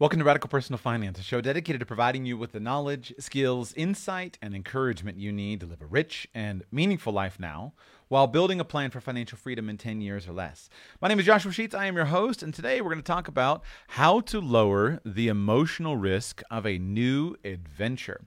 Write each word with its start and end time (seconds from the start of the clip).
Welcome 0.00 0.20
to 0.20 0.24
Radical 0.24 0.48
Personal 0.48 0.78
Finance, 0.78 1.18
a 1.18 1.22
show 1.22 1.42
dedicated 1.42 1.80
to 1.80 1.84
providing 1.84 2.24
you 2.24 2.38
with 2.38 2.52
the 2.52 2.58
knowledge, 2.58 3.12
skills, 3.18 3.74
insight, 3.74 4.38
and 4.40 4.54
encouragement 4.54 5.18
you 5.18 5.30
need 5.30 5.60
to 5.60 5.66
live 5.66 5.82
a 5.82 5.86
rich 5.86 6.26
and 6.34 6.62
meaningful 6.72 7.12
life 7.12 7.38
now 7.38 7.74
while 8.08 8.26
building 8.26 8.60
a 8.60 8.64
plan 8.64 8.88
for 8.88 9.02
financial 9.02 9.36
freedom 9.36 9.68
in 9.68 9.76
10 9.76 10.00
years 10.00 10.26
or 10.26 10.32
less. 10.32 10.70
My 11.02 11.08
name 11.08 11.20
is 11.20 11.26
Joshua 11.26 11.52
Sheets. 11.52 11.74
I 11.74 11.84
am 11.84 11.96
your 11.96 12.06
host, 12.06 12.42
and 12.42 12.54
today 12.54 12.80
we're 12.80 12.88
going 12.88 13.02
to 13.02 13.02
talk 13.02 13.28
about 13.28 13.62
how 13.88 14.20
to 14.20 14.40
lower 14.40 15.02
the 15.04 15.28
emotional 15.28 15.98
risk 15.98 16.40
of 16.50 16.64
a 16.64 16.78
new 16.78 17.36
adventure. 17.44 18.22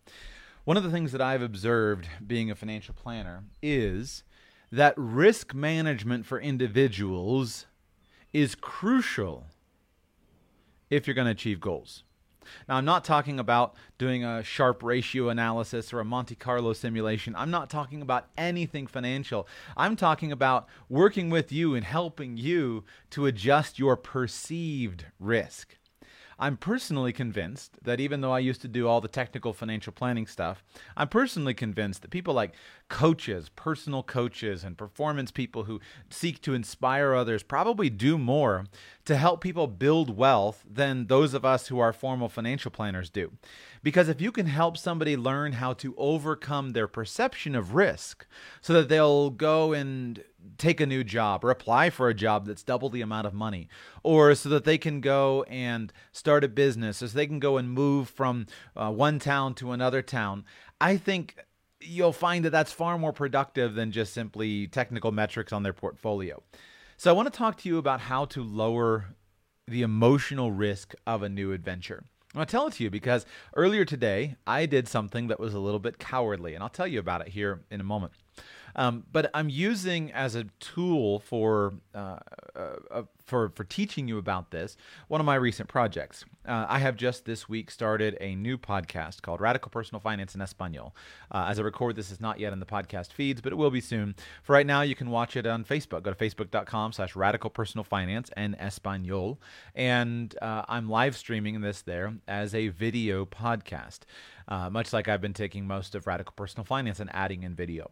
One 0.65 0.77
of 0.77 0.83
the 0.83 0.91
things 0.91 1.11
that 1.11 1.21
I've 1.21 1.41
observed 1.41 2.07
being 2.27 2.51
a 2.51 2.55
financial 2.55 2.93
planner 2.93 3.45
is 3.63 4.23
that 4.71 4.93
risk 4.95 5.55
management 5.55 6.27
for 6.27 6.39
individuals 6.39 7.65
is 8.31 8.53
crucial 8.53 9.47
if 10.95 11.07
you're 11.07 11.13
going 11.13 11.25
to 11.25 11.31
achieve 11.31 11.59
goals. 11.59 12.03
Now, 12.67 12.75
I'm 12.75 12.85
not 12.85 13.05
talking 13.05 13.39
about 13.39 13.75
doing 13.97 14.23
a 14.23 14.43
Sharpe 14.43 14.83
ratio 14.83 15.29
analysis 15.29 15.93
or 15.93 15.99
a 15.99 16.05
Monte 16.05 16.35
Carlo 16.35 16.73
simulation. 16.73 17.35
I'm 17.35 17.51
not 17.51 17.69
talking 17.69 18.01
about 18.01 18.27
anything 18.37 18.85
financial. 18.85 19.47
I'm 19.77 19.95
talking 19.95 20.31
about 20.31 20.67
working 20.89 21.29
with 21.29 21.51
you 21.51 21.75
and 21.75 21.85
helping 21.85 22.37
you 22.37 22.83
to 23.11 23.25
adjust 23.25 23.79
your 23.79 23.95
perceived 23.95 25.05
risk. 25.19 25.77
I'm 26.39 26.57
personally 26.57 27.13
convinced 27.13 27.77
that 27.83 27.99
even 27.99 28.21
though 28.21 28.31
I 28.31 28.39
used 28.39 28.61
to 28.61 28.67
do 28.67 28.87
all 28.87 29.01
the 29.01 29.07
technical 29.07 29.53
financial 29.53 29.93
planning 29.93 30.27
stuff, 30.27 30.63
I'm 30.97 31.07
personally 31.07 31.53
convinced 31.53 32.01
that 32.01 32.11
people 32.11 32.33
like 32.33 32.53
coaches, 32.89 33.49
personal 33.49 34.03
coaches, 34.03 34.63
and 34.63 34.77
performance 34.77 35.31
people 35.31 35.63
who 35.63 35.79
seek 36.09 36.41
to 36.41 36.53
inspire 36.53 37.13
others 37.13 37.43
probably 37.43 37.89
do 37.89 38.17
more 38.17 38.65
to 39.05 39.15
help 39.17 39.41
people 39.41 39.67
build 39.67 40.15
wealth 40.15 40.63
than 40.69 41.07
those 41.07 41.33
of 41.33 41.43
us 41.43 41.67
who 41.67 41.79
are 41.79 41.93
formal 41.93 42.29
financial 42.29 42.71
planners 42.71 43.09
do. 43.09 43.31
Because 43.81 44.07
if 44.09 44.21
you 44.21 44.31
can 44.31 44.45
help 44.45 44.77
somebody 44.77 45.17
learn 45.17 45.53
how 45.53 45.73
to 45.73 45.93
overcome 45.97 46.71
their 46.71 46.87
perception 46.87 47.55
of 47.55 47.75
risk 47.75 48.25
so 48.61 48.73
that 48.73 48.89
they'll 48.89 49.29
go 49.29 49.73
and 49.73 50.23
take 50.57 50.81
a 50.81 50.85
new 50.85 51.03
job 51.03 51.43
or 51.43 51.49
apply 51.49 51.89
for 51.89 52.09
a 52.09 52.13
job 52.13 52.45
that's 52.45 52.63
double 52.63 52.89
the 52.89 53.01
amount 53.01 53.27
of 53.27 53.33
money, 53.33 53.67
or 54.03 54.35
so 54.35 54.49
that 54.49 54.65
they 54.65 54.77
can 54.77 55.01
go 55.01 55.43
and 55.43 55.93
start 56.11 56.43
a 56.43 56.47
business, 56.47 56.97
so 56.97 57.07
they 57.07 57.27
can 57.27 57.39
go 57.39 57.57
and 57.57 57.69
move 57.69 58.09
from 58.09 58.47
uh, 58.75 58.91
one 58.91 59.19
town 59.19 59.53
to 59.55 59.71
another 59.71 60.01
town. 60.01 60.45
I 60.79 60.97
think 60.97 61.37
you'll 61.79 62.13
find 62.13 62.45
that 62.45 62.51
that's 62.51 62.71
far 62.71 62.97
more 62.97 63.13
productive 63.13 63.75
than 63.75 63.91
just 63.91 64.13
simply 64.13 64.67
technical 64.67 65.11
metrics 65.11 65.51
on 65.51 65.63
their 65.63 65.73
portfolio. 65.73 66.41
So 66.97 67.09
I 67.09 67.13
want 67.13 67.31
to 67.31 67.37
talk 67.37 67.57
to 67.57 67.69
you 67.69 67.77
about 67.77 68.01
how 68.01 68.25
to 68.25 68.43
lower 68.43 69.15
the 69.67 69.81
emotional 69.81 70.51
risk 70.51 70.93
of 71.05 71.23
a 71.23 71.29
new 71.29 71.51
adventure. 71.51 72.03
I'll 72.35 72.45
tell 72.45 72.67
it 72.67 72.73
to 72.73 72.83
you 72.83 72.89
because 72.89 73.25
earlier 73.55 73.85
today 73.85 74.37
I 74.47 74.65
did 74.65 74.87
something 74.87 75.27
that 75.27 75.39
was 75.39 75.53
a 75.53 75.59
little 75.59 75.79
bit 75.79 75.99
cowardly, 75.99 76.55
and 76.55 76.63
I'll 76.63 76.69
tell 76.69 76.87
you 76.87 76.99
about 76.99 77.21
it 77.21 77.27
here 77.29 77.61
in 77.69 77.79
a 77.79 77.83
moment. 77.83 78.13
Um, 78.75 79.03
but 79.11 79.29
I'm 79.33 79.49
using 79.49 80.11
as 80.11 80.35
a 80.35 80.45
tool 80.59 81.19
for 81.19 81.73
uh, 81.93 82.17
uh, 82.55 82.59
uh, 82.91 83.03
for 83.25 83.49
for 83.49 83.63
teaching 83.63 84.07
you 84.07 84.17
about 84.17 84.51
this 84.51 84.75
one 85.07 85.21
of 85.21 85.25
my 85.25 85.35
recent 85.35 85.69
projects. 85.69 86.25
Uh, 86.47 86.65
I 86.67 86.79
have 86.79 86.95
just 86.95 87.25
this 87.25 87.47
week 87.47 87.71
started 87.71 88.17
a 88.19 88.35
new 88.35 88.57
podcast 88.57 89.21
called 89.21 89.39
Radical 89.39 89.69
Personal 89.69 89.99
Finance 89.99 90.35
in 90.35 90.41
Espanol. 90.41 90.95
Uh, 91.31 91.45
as 91.47 91.59
I 91.59 91.61
record 91.61 91.95
this, 91.95 92.11
is 92.11 92.19
not 92.19 92.39
yet 92.39 92.53
in 92.53 92.59
the 92.59 92.65
podcast 92.65 93.11
feeds, 93.13 93.41
but 93.41 93.51
it 93.53 93.55
will 93.55 93.71
be 93.71 93.81
soon. 93.81 94.15
For 94.43 94.53
right 94.53 94.65
now, 94.65 94.81
you 94.81 94.95
can 94.95 95.09
watch 95.09 95.35
it 95.35 95.45
on 95.45 95.63
Facebook. 95.63 96.03
Go 96.03 96.13
to 96.13 96.15
facebook.com/slash 96.15 97.15
Radical 97.15 97.49
Personal 97.49 97.83
Finance 97.83 98.29
en 98.35 98.55
Espanol, 98.55 99.39
and 99.75 100.35
uh, 100.41 100.63
I'm 100.67 100.89
live 100.89 101.15
streaming 101.15 101.61
this 101.61 101.81
there 101.81 102.13
as 102.27 102.53
a 102.53 102.69
video 102.69 103.25
podcast. 103.25 103.99
much 104.71 104.93
like 104.93 105.07
I've 105.07 105.21
been 105.21 105.33
taking 105.33 105.65
most 105.65 105.95
of 105.95 106.07
Radical 106.07 106.33
Personal 106.35 106.65
Finance 106.65 106.99
and 106.99 107.09
adding 107.13 107.43
in 107.43 107.55
video. 107.55 107.89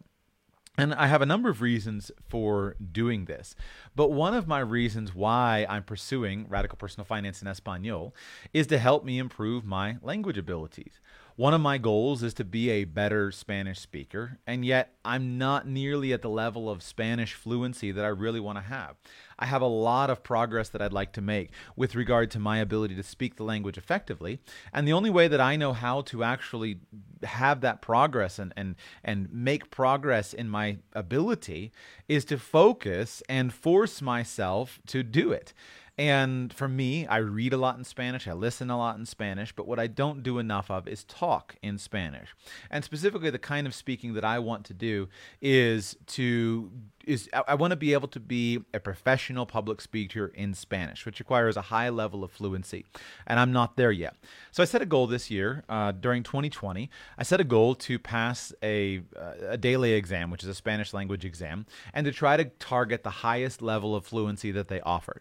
And 0.78 0.94
I 0.94 1.06
have 1.06 1.20
a 1.20 1.26
number 1.26 1.50
of 1.50 1.60
reasons 1.60 2.10
for 2.30 2.76
doing 2.92 3.26
this. 3.26 3.54
But 3.94 4.10
one 4.10 4.32
of 4.32 4.48
my 4.48 4.60
reasons 4.60 5.14
why 5.14 5.66
I'm 5.68 5.82
pursuing 5.82 6.46
Radical 6.48 6.78
Personal 6.78 7.04
Finance 7.04 7.42
in 7.42 7.48
Espanol 7.48 8.14
is 8.54 8.66
to 8.68 8.78
help 8.78 9.04
me 9.04 9.18
improve 9.18 9.66
my 9.66 9.98
language 10.00 10.38
abilities. 10.38 10.98
One 11.36 11.54
of 11.54 11.62
my 11.62 11.78
goals 11.78 12.22
is 12.22 12.34
to 12.34 12.44
be 12.44 12.68
a 12.68 12.84
better 12.84 13.32
Spanish 13.32 13.80
speaker, 13.80 14.38
and 14.46 14.66
yet 14.66 14.94
I'm 15.02 15.38
not 15.38 15.66
nearly 15.66 16.12
at 16.12 16.20
the 16.20 16.28
level 16.28 16.68
of 16.68 16.82
Spanish 16.82 17.32
fluency 17.32 17.90
that 17.90 18.04
I 18.04 18.08
really 18.08 18.38
want 18.38 18.58
to 18.58 18.62
have. 18.62 18.96
I 19.38 19.46
have 19.46 19.62
a 19.62 19.66
lot 19.66 20.10
of 20.10 20.22
progress 20.22 20.68
that 20.68 20.82
I'd 20.82 20.92
like 20.92 21.12
to 21.14 21.22
make 21.22 21.50
with 21.74 21.94
regard 21.94 22.30
to 22.32 22.38
my 22.38 22.58
ability 22.58 22.94
to 22.96 23.02
speak 23.02 23.36
the 23.36 23.44
language 23.44 23.78
effectively, 23.78 24.40
and 24.74 24.86
the 24.86 24.92
only 24.92 25.08
way 25.08 25.26
that 25.26 25.40
I 25.40 25.56
know 25.56 25.72
how 25.72 26.02
to 26.02 26.22
actually 26.22 26.80
have 27.22 27.62
that 27.62 27.80
progress 27.80 28.38
and 28.38 28.52
and 28.54 28.74
and 29.02 29.32
make 29.32 29.70
progress 29.70 30.34
in 30.34 30.50
my 30.50 30.78
ability 30.92 31.72
is 32.08 32.26
to 32.26 32.38
focus 32.38 33.22
and 33.28 33.54
force 33.54 34.02
myself 34.02 34.80
to 34.88 35.02
do 35.02 35.32
it. 35.32 35.54
And 35.98 36.54
for 36.54 36.68
me, 36.68 37.06
I 37.06 37.18
read 37.18 37.52
a 37.52 37.58
lot 37.58 37.76
in 37.76 37.84
Spanish, 37.84 38.26
I 38.26 38.32
listen 38.32 38.70
a 38.70 38.78
lot 38.78 38.96
in 38.96 39.04
Spanish, 39.04 39.52
but 39.52 39.66
what 39.66 39.78
I 39.78 39.88
don't 39.88 40.22
do 40.22 40.38
enough 40.38 40.70
of 40.70 40.88
is 40.88 41.04
talk 41.04 41.56
in 41.62 41.76
Spanish. 41.76 42.34
And 42.70 42.82
specifically, 42.82 43.28
the 43.28 43.38
kind 43.38 43.66
of 43.66 43.74
speaking 43.74 44.14
that 44.14 44.24
I 44.24 44.38
want 44.38 44.64
to 44.66 44.74
do 44.74 45.08
is 45.42 45.96
to 46.08 46.70
is 47.04 47.28
I 47.46 47.56
want 47.56 47.72
to 47.72 47.76
be 47.76 47.92
able 47.92 48.08
to 48.08 48.20
be 48.20 48.60
a 48.72 48.80
professional 48.80 49.44
public 49.44 49.80
speaker 49.82 50.28
in 50.28 50.54
Spanish, 50.54 51.04
which 51.04 51.18
requires 51.18 51.58
a 51.58 51.62
high 51.62 51.90
level 51.90 52.24
of 52.24 52.30
fluency, 52.30 52.86
and 53.26 53.38
I'm 53.38 53.52
not 53.52 53.76
there 53.76 53.92
yet. 53.92 54.16
So 54.50 54.62
I 54.62 54.66
set 54.66 54.80
a 54.80 54.86
goal 54.86 55.06
this 55.06 55.30
year 55.30 55.62
uh, 55.68 55.92
during 55.92 56.22
2020. 56.22 56.88
I 57.18 57.22
set 57.22 57.40
a 57.40 57.44
goal 57.44 57.74
to 57.74 57.98
pass 57.98 58.52
a 58.62 59.02
a 59.14 59.58
DELE 59.58 59.84
exam, 59.84 60.30
which 60.30 60.42
is 60.42 60.48
a 60.48 60.54
Spanish 60.54 60.94
language 60.94 61.26
exam, 61.26 61.66
and 61.92 62.06
to 62.06 62.12
try 62.12 62.38
to 62.38 62.44
target 62.44 63.02
the 63.02 63.10
highest 63.10 63.60
level 63.60 63.94
of 63.94 64.06
fluency 64.06 64.50
that 64.52 64.68
they 64.68 64.80
offered. 64.80 65.20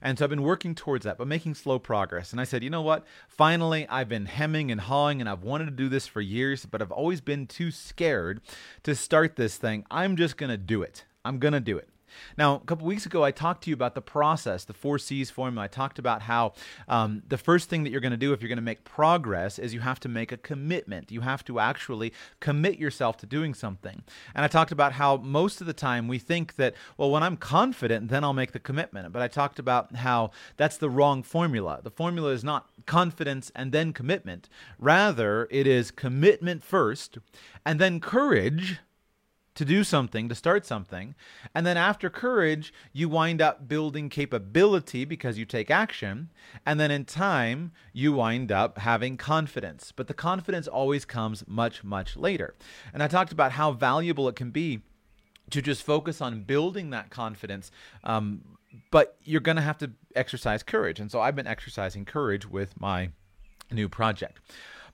And 0.00 0.18
so 0.18 0.24
I've 0.24 0.30
been 0.30 0.42
working 0.42 0.74
towards 0.74 1.04
that, 1.04 1.18
but 1.18 1.26
making 1.26 1.54
slow 1.54 1.78
progress. 1.78 2.32
And 2.32 2.40
I 2.40 2.44
said, 2.44 2.62
you 2.62 2.70
know 2.70 2.82
what? 2.82 3.04
Finally, 3.28 3.86
I've 3.88 4.08
been 4.08 4.26
hemming 4.26 4.70
and 4.70 4.80
hawing, 4.80 5.20
and 5.20 5.28
I've 5.28 5.42
wanted 5.42 5.66
to 5.66 5.70
do 5.70 5.88
this 5.88 6.06
for 6.06 6.20
years, 6.20 6.66
but 6.66 6.82
I've 6.82 6.92
always 6.92 7.20
been 7.20 7.46
too 7.46 7.70
scared 7.70 8.40
to 8.82 8.94
start 8.94 9.36
this 9.36 9.56
thing. 9.56 9.84
I'm 9.90 10.16
just 10.16 10.36
going 10.36 10.50
to 10.50 10.56
do 10.56 10.82
it. 10.82 11.04
I'm 11.24 11.38
going 11.38 11.54
to 11.54 11.60
do 11.60 11.76
it. 11.78 11.88
Now, 12.36 12.56
a 12.56 12.60
couple 12.60 12.86
weeks 12.86 13.06
ago, 13.06 13.24
I 13.24 13.30
talked 13.30 13.64
to 13.64 13.70
you 13.70 13.74
about 13.74 13.94
the 13.94 14.02
process, 14.02 14.64
the 14.64 14.72
four 14.72 14.98
C's 14.98 15.30
formula. 15.30 15.64
I 15.64 15.68
talked 15.68 15.98
about 15.98 16.22
how 16.22 16.54
um, 16.88 17.22
the 17.28 17.38
first 17.38 17.68
thing 17.68 17.84
that 17.84 17.90
you're 17.90 18.00
going 18.00 18.12
to 18.12 18.16
do 18.16 18.32
if 18.32 18.40
you're 18.40 18.48
going 18.48 18.56
to 18.56 18.62
make 18.62 18.84
progress 18.84 19.58
is 19.58 19.74
you 19.74 19.80
have 19.80 20.00
to 20.00 20.08
make 20.08 20.32
a 20.32 20.36
commitment. 20.36 21.10
You 21.10 21.22
have 21.22 21.44
to 21.46 21.58
actually 21.58 22.12
commit 22.40 22.78
yourself 22.78 23.16
to 23.18 23.26
doing 23.26 23.54
something. 23.54 24.02
And 24.34 24.44
I 24.44 24.48
talked 24.48 24.72
about 24.72 24.92
how 24.92 25.16
most 25.16 25.60
of 25.60 25.66
the 25.66 25.72
time 25.72 26.08
we 26.08 26.18
think 26.18 26.56
that, 26.56 26.74
well, 26.96 27.10
when 27.10 27.22
I'm 27.22 27.36
confident, 27.36 28.08
then 28.08 28.24
I'll 28.24 28.32
make 28.32 28.52
the 28.52 28.58
commitment. 28.58 29.12
But 29.12 29.22
I 29.22 29.28
talked 29.28 29.58
about 29.58 29.96
how 29.96 30.30
that's 30.56 30.76
the 30.76 30.90
wrong 30.90 31.22
formula. 31.22 31.80
The 31.82 31.90
formula 31.90 32.30
is 32.30 32.44
not 32.44 32.68
confidence 32.86 33.50
and 33.54 33.72
then 33.72 33.92
commitment. 33.92 34.48
Rather, 34.78 35.48
it 35.50 35.66
is 35.66 35.90
commitment 35.90 36.62
first 36.62 37.18
and 37.64 37.80
then 37.80 38.00
courage 38.00 38.78
to 39.54 39.64
do 39.64 39.84
something, 39.84 40.28
to 40.28 40.34
start 40.34 40.64
something. 40.64 41.14
And 41.54 41.66
then 41.66 41.76
after 41.76 42.08
courage, 42.08 42.72
you 42.92 43.08
wind 43.08 43.42
up 43.42 43.68
building 43.68 44.08
capability 44.08 45.04
because 45.04 45.36
you 45.38 45.44
take 45.44 45.70
action. 45.70 46.30
And 46.64 46.80
then 46.80 46.90
in 46.90 47.04
time, 47.04 47.72
you 47.92 48.14
wind 48.14 48.50
up 48.50 48.78
having 48.78 49.16
confidence. 49.16 49.92
But 49.94 50.06
the 50.06 50.14
confidence 50.14 50.66
always 50.66 51.04
comes 51.04 51.44
much, 51.46 51.84
much 51.84 52.16
later. 52.16 52.54
And 52.94 53.02
I 53.02 53.08
talked 53.08 53.32
about 53.32 53.52
how 53.52 53.72
valuable 53.72 54.28
it 54.28 54.36
can 54.36 54.50
be 54.50 54.80
to 55.50 55.60
just 55.60 55.82
focus 55.82 56.20
on 56.20 56.42
building 56.42 56.90
that 56.90 57.10
confidence. 57.10 57.70
Um, 58.04 58.56
but 58.90 59.16
you're 59.22 59.40
going 59.40 59.56
to 59.56 59.62
have 59.62 59.78
to 59.78 59.90
exercise 60.14 60.62
courage. 60.62 60.98
And 60.98 61.10
so 61.10 61.20
I've 61.20 61.36
been 61.36 61.46
exercising 61.46 62.06
courage 62.06 62.48
with 62.48 62.80
my 62.80 63.10
new 63.70 63.88
project. 63.88 64.40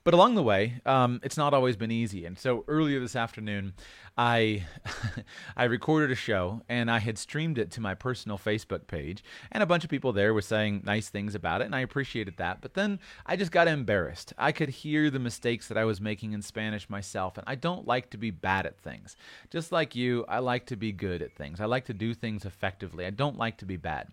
But 0.03 0.13
along 0.13 0.35
the 0.35 0.43
way, 0.43 0.81
um, 0.85 1.19
it's 1.23 1.37
not 1.37 1.53
always 1.53 1.75
been 1.75 1.91
easy. 1.91 2.25
And 2.25 2.37
so 2.37 2.63
earlier 2.67 2.99
this 2.99 3.15
afternoon, 3.15 3.73
I 4.17 4.65
I 5.57 5.65
recorded 5.65 6.11
a 6.11 6.15
show 6.15 6.61
and 6.67 6.89
I 6.89 6.99
had 6.99 7.17
streamed 7.17 7.57
it 7.57 7.71
to 7.71 7.81
my 7.81 7.95
personal 7.95 8.37
Facebook 8.37 8.87
page, 8.87 9.23
and 9.51 9.61
a 9.63 9.65
bunch 9.65 9.83
of 9.83 9.89
people 9.89 10.11
there 10.11 10.33
were 10.33 10.41
saying 10.41 10.83
nice 10.85 11.09
things 11.09 11.35
about 11.35 11.61
it, 11.61 11.65
and 11.65 11.75
I 11.75 11.81
appreciated 11.81 12.37
that. 12.37 12.61
But 12.61 12.73
then 12.73 12.99
I 13.25 13.35
just 13.35 13.51
got 13.51 13.67
embarrassed. 13.67 14.33
I 14.37 14.51
could 14.51 14.69
hear 14.69 15.09
the 15.09 15.19
mistakes 15.19 15.67
that 15.67 15.77
I 15.77 15.85
was 15.85 16.01
making 16.01 16.33
in 16.33 16.41
Spanish 16.41 16.89
myself, 16.89 17.37
and 17.37 17.45
I 17.47 17.55
don't 17.55 17.87
like 17.87 18.09
to 18.11 18.17
be 18.17 18.31
bad 18.31 18.65
at 18.65 18.79
things. 18.79 19.15
Just 19.49 19.71
like 19.71 19.95
you, 19.95 20.25
I 20.27 20.39
like 20.39 20.65
to 20.67 20.75
be 20.75 20.91
good 20.91 21.21
at 21.21 21.35
things. 21.35 21.61
I 21.61 21.65
like 21.65 21.85
to 21.85 21.93
do 21.93 22.13
things 22.13 22.45
effectively. 22.45 23.05
I 23.05 23.11
don't 23.11 23.37
like 23.37 23.57
to 23.57 23.65
be 23.65 23.77
bad. 23.77 24.09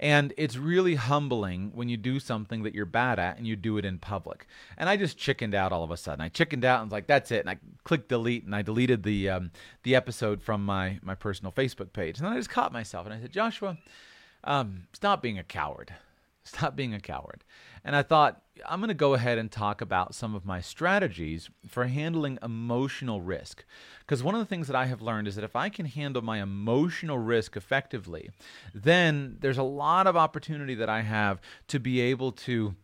And 0.00 0.32
it's 0.36 0.56
really 0.56 0.94
humbling 0.94 1.72
when 1.74 1.88
you 1.88 1.96
do 1.96 2.20
something 2.20 2.62
that 2.62 2.74
you're 2.74 2.86
bad 2.86 3.18
at 3.18 3.36
and 3.36 3.46
you 3.46 3.56
do 3.56 3.78
it 3.78 3.84
in 3.84 3.98
public. 3.98 4.46
And 4.76 4.88
I 4.88 4.96
just 4.96 5.18
chickened 5.18 5.54
out 5.54 5.72
all 5.72 5.82
of 5.82 5.90
a 5.90 5.96
sudden. 5.96 6.20
I 6.20 6.28
chickened 6.28 6.64
out 6.64 6.80
and 6.80 6.90
was 6.90 6.92
like, 6.92 7.08
that's 7.08 7.32
it. 7.32 7.40
And 7.40 7.50
I 7.50 7.58
clicked 7.82 8.08
delete 8.08 8.44
and 8.44 8.54
I 8.54 8.62
deleted 8.62 9.02
the 9.02 9.28
um, 9.30 9.50
the 9.82 9.96
episode 9.96 10.42
from 10.42 10.64
my, 10.64 10.98
my 11.02 11.14
personal 11.14 11.52
Facebook 11.52 11.92
page. 11.92 12.18
And 12.18 12.26
then 12.26 12.32
I 12.32 12.36
just 12.36 12.50
caught 12.50 12.72
myself 12.72 13.06
and 13.06 13.14
I 13.14 13.20
said, 13.20 13.32
Joshua, 13.32 13.76
um, 14.44 14.86
stop 14.92 15.20
being 15.20 15.38
a 15.38 15.44
coward. 15.44 15.94
Stop 16.48 16.76
being 16.76 16.94
a 16.94 17.00
coward. 17.00 17.44
And 17.84 17.94
I 17.94 18.02
thought, 18.02 18.42
I'm 18.68 18.80
going 18.80 18.88
to 18.88 18.94
go 18.94 19.14
ahead 19.14 19.38
and 19.38 19.50
talk 19.50 19.80
about 19.80 20.14
some 20.14 20.34
of 20.34 20.44
my 20.44 20.60
strategies 20.60 21.48
for 21.66 21.86
handling 21.86 22.38
emotional 22.42 23.20
risk. 23.20 23.64
Because 24.00 24.22
one 24.22 24.34
of 24.34 24.40
the 24.40 24.46
things 24.46 24.66
that 24.66 24.76
I 24.76 24.86
have 24.86 25.02
learned 25.02 25.28
is 25.28 25.36
that 25.36 25.44
if 25.44 25.54
I 25.54 25.68
can 25.68 25.86
handle 25.86 26.22
my 26.22 26.42
emotional 26.42 27.18
risk 27.18 27.56
effectively, 27.56 28.30
then 28.74 29.36
there's 29.40 29.58
a 29.58 29.62
lot 29.62 30.06
of 30.06 30.16
opportunity 30.16 30.74
that 30.74 30.88
I 30.88 31.02
have 31.02 31.40
to 31.68 31.78
be 31.78 32.00
able 32.00 32.32
to 32.32 32.74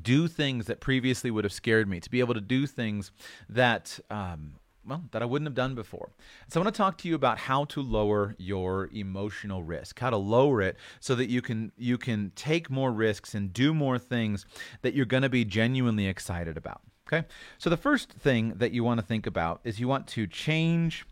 do 0.00 0.28
things 0.28 0.66
that 0.66 0.80
previously 0.80 1.30
would 1.30 1.44
have 1.44 1.52
scared 1.52 1.88
me, 1.88 1.98
to 2.00 2.10
be 2.10 2.20
able 2.20 2.34
to 2.34 2.40
do 2.40 2.66
things 2.66 3.10
that 3.48 3.98
um, 4.10 4.54
well, 4.86 5.04
that 5.12 5.22
I 5.22 5.24
wouldn't 5.24 5.46
have 5.46 5.54
done 5.54 5.74
before. 5.74 6.10
So 6.48 6.60
I 6.60 6.64
want 6.64 6.74
to 6.74 6.78
talk 6.78 6.98
to 6.98 7.08
you 7.08 7.14
about 7.14 7.38
how 7.38 7.64
to 7.66 7.82
lower 7.82 8.34
your 8.38 8.88
emotional 8.92 9.62
risk, 9.62 9.98
how 9.98 10.10
to 10.10 10.16
lower 10.16 10.62
it 10.62 10.76
so 11.00 11.14
that 11.14 11.28
you 11.28 11.42
can 11.42 11.72
you 11.76 11.98
can 11.98 12.32
take 12.34 12.70
more 12.70 12.90
risks 12.90 13.34
and 13.34 13.52
do 13.52 13.74
more 13.74 13.98
things 13.98 14.46
that 14.82 14.94
you're 14.94 15.06
going 15.06 15.22
to 15.22 15.28
be 15.28 15.44
genuinely 15.44 16.06
excited 16.06 16.56
about. 16.56 16.80
Okay? 17.06 17.26
So 17.58 17.70
the 17.70 17.76
first 17.76 18.12
thing 18.12 18.54
that 18.56 18.72
you 18.72 18.84
want 18.84 19.00
to 19.00 19.06
think 19.06 19.26
about 19.26 19.60
is 19.64 19.80
you 19.80 19.88
want 19.88 20.06
to 20.08 20.26
change 20.26 21.06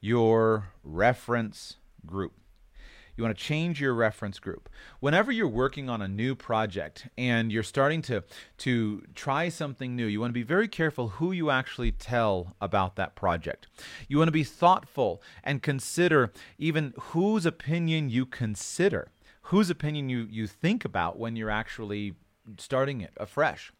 your 0.00 0.68
reference 0.82 1.76
group. 2.06 2.32
You 3.18 3.24
want 3.24 3.36
to 3.36 3.44
change 3.44 3.80
your 3.80 3.94
reference 3.94 4.38
group. 4.38 4.68
Whenever 5.00 5.32
you're 5.32 5.48
working 5.48 5.90
on 5.90 6.00
a 6.00 6.06
new 6.06 6.36
project 6.36 7.08
and 7.18 7.50
you're 7.50 7.64
starting 7.64 8.00
to 8.02 8.22
to 8.58 9.02
try 9.16 9.48
something 9.48 9.96
new, 9.96 10.06
you 10.06 10.20
want 10.20 10.30
to 10.30 10.34
be 10.34 10.44
very 10.44 10.68
careful 10.68 11.08
who 11.08 11.32
you 11.32 11.50
actually 11.50 11.90
tell 11.90 12.54
about 12.60 12.94
that 12.94 13.16
project. 13.16 13.66
You 14.06 14.18
want 14.18 14.28
to 14.28 14.32
be 14.32 14.44
thoughtful 14.44 15.20
and 15.42 15.60
consider 15.60 16.32
even 16.58 16.94
whose 16.96 17.44
opinion 17.44 18.08
you 18.08 18.24
consider, 18.24 19.10
whose 19.42 19.68
opinion 19.68 20.08
you 20.08 20.28
you 20.30 20.46
think 20.46 20.84
about 20.84 21.18
when 21.18 21.34
you're 21.34 21.50
actually 21.50 22.14
starting 22.56 23.00
it 23.00 23.14
afresh. 23.16 23.72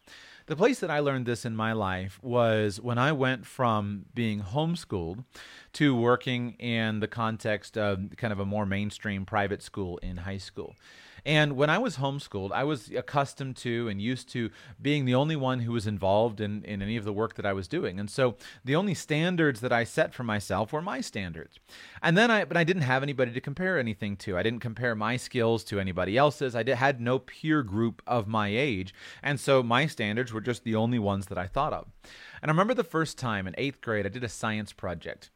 The 0.49 0.55
place 0.55 0.79
that 0.79 0.89
I 0.89 0.97
learned 0.97 1.27
this 1.27 1.45
in 1.45 1.55
my 1.55 1.73
life 1.73 2.17
was 2.23 2.81
when 2.81 2.97
I 2.97 3.11
went 3.11 3.45
from 3.45 4.05
being 4.15 4.41
homeschooled 4.41 5.23
to 5.73 5.95
working 5.95 6.53
in 6.53 7.01
the 7.01 7.07
context 7.07 7.77
of 7.77 8.15
kind 8.17 8.33
of 8.33 8.39
a 8.39 8.45
more 8.47 8.65
mainstream 8.65 9.27
private 9.27 9.61
school 9.61 9.99
in 9.99 10.17
high 10.17 10.39
school. 10.39 10.75
And 11.25 11.55
when 11.55 11.69
I 11.69 11.77
was 11.77 11.97
homeschooled, 11.97 12.51
I 12.51 12.63
was 12.63 12.89
accustomed 12.91 13.57
to 13.57 13.87
and 13.87 14.01
used 14.01 14.29
to 14.29 14.49
being 14.81 15.05
the 15.05 15.15
only 15.15 15.35
one 15.35 15.61
who 15.61 15.71
was 15.71 15.87
involved 15.87 16.41
in, 16.41 16.63
in 16.63 16.81
any 16.81 16.97
of 16.97 17.05
the 17.05 17.13
work 17.13 17.35
that 17.35 17.45
I 17.45 17.53
was 17.53 17.67
doing. 17.67 17.99
And 17.99 18.09
so 18.09 18.35
the 18.63 18.75
only 18.75 18.93
standards 18.93 19.61
that 19.61 19.73
I 19.73 19.83
set 19.83 20.13
for 20.13 20.23
myself 20.23 20.73
were 20.73 20.81
my 20.81 21.01
standards. 21.01 21.59
And 22.01 22.17
then 22.17 22.31
I, 22.31 22.45
but 22.45 22.57
I 22.57 22.63
didn't 22.63 22.83
have 22.83 23.03
anybody 23.03 23.31
to 23.31 23.41
compare 23.41 23.79
anything 23.79 24.15
to. 24.17 24.37
I 24.37 24.43
didn't 24.43 24.59
compare 24.59 24.95
my 24.95 25.17
skills 25.17 25.63
to 25.65 25.79
anybody 25.79 26.17
else's. 26.17 26.55
I 26.55 26.63
did, 26.63 26.75
had 26.75 27.01
no 27.01 27.19
peer 27.19 27.63
group 27.63 28.01
of 28.07 28.27
my 28.27 28.47
age. 28.47 28.93
And 29.21 29.39
so 29.39 29.61
my 29.63 29.85
standards 29.87 30.33
were 30.33 30.41
just 30.41 30.63
the 30.63 30.75
only 30.75 30.99
ones 30.99 31.27
that 31.27 31.37
I 31.37 31.47
thought 31.47 31.73
of. 31.73 31.87
And 32.41 32.49
I 32.49 32.53
remember 32.53 32.73
the 32.73 32.83
first 32.83 33.17
time 33.17 33.47
in 33.47 33.55
eighth 33.57 33.81
grade, 33.81 34.05
I 34.05 34.09
did 34.09 34.23
a 34.23 34.29
science 34.29 34.73
project. 34.73 35.29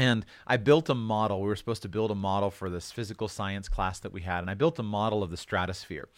And 0.00 0.24
I 0.46 0.56
built 0.56 0.88
a 0.88 0.94
model. 0.94 1.42
We 1.42 1.48
were 1.48 1.56
supposed 1.56 1.82
to 1.82 1.88
build 1.88 2.10
a 2.10 2.14
model 2.14 2.50
for 2.50 2.70
this 2.70 2.90
physical 2.90 3.28
science 3.28 3.68
class 3.68 3.98
that 4.00 4.12
we 4.12 4.22
had. 4.22 4.38
And 4.38 4.48
I 4.48 4.54
built 4.54 4.78
a 4.78 4.82
model 4.82 5.22
of 5.22 5.30
the 5.30 5.36
stratosphere. 5.36 6.08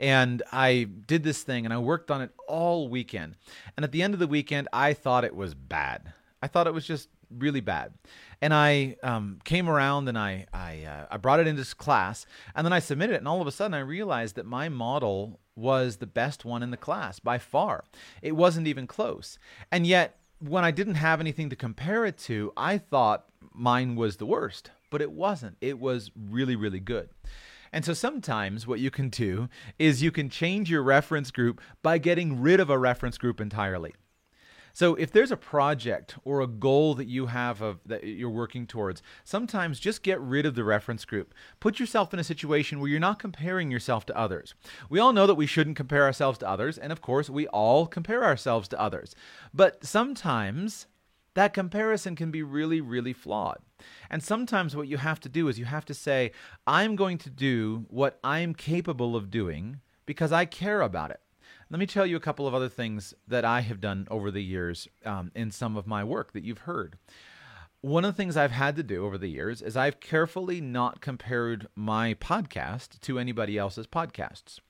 And 0.00 0.42
I 0.50 0.88
did 1.06 1.22
this 1.22 1.44
thing 1.44 1.64
and 1.64 1.72
I 1.72 1.78
worked 1.78 2.10
on 2.10 2.20
it 2.20 2.32
all 2.48 2.88
weekend. 2.88 3.36
And 3.76 3.84
at 3.84 3.92
the 3.92 4.02
end 4.02 4.12
of 4.12 4.18
the 4.18 4.26
weekend, 4.26 4.66
I 4.72 4.92
thought 4.92 5.22
it 5.24 5.36
was 5.36 5.54
bad. 5.54 6.12
I 6.42 6.48
thought 6.48 6.66
it 6.66 6.74
was 6.74 6.84
just 6.84 7.10
really 7.30 7.60
bad. 7.60 7.92
And 8.42 8.52
I 8.52 8.96
um, 9.04 9.38
came 9.44 9.68
around 9.68 10.08
and 10.08 10.18
I 10.18 10.46
I, 10.52 10.82
uh, 10.82 11.06
I 11.08 11.16
brought 11.18 11.38
it 11.38 11.46
into 11.46 11.64
class, 11.76 12.26
and 12.56 12.64
then 12.64 12.72
I 12.72 12.78
submitted 12.78 13.14
it, 13.14 13.18
and 13.18 13.28
all 13.28 13.40
of 13.40 13.46
a 13.46 13.52
sudden 13.52 13.74
I 13.74 13.80
realized 13.80 14.36
that 14.36 14.46
my 14.46 14.68
model 14.68 15.40
was 15.56 15.96
the 15.96 16.06
best 16.06 16.44
one 16.44 16.62
in 16.62 16.70
the 16.70 16.76
class 16.76 17.18
by 17.18 17.38
far. 17.38 17.84
It 18.22 18.36
wasn't 18.36 18.68
even 18.68 18.86
close, 18.86 19.38
and 19.70 19.86
yet 19.86 20.18
when 20.40 20.64
I 20.64 20.70
didn't 20.70 20.94
have 20.94 21.20
anything 21.20 21.50
to 21.50 21.56
compare 21.56 22.04
it 22.04 22.18
to, 22.18 22.52
I 22.56 22.78
thought 22.78 23.26
mine 23.52 23.96
was 23.96 24.16
the 24.16 24.26
worst, 24.26 24.70
but 24.90 25.02
it 25.02 25.12
wasn't. 25.12 25.56
It 25.60 25.78
was 25.78 26.10
really, 26.16 26.56
really 26.56 26.80
good. 26.80 27.08
And 27.72 27.84
so 27.84 27.92
sometimes 27.92 28.66
what 28.66 28.80
you 28.80 28.90
can 28.90 29.10
do 29.10 29.48
is 29.78 30.02
you 30.02 30.10
can 30.10 30.30
change 30.30 30.70
your 30.70 30.82
reference 30.82 31.30
group 31.30 31.60
by 31.82 31.98
getting 31.98 32.40
rid 32.40 32.60
of 32.60 32.70
a 32.70 32.78
reference 32.78 33.18
group 33.18 33.40
entirely. 33.40 33.94
So 34.78 34.94
if 34.94 35.10
there's 35.10 35.32
a 35.32 35.36
project 35.36 36.14
or 36.24 36.40
a 36.40 36.46
goal 36.46 36.94
that 36.94 37.08
you 37.08 37.26
have 37.26 37.60
of 37.60 37.80
that 37.84 38.04
you're 38.04 38.30
working 38.30 38.64
towards, 38.64 39.02
sometimes 39.24 39.80
just 39.80 40.04
get 40.04 40.20
rid 40.20 40.46
of 40.46 40.54
the 40.54 40.62
reference 40.62 41.04
group. 41.04 41.34
Put 41.58 41.80
yourself 41.80 42.14
in 42.14 42.20
a 42.20 42.22
situation 42.22 42.78
where 42.78 42.88
you're 42.88 43.00
not 43.00 43.18
comparing 43.18 43.72
yourself 43.72 44.06
to 44.06 44.16
others. 44.16 44.54
We 44.88 45.00
all 45.00 45.12
know 45.12 45.26
that 45.26 45.34
we 45.34 45.46
shouldn't 45.46 45.76
compare 45.76 46.04
ourselves 46.04 46.38
to 46.38 46.48
others, 46.48 46.78
and 46.78 46.92
of 46.92 47.00
course, 47.00 47.28
we 47.28 47.48
all 47.48 47.88
compare 47.88 48.24
ourselves 48.24 48.68
to 48.68 48.80
others. 48.80 49.16
But 49.52 49.84
sometimes 49.84 50.86
that 51.34 51.52
comparison 51.52 52.14
can 52.14 52.30
be 52.30 52.44
really, 52.44 52.80
really 52.80 53.12
flawed. 53.12 53.58
And 54.08 54.22
sometimes 54.22 54.76
what 54.76 54.86
you 54.86 54.98
have 54.98 55.18
to 55.22 55.28
do 55.28 55.48
is 55.48 55.58
you 55.58 55.64
have 55.64 55.86
to 55.86 55.94
say, 55.94 56.30
I'm 56.68 56.94
going 56.94 57.18
to 57.18 57.30
do 57.30 57.84
what 57.88 58.20
I'm 58.22 58.54
capable 58.54 59.16
of 59.16 59.28
doing 59.28 59.80
because 60.06 60.30
I 60.30 60.44
care 60.44 60.82
about 60.82 61.10
it. 61.10 61.18
Let 61.70 61.80
me 61.80 61.86
tell 61.86 62.06
you 62.06 62.16
a 62.16 62.20
couple 62.20 62.46
of 62.46 62.54
other 62.54 62.68
things 62.70 63.12
that 63.26 63.44
I 63.44 63.60
have 63.60 63.80
done 63.80 64.08
over 64.10 64.30
the 64.30 64.42
years 64.42 64.88
um, 65.04 65.30
in 65.34 65.50
some 65.50 65.76
of 65.76 65.86
my 65.86 66.02
work 66.02 66.32
that 66.32 66.42
you've 66.42 66.60
heard. 66.60 66.96
One 67.82 68.06
of 68.06 68.14
the 68.14 68.16
things 68.16 68.36
I've 68.36 68.52
had 68.52 68.74
to 68.76 68.82
do 68.82 69.04
over 69.04 69.18
the 69.18 69.28
years 69.28 69.60
is 69.60 69.76
I've 69.76 70.00
carefully 70.00 70.62
not 70.62 71.02
compared 71.02 71.68
my 71.76 72.14
podcast 72.14 73.00
to 73.02 73.18
anybody 73.18 73.58
else's 73.58 73.86
podcasts. 73.86 74.60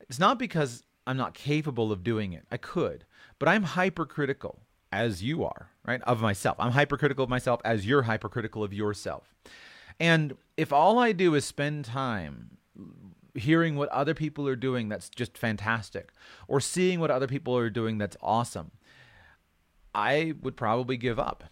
It's 0.00 0.18
not 0.18 0.38
because 0.38 0.82
I'm 1.06 1.18
not 1.18 1.34
capable 1.34 1.92
of 1.92 2.02
doing 2.02 2.32
it, 2.32 2.46
I 2.50 2.56
could, 2.56 3.04
but 3.38 3.48
I'm 3.48 3.62
hypercritical, 3.64 4.60
as 4.90 5.22
you 5.22 5.44
are, 5.44 5.68
right, 5.86 6.02
of 6.02 6.22
myself. 6.22 6.56
I'm 6.58 6.72
hypercritical 6.72 7.24
of 7.24 7.30
myself 7.30 7.60
as 7.64 7.86
you're 7.86 8.02
hypercritical 8.02 8.64
of 8.64 8.72
yourself. 8.72 9.34
And 10.00 10.36
if 10.56 10.72
all 10.72 10.98
I 10.98 11.12
do 11.12 11.34
is 11.34 11.44
spend 11.44 11.84
time 11.84 12.56
hearing 13.34 13.76
what 13.76 13.88
other 13.88 14.14
people 14.14 14.46
are 14.46 14.56
doing 14.56 14.88
that's 14.88 15.08
just 15.08 15.38
fantastic 15.38 16.12
or 16.48 16.60
seeing 16.60 17.00
what 17.00 17.10
other 17.10 17.26
people 17.26 17.56
are 17.56 17.70
doing 17.70 17.98
that's 17.98 18.16
awesome, 18.20 18.72
I 19.94 20.34
would 20.40 20.56
probably 20.56 20.96
give 20.96 21.18
up. 21.18 21.44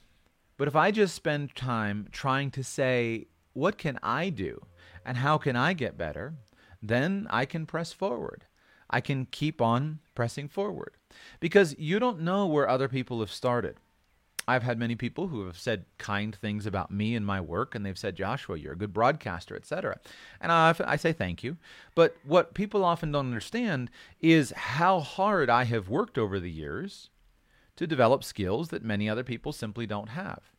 But 0.56 0.68
if 0.68 0.76
I 0.76 0.90
just 0.90 1.14
spend 1.14 1.54
time 1.54 2.08
trying 2.12 2.50
to 2.52 2.62
say, 2.62 3.28
what 3.52 3.78
can 3.78 3.98
I 4.02 4.28
do 4.28 4.66
and 5.04 5.16
how 5.16 5.38
can 5.38 5.56
I 5.56 5.72
get 5.72 5.96
better, 5.96 6.34
then 6.82 7.26
I 7.30 7.44
can 7.44 7.66
press 7.66 7.92
forward. 7.92 8.44
I 8.88 9.00
can 9.00 9.26
keep 9.26 9.62
on 9.62 10.00
pressing 10.14 10.48
forward 10.48 10.96
because 11.38 11.76
you 11.78 11.99
don't 11.99 12.20
know 12.20 12.46
where 12.46 12.68
other 12.68 12.88
people 12.88 13.20
have 13.20 13.30
started. 13.30 13.76
I've 14.49 14.62
had 14.62 14.78
many 14.78 14.97
people 14.97 15.28
who 15.28 15.47
have 15.47 15.59
said 15.59 15.85
kind 15.99 16.35
things 16.35 16.66
about 16.66 16.90
me 16.90 17.14
and 17.14 17.25
my 17.25 17.40
work, 17.40 17.75
and 17.75 17.85
they've 17.85 17.99
said, 17.99 18.16
Joshua, 18.16 18.59
you're 18.59 18.73
a 18.73 18.78
good 18.78 18.92
broadcaster, 18.92 19.54
etc. 19.54 19.99
And 20.40 20.50
I, 20.50 20.75
I 20.85 20.97
say 20.97 21.12
thank 21.12 21.44
you. 21.44 21.56
But 21.94 22.16
what 22.25 22.54
people 22.54 22.85
often 22.85 23.12
don't 23.12 23.26
understand 23.26 23.90
is 24.20 24.52
how 24.56 25.00
hard 25.00 25.50
I 25.50 25.64
have 25.64 25.88
worked 25.88 26.18
over 26.18 26.40
the 26.40 26.50
years 26.50 27.11
to 27.76 27.87
develop 27.87 28.25
skills 28.25 28.68
that 28.68 28.82
many 28.82 29.09
other 29.09 29.25
people 29.25 29.52
simply 29.52 29.87
don't 29.87 30.11
have. 30.11 30.50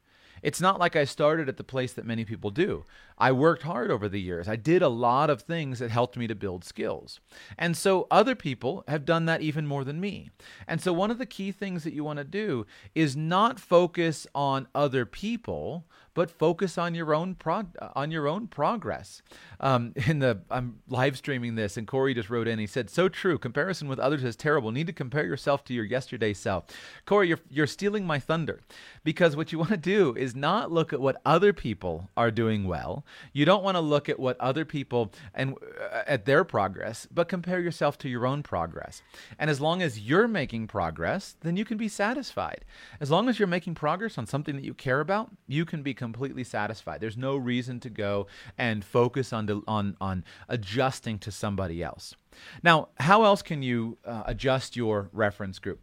It's 0.41 0.61
not 0.61 0.79
like 0.79 0.95
I 0.95 1.03
started 1.03 1.47
at 1.47 1.57
the 1.57 1.63
place 1.63 1.93
that 1.93 2.05
many 2.05 2.25
people 2.25 2.49
do. 2.49 2.85
I 3.17 3.31
worked 3.31 3.63
hard 3.63 3.91
over 3.91 4.09
the 4.09 4.21
years. 4.21 4.47
I 4.47 4.55
did 4.55 4.81
a 4.81 4.89
lot 4.89 5.29
of 5.29 5.41
things 5.41 5.79
that 5.79 5.91
helped 5.91 6.17
me 6.17 6.27
to 6.27 6.35
build 6.35 6.63
skills. 6.63 7.19
And 7.57 7.77
so 7.77 8.07
other 8.09 8.35
people 8.35 8.83
have 8.87 9.05
done 9.05 9.25
that 9.25 9.41
even 9.41 9.67
more 9.67 9.83
than 9.83 9.99
me. 9.99 10.31
And 10.67 10.81
so 10.81 10.91
one 10.91 11.11
of 11.11 11.19
the 11.19 11.25
key 11.25 11.51
things 11.51 11.83
that 11.83 11.93
you 11.93 12.03
want 12.03 12.17
to 12.17 12.23
do 12.23 12.65
is 12.95 13.15
not 13.15 13.59
focus 13.59 14.25
on 14.33 14.67
other 14.73 15.05
people, 15.05 15.85
but 16.13 16.29
focus 16.29 16.77
on 16.77 16.95
your 16.95 17.13
own 17.13 17.35
prog- 17.35 17.75
on 17.95 18.11
your 18.11 18.27
own 18.27 18.47
progress. 18.47 19.21
Um, 19.59 19.93
in 20.07 20.19
the 20.19 20.41
I'm 20.49 20.79
live 20.87 21.17
streaming 21.17 21.55
this, 21.55 21.77
and 21.77 21.87
Corey 21.87 22.13
just 22.13 22.29
wrote 22.29 22.47
in. 22.47 22.59
He 22.59 22.67
said, 22.67 22.89
"So 22.89 23.09
true. 23.09 23.37
Comparison 23.37 23.87
with 23.87 23.99
others 23.99 24.23
is 24.23 24.35
terrible. 24.35 24.71
Need 24.71 24.87
to 24.87 24.93
compare 24.93 25.25
yourself 25.25 25.63
to 25.65 25.73
your 25.73 25.85
yesterday 25.85 26.33
self." 26.33 26.65
Corey, 27.05 27.29
you're 27.29 27.39
you're 27.49 27.67
stealing 27.67 28.05
my 28.05 28.19
thunder, 28.19 28.61
because 29.03 29.35
what 29.35 29.51
you 29.51 29.59
want 29.59 29.71
to 29.71 29.77
do 29.77 30.15
is 30.15 30.35
not 30.35 30.71
look 30.71 30.93
at 30.93 31.01
what 31.01 31.21
other 31.25 31.53
people 31.53 32.09
are 32.17 32.31
doing 32.31 32.67
well. 32.67 33.05
You 33.33 33.45
don't 33.45 33.63
want 33.63 33.75
to 33.75 33.81
look 33.81 34.09
at 34.09 34.19
what 34.19 34.39
other 34.39 34.65
people 34.65 35.11
and 35.33 35.55
uh, 35.91 36.03
at 36.07 36.25
their 36.25 36.43
progress, 36.43 37.07
but 37.11 37.27
compare 37.27 37.59
yourself 37.59 37.97
to 37.99 38.09
your 38.09 38.25
own 38.25 38.43
progress. 38.43 39.01
And 39.39 39.49
as 39.49 39.61
long 39.61 39.81
as 39.81 39.99
you're 39.99 40.27
making 40.27 40.67
progress, 40.67 41.35
then 41.41 41.57
you 41.57 41.65
can 41.65 41.77
be 41.77 41.87
satisfied. 41.87 42.65
As 42.99 43.11
long 43.11 43.29
as 43.29 43.39
you're 43.39 43.47
making 43.47 43.75
progress 43.75 44.17
on 44.17 44.25
something 44.25 44.55
that 44.55 44.65
you 44.65 44.73
care 44.73 44.99
about, 44.99 45.31
you 45.47 45.65
can 45.65 45.83
be 45.83 45.93
completely 46.01 46.43
satisfied. 46.43 46.99
There's 46.99 47.15
no 47.15 47.35
reason 47.37 47.79
to 47.81 47.89
go 47.89 48.25
and 48.57 48.83
focus 48.83 49.31
on 49.31 49.63
on 49.67 49.95
on 50.01 50.23
adjusting 50.49 51.19
to 51.19 51.31
somebody 51.31 51.83
else. 51.83 52.15
Now, 52.63 52.89
how 52.99 53.23
else 53.23 53.43
can 53.43 53.61
you 53.61 53.99
uh, 54.03 54.23
adjust 54.25 54.75
your 54.75 55.09
reference 55.13 55.59
group? 55.59 55.79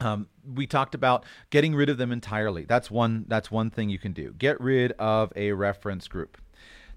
Um, 0.00 0.28
we 0.42 0.66
talked 0.66 0.94
about 0.94 1.26
getting 1.50 1.74
rid 1.74 1.90
of 1.90 1.98
them 1.98 2.10
entirely. 2.10 2.64
That's 2.64 2.90
one. 2.90 3.26
That's 3.28 3.50
one 3.50 3.68
thing 3.68 3.90
you 3.90 3.98
can 3.98 4.14
do. 4.14 4.32
Get 4.38 4.58
rid 4.58 4.92
of 4.92 5.30
a 5.36 5.52
reference 5.52 6.08
group. 6.08 6.38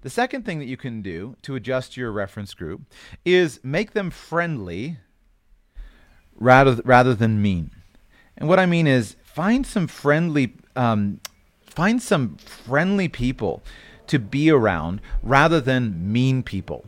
The 0.00 0.10
second 0.10 0.46
thing 0.46 0.58
that 0.58 0.66
you 0.66 0.78
can 0.78 1.02
do 1.02 1.36
to 1.42 1.54
adjust 1.54 1.98
your 1.98 2.12
reference 2.12 2.54
group 2.54 2.80
is 3.26 3.60
make 3.62 3.92
them 3.92 4.10
friendly 4.10 4.96
rather 6.34 6.80
rather 6.84 7.14
than 7.14 7.42
mean. 7.42 7.70
And 8.38 8.48
what 8.48 8.58
I 8.58 8.64
mean 8.64 8.86
is 8.86 9.16
find 9.22 9.66
some 9.66 9.86
friendly 9.86 10.54
um, 10.76 11.20
find 11.74 12.02
some 12.02 12.36
friendly 12.36 13.08
people 13.08 13.62
to 14.06 14.18
be 14.18 14.50
around 14.50 15.00
rather 15.22 15.60
than 15.60 16.12
mean 16.12 16.42
people. 16.42 16.84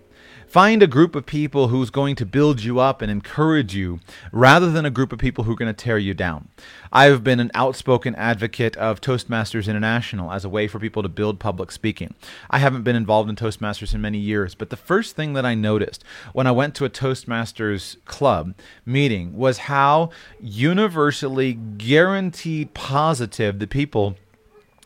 Find 0.47 0.81
a 0.83 0.87
group 0.87 1.17
of 1.17 1.27
people 1.27 1.69
who's 1.69 1.91
going 1.91 2.15
to 2.17 2.25
build 2.25 2.63
you 2.63 2.79
up 2.79 3.03
and 3.03 3.11
encourage 3.11 3.75
you 3.75 3.99
rather 4.31 4.71
than 4.71 4.87
a 4.87 4.91
group 4.91 5.13
of 5.13 5.19
people 5.19 5.45
who 5.45 5.53
are 5.53 5.57
going 5.57 5.75
to 5.75 5.85
tear 5.85 5.99
you 5.99 6.15
down. 6.15 6.49
I've 6.93 7.25
been 7.25 7.41
an 7.41 7.51
outspoken 7.53 8.15
advocate 8.15 8.77
of 8.77 9.01
Toastmasters 9.01 9.69
International 9.69 10.33
as 10.33 10.45
a 10.45 10.49
way 10.49 10.69
for 10.69 10.79
people 10.79 11.03
to 11.03 11.09
build 11.09 11.41
public 11.41 11.73
speaking. 11.73 12.15
I 12.49 12.59
haven't 12.59 12.85
been 12.85 12.97
involved 12.97 13.29
in 13.29 13.37
Toastmasters 13.37 13.93
in 13.93 14.01
many 14.01 14.19
years, 14.19 14.55
but 14.55 14.71
the 14.71 14.77
first 14.77 15.17
thing 15.17 15.33
that 15.33 15.45
I 15.45 15.55
noticed 15.55 16.05
when 16.33 16.47
I 16.47 16.53
went 16.53 16.75
to 16.77 16.85
a 16.85 16.91
Toastmasters 16.91 18.03
club 18.05 18.55
meeting 18.87 19.37
was 19.37 19.59
how 19.59 20.11
universally 20.41 21.55
guaranteed 21.55 22.73
positive 22.73 23.59
the 23.59 23.67
people 23.67 24.17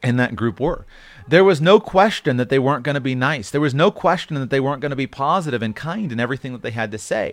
in 0.03 0.17
that 0.17 0.37
group 0.37 0.61
were. 0.61 0.87
There 1.29 1.45
was 1.45 1.61
no 1.61 1.79
question 1.79 2.39
that 2.39 2.49
they 2.49 2.59
weren't 2.59 2.83
going 2.83 2.95
to 2.95 3.01
be 3.01 3.15
nice. 3.15 3.51
There 3.51 3.61
was 3.61 3.75
no 3.75 3.91
question 3.91 4.35
that 4.37 4.51
they 4.51 4.61
weren't 4.61 4.81
going 4.81 4.91
to 4.91 4.97
be 4.97 5.07
positive 5.07 5.63
and 5.63 5.77
kind 5.77 6.11
in 6.11 6.19
everything 6.19 6.53
that 6.53 6.63
they 6.63 6.71
had 6.73 6.91
to 6.91 6.99
say. 6.99 7.33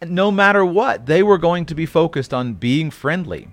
And 0.00 0.12
no 0.12 0.30
matter 0.30 0.64
what, 0.64 1.06
they 1.06 1.22
were 1.22 1.38
going 1.38 1.66
to 1.66 1.74
be 1.74 1.86
focused 1.86 2.32
on 2.32 2.54
being 2.54 2.90
friendly. 2.90 3.48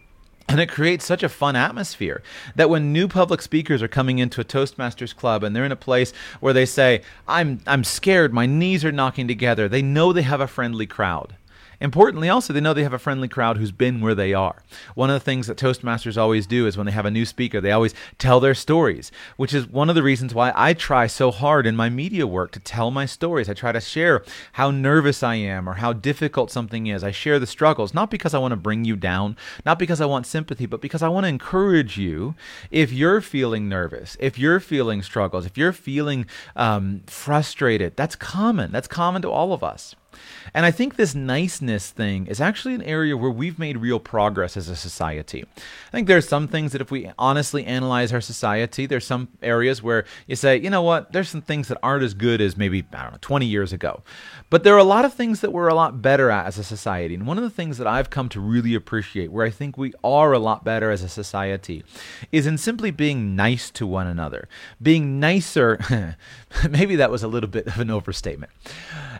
And 0.49 0.59
it 0.59 0.69
creates 0.69 1.05
such 1.05 1.21
a 1.21 1.29
fun 1.29 1.55
atmosphere 1.55 2.23
that 2.55 2.71
when 2.71 2.91
new 2.91 3.07
public 3.07 3.41
speakers 3.41 3.83
are 3.83 3.87
coming 3.87 4.17
into 4.17 4.41
a 4.41 4.45
Toastmasters 4.45 5.15
club 5.15 5.43
and 5.43 5.55
they're 5.55 5.63
in 5.65 5.71
a 5.71 5.75
place 5.75 6.11
where 6.39 6.53
they 6.53 6.65
say, 6.65 7.03
I'm, 7.27 7.61
I'm 7.67 7.83
scared, 7.83 8.33
my 8.33 8.47
knees 8.47 8.83
are 8.83 8.91
knocking 8.91 9.27
together, 9.27 9.69
they 9.69 9.83
know 9.83 10.11
they 10.11 10.23
have 10.23 10.41
a 10.41 10.47
friendly 10.47 10.87
crowd. 10.87 11.35
Importantly, 11.81 12.27
also, 12.27 12.51
they 12.51 12.59
know 12.59 12.74
they 12.74 12.83
have 12.83 12.93
a 12.93 13.00
friendly 13.00 13.27
crowd 13.27 13.57
who's 13.57 13.71
been 13.71 14.01
where 14.01 14.15
they 14.15 14.33
are. 14.33 14.63
One 14.95 15.09
of 15.09 15.13
the 15.13 15.24
things 15.24 15.48
that 15.48 15.57
Toastmasters 15.57 16.17
always 16.17 16.45
do 16.45 16.67
is 16.67 16.75
when 16.75 16.86
they 16.86 16.91
have 16.91 17.05
a 17.05 17.12
new 17.12 17.25
speaker, 17.25 17.62
they 17.62 17.71
always 17.71 17.93
tell 18.17 18.39
their 18.39 18.53
stories, 18.53 19.12
which 19.38 19.53
is 19.53 19.67
one 19.67 19.89
of 19.89 19.95
the 19.95 20.03
reasons 20.03 20.33
why 20.33 20.51
I 20.55 20.74
try 20.74 21.07
so 21.07 21.31
hard 21.31 21.65
in 21.65 21.75
my 21.75 21.89
media 21.89 22.27
work 22.27 22.51
to 22.51 22.59
tell 22.59 22.91
my 22.91 23.05
stories. 23.05 23.50
I 23.50 23.53
try 23.53 23.71
to 23.71 23.79
share 23.79 24.24
how 24.53 24.71
nervous 24.71 25.24
I 25.24 25.36
am 25.36 25.69
or 25.69 25.75
how 25.75 25.93
difficult 25.93 26.51
something 26.51 26.88
is. 26.88 27.03
I 27.03 27.12
share 27.12 27.39
the 27.39 27.48
struggles, 27.48 27.93
not 27.93 28.12
because 28.12 28.33
I 28.33 28.39
want 28.39 28.51
to 28.51 28.57
bring 28.57 28.83
you 28.83 28.95
down, 28.95 29.38
not 29.65 29.79
because 29.79 30.01
I 30.01 30.05
want 30.05 30.27
sympathy, 30.27 30.65
but 30.65 30.81
because 30.81 31.01
I 31.01 31.07
want 31.07 31.24
to 31.24 31.29
encourage 31.29 31.98
you 31.98 32.36
if 32.71 32.91
you're 32.91 33.21
feeling 33.21 33.69
nervous, 33.69 34.17
if 34.19 34.38
you're 34.38 34.59
feeling 34.59 35.01
struggles, 35.01 35.45
if 35.45 35.57
you're 35.57 35.74
feeling 35.74 36.25
um, 36.55 37.03
frustrated. 37.07 37.95
That's 37.95 38.15
common. 38.15 38.71
That's 38.71 38.88
common 38.88 39.21
to 39.21 39.31
all 39.31 39.53
of 39.53 39.63
us. 39.63 39.95
And 40.53 40.65
I 40.65 40.71
think 40.71 40.95
this 40.95 41.13
niceness 41.13 41.91
thing 41.91 42.27
is 42.27 42.41
actually 42.41 42.73
an 42.73 42.81
area 42.83 43.15
where 43.15 43.29
we've 43.29 43.59
made 43.59 43.77
real 43.77 43.99
progress 43.99 44.57
as 44.57 44.67
a 44.67 44.75
society. 44.75 45.43
I 45.43 45.91
think 45.91 46.07
there 46.07 46.17
are 46.17 46.21
some 46.21 46.47
things 46.47 46.71
that 46.71 46.81
if 46.81 46.91
we 46.91 47.11
honestly 47.17 47.65
analyze 47.65 48.11
our 48.13 48.21
society, 48.21 48.85
there's 48.85 49.05
some 49.05 49.29
areas 49.41 49.83
where 49.83 50.05
you 50.27 50.35
say, 50.35 50.57
you 50.57 50.69
know 50.69 50.81
what, 50.81 51.11
there's 51.11 51.29
some 51.29 51.41
things 51.41 51.67
that 51.67 51.77
aren't 51.83 52.03
as 52.03 52.13
good 52.13 52.41
as 52.41 52.57
maybe, 52.57 52.83
I 52.93 53.03
don't 53.03 53.11
know, 53.13 53.17
20 53.21 53.45
years 53.45 53.73
ago. 53.73 54.03
But 54.49 54.63
there 54.63 54.73
are 54.73 54.79
a 54.79 54.83
lot 54.83 55.05
of 55.05 55.13
things 55.13 55.41
that 55.41 55.53
we're 55.53 55.67
a 55.67 55.75
lot 55.75 56.01
better 56.01 56.31
at 56.31 56.47
as 56.47 56.57
a 56.57 56.63
society. 56.63 57.13
And 57.13 57.27
one 57.27 57.37
of 57.37 57.43
the 57.43 57.49
things 57.49 57.77
that 57.77 57.87
I've 57.87 58.09
come 58.09 58.29
to 58.29 58.39
really 58.39 58.73
appreciate, 58.73 59.31
where 59.31 59.45
I 59.45 59.51
think 59.51 59.77
we 59.77 59.93
are 60.03 60.33
a 60.33 60.39
lot 60.39 60.63
better 60.63 60.89
as 60.89 61.03
a 61.03 61.09
society, 61.09 61.83
is 62.31 62.47
in 62.47 62.57
simply 62.57 62.91
being 62.91 63.35
nice 63.35 63.69
to 63.71 63.85
one 63.85 64.07
another. 64.07 64.47
Being 64.81 65.19
nicer, 65.19 66.17
maybe 66.69 66.95
that 66.95 67.11
was 67.11 67.23
a 67.23 67.27
little 67.27 67.49
bit 67.49 67.67
of 67.67 67.79
an 67.79 67.91
overstatement. 67.91 68.51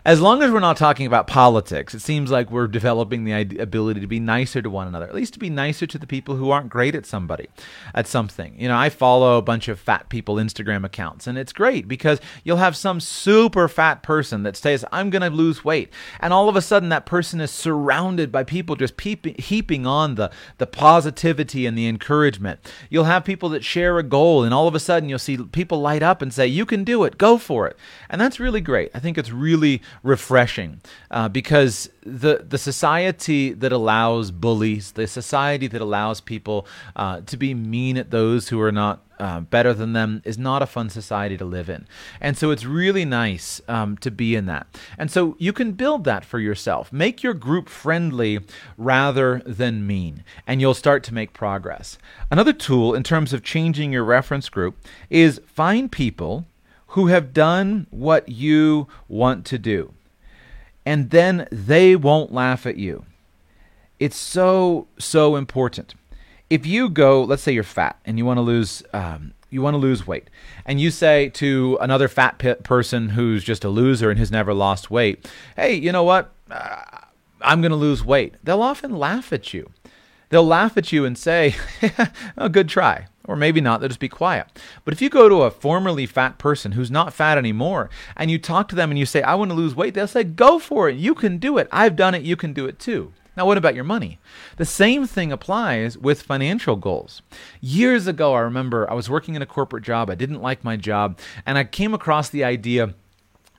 As 0.02 0.18
long 0.18 0.42
as 0.42 0.50
we're 0.50 0.60
not 0.60 0.78
talking 0.78 1.06
about 1.06 1.26
politics, 1.26 1.92
it 1.92 2.00
seems 2.00 2.30
like 2.30 2.50
we're 2.50 2.68
developing 2.68 3.24
the 3.24 3.58
ability 3.58 4.00
to 4.00 4.06
be 4.06 4.18
nicer 4.18 4.62
to 4.62 4.70
one 4.70 4.88
another, 4.88 5.06
at 5.06 5.14
least 5.14 5.34
to 5.34 5.38
be 5.38 5.50
nicer 5.50 5.86
to 5.86 5.98
the 5.98 6.06
people 6.06 6.36
who 6.36 6.50
aren't 6.50 6.70
great 6.70 6.94
at 6.94 7.04
somebody, 7.04 7.48
at 7.94 8.06
something. 8.06 8.54
You 8.58 8.68
know, 8.68 8.78
I 8.78 8.88
follow 8.88 9.36
a 9.36 9.42
bunch 9.42 9.68
of 9.68 9.78
fat 9.78 10.08
people 10.08 10.36
Instagram 10.36 10.86
accounts, 10.86 11.26
and 11.26 11.36
it's 11.36 11.52
great 11.52 11.86
because 11.86 12.18
you'll 12.44 12.56
have 12.56 12.76
some 12.76 12.98
super 12.98 13.68
fat 13.68 14.02
person 14.02 14.42
that 14.44 14.56
says, 14.56 14.86
I'm 14.90 15.10
going 15.10 15.20
to 15.20 15.28
lose 15.28 15.66
weight. 15.66 15.92
And 16.18 16.32
all 16.32 16.48
of 16.48 16.56
a 16.56 16.62
sudden, 16.62 16.88
that 16.88 17.04
person 17.04 17.38
is 17.38 17.50
surrounded 17.50 18.32
by 18.32 18.42
people 18.42 18.76
just 18.76 18.96
peeping, 18.96 19.34
heaping 19.38 19.86
on 19.86 20.14
the, 20.14 20.30
the 20.56 20.66
positivity 20.66 21.66
and 21.66 21.76
the 21.76 21.86
encouragement. 21.86 22.72
You'll 22.88 23.04
have 23.04 23.22
people 23.22 23.50
that 23.50 23.64
share 23.64 23.98
a 23.98 24.02
goal, 24.02 24.44
and 24.44 24.54
all 24.54 24.66
of 24.66 24.74
a 24.74 24.80
sudden, 24.80 25.10
you'll 25.10 25.18
see 25.18 25.36
people 25.36 25.82
light 25.82 26.02
up 26.02 26.22
and 26.22 26.32
say, 26.32 26.46
You 26.46 26.64
can 26.64 26.84
do 26.84 27.04
it, 27.04 27.18
go 27.18 27.36
for 27.36 27.66
it. 27.66 27.76
And 28.08 28.18
that's 28.18 28.40
really 28.40 28.62
great. 28.62 28.90
I 28.94 28.98
think 28.98 29.18
it's 29.18 29.30
really 29.30 29.82
refreshing 30.02 30.80
uh, 31.10 31.28
because 31.28 31.90
the 32.02 32.44
the 32.48 32.58
society 32.58 33.52
that 33.52 33.72
allows 33.72 34.30
bullies, 34.30 34.92
the 34.92 35.06
society 35.06 35.66
that 35.66 35.80
allows 35.80 36.20
people 36.20 36.66
uh, 36.96 37.20
to 37.22 37.36
be 37.36 37.54
mean 37.54 37.96
at 37.96 38.10
those 38.10 38.48
who 38.48 38.60
are 38.60 38.72
not 38.72 39.04
uh, 39.20 39.40
better 39.40 39.74
than 39.74 39.92
them 39.92 40.22
is 40.24 40.38
not 40.38 40.62
a 40.62 40.66
fun 40.66 40.88
society 40.88 41.36
to 41.36 41.44
live 41.44 41.68
in. 41.68 41.86
And 42.22 42.38
so 42.38 42.50
it's 42.50 42.64
really 42.64 43.04
nice 43.04 43.60
um, 43.68 43.98
to 43.98 44.10
be 44.10 44.34
in 44.34 44.46
that. 44.46 44.66
And 44.96 45.10
so 45.10 45.36
you 45.38 45.52
can 45.52 45.72
build 45.72 46.04
that 46.04 46.24
for 46.24 46.38
yourself. 46.38 46.90
Make 46.90 47.22
your 47.22 47.34
group 47.34 47.68
friendly 47.68 48.40
rather 48.78 49.42
than 49.44 49.86
mean, 49.86 50.24
and 50.46 50.60
you'll 50.60 50.72
start 50.72 51.04
to 51.04 51.14
make 51.14 51.34
progress. 51.34 51.98
Another 52.30 52.54
tool 52.54 52.94
in 52.94 53.02
terms 53.02 53.34
of 53.34 53.42
changing 53.42 53.92
your 53.92 54.04
reference 54.04 54.48
group 54.48 54.78
is 55.10 55.40
find 55.46 55.92
people 55.92 56.46
who 56.90 57.06
have 57.06 57.32
done 57.32 57.86
what 57.90 58.28
you 58.28 58.88
want 59.08 59.44
to 59.46 59.58
do. 59.58 59.92
And 60.84 61.10
then 61.10 61.46
they 61.52 61.94
won't 61.94 62.32
laugh 62.32 62.66
at 62.66 62.76
you. 62.76 63.04
It's 64.00 64.16
so, 64.16 64.88
so 64.98 65.36
important. 65.36 65.94
If 66.48 66.66
you 66.66 66.88
go, 66.88 67.22
let's 67.22 67.42
say 67.42 67.52
you're 67.52 67.62
fat 67.62 67.96
and 68.04 68.18
you 68.18 68.24
want 68.24 68.38
to 68.38 68.42
lose, 68.42 68.82
um, 68.92 69.34
you 69.50 69.62
want 69.62 69.74
to 69.74 69.78
lose 69.78 70.04
weight, 70.04 70.30
and 70.64 70.80
you 70.80 70.90
say 70.90 71.28
to 71.30 71.78
another 71.80 72.08
fat 72.08 72.38
person 72.38 73.10
who's 73.10 73.44
just 73.44 73.64
a 73.64 73.68
loser 73.68 74.10
and 74.10 74.18
has 74.18 74.32
never 74.32 74.52
lost 74.52 74.90
weight, 74.90 75.30
"Hey, 75.54 75.74
you 75.74 75.92
know 75.92 76.02
what? 76.02 76.32
Uh, 76.50 76.82
I'm 77.40 77.60
going 77.60 77.70
to 77.70 77.76
lose 77.76 78.04
weight." 78.04 78.34
They'll 78.42 78.62
often 78.62 78.96
laugh 78.96 79.32
at 79.32 79.54
you. 79.54 79.70
They'll 80.30 80.46
laugh 80.46 80.76
at 80.76 80.92
you 80.92 81.04
and 81.04 81.16
say, 81.16 81.54
"A 82.36 82.48
good 82.48 82.68
try." 82.68 83.06
Or 83.30 83.36
maybe 83.36 83.60
not, 83.60 83.78
they'll 83.78 83.88
just 83.88 84.00
be 84.00 84.08
quiet. 84.08 84.48
But 84.84 84.92
if 84.92 85.00
you 85.00 85.08
go 85.08 85.28
to 85.28 85.42
a 85.42 85.52
formerly 85.52 86.04
fat 86.04 86.36
person 86.36 86.72
who's 86.72 86.90
not 86.90 87.14
fat 87.14 87.38
anymore 87.38 87.88
and 88.16 88.28
you 88.28 88.40
talk 88.40 88.68
to 88.70 88.74
them 88.74 88.90
and 88.90 88.98
you 88.98 89.06
say, 89.06 89.22
I 89.22 89.36
want 89.36 89.52
to 89.52 89.56
lose 89.56 89.72
weight, 89.72 89.94
they'll 89.94 90.08
say, 90.08 90.24
Go 90.24 90.58
for 90.58 90.88
it. 90.88 90.96
You 90.96 91.14
can 91.14 91.38
do 91.38 91.56
it. 91.56 91.68
I've 91.70 91.94
done 91.94 92.12
it. 92.16 92.22
You 92.22 92.34
can 92.34 92.52
do 92.52 92.66
it 92.66 92.80
too. 92.80 93.12
Now, 93.36 93.46
what 93.46 93.56
about 93.56 93.76
your 93.76 93.84
money? 93.84 94.18
The 94.56 94.64
same 94.64 95.06
thing 95.06 95.30
applies 95.30 95.96
with 95.96 96.22
financial 96.22 96.74
goals. 96.74 97.22
Years 97.60 98.08
ago, 98.08 98.34
I 98.34 98.40
remember 98.40 98.90
I 98.90 98.94
was 98.94 99.08
working 99.08 99.36
in 99.36 99.42
a 99.42 99.46
corporate 99.46 99.84
job. 99.84 100.10
I 100.10 100.16
didn't 100.16 100.42
like 100.42 100.64
my 100.64 100.76
job, 100.76 101.16
and 101.46 101.56
I 101.56 101.62
came 101.62 101.94
across 101.94 102.28
the 102.30 102.42
idea 102.42 102.94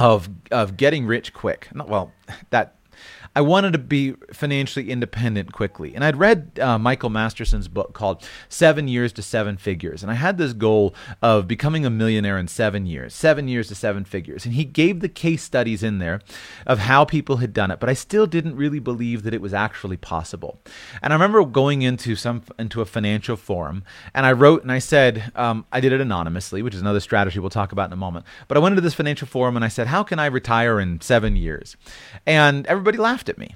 of 0.01 0.29
of 0.51 0.75
getting 0.75 1.05
rich 1.05 1.33
quick. 1.33 1.69
Well, 1.73 2.11
that 2.49 2.75
I 3.35 3.41
wanted 3.41 3.73
to 3.73 3.79
be 3.79 4.13
financially 4.33 4.91
independent 4.91 5.53
quickly. 5.53 5.95
And 5.95 6.03
I'd 6.03 6.17
read 6.17 6.59
uh, 6.59 6.77
Michael 6.77 7.09
Masterson's 7.09 7.67
book 7.67 7.93
called 7.93 8.27
Seven 8.49 8.87
Years 8.87 9.13
to 9.13 9.21
Seven 9.21 9.57
Figures. 9.57 10.03
And 10.03 10.11
I 10.11 10.15
had 10.15 10.37
this 10.37 10.53
goal 10.53 10.93
of 11.21 11.47
becoming 11.47 11.85
a 11.85 11.89
millionaire 11.89 12.37
in 12.37 12.47
seven 12.47 12.85
years, 12.85 13.13
seven 13.13 13.47
years 13.47 13.67
to 13.69 13.75
seven 13.75 14.03
figures. 14.03 14.45
And 14.45 14.53
he 14.53 14.65
gave 14.65 14.99
the 14.99 15.09
case 15.09 15.43
studies 15.43 15.83
in 15.83 15.99
there 15.99 16.21
of 16.65 16.79
how 16.79 17.05
people 17.05 17.37
had 17.37 17.53
done 17.53 17.71
it, 17.71 17.79
but 17.79 17.89
I 17.89 17.93
still 17.93 18.27
didn't 18.27 18.55
really 18.55 18.79
believe 18.79 19.23
that 19.23 19.33
it 19.33 19.41
was 19.41 19.53
actually 19.53 19.97
possible. 19.97 20.59
And 21.01 21.13
I 21.13 21.15
remember 21.15 21.43
going 21.45 21.81
into 21.81 22.15
some 22.15 22.43
into 22.59 22.81
a 22.81 22.85
financial 22.85 23.35
forum 23.35 23.83
and 24.13 24.25
I 24.25 24.31
wrote 24.31 24.61
and 24.61 24.71
I 24.71 24.79
said, 24.79 25.31
um, 25.35 25.65
I 25.71 25.79
did 25.79 25.93
it 25.93 26.01
anonymously, 26.01 26.61
which 26.61 26.75
is 26.75 26.81
another 26.81 26.99
strategy 26.99 27.39
we'll 27.39 27.49
talk 27.49 27.71
about 27.71 27.89
in 27.89 27.93
a 27.93 27.97
moment. 27.97 28.25
But 28.47 28.57
I 28.57 28.59
went 28.59 28.73
into 28.73 28.81
this 28.81 28.93
financial 28.93 29.27
forum 29.27 29.55
and 29.55 29.63
I 29.63 29.67
said, 29.67 29.87
How 29.87 30.03
can 30.03 30.19
I 30.19 30.27
retire 30.27 30.79
in 30.79 31.01
seven 31.01 31.35
years? 31.35 31.75
And 32.25 32.65
everybody 32.67 32.90
laughed 32.97 33.21
laughed 33.21 33.29
at 33.29 33.37
me. 33.37 33.55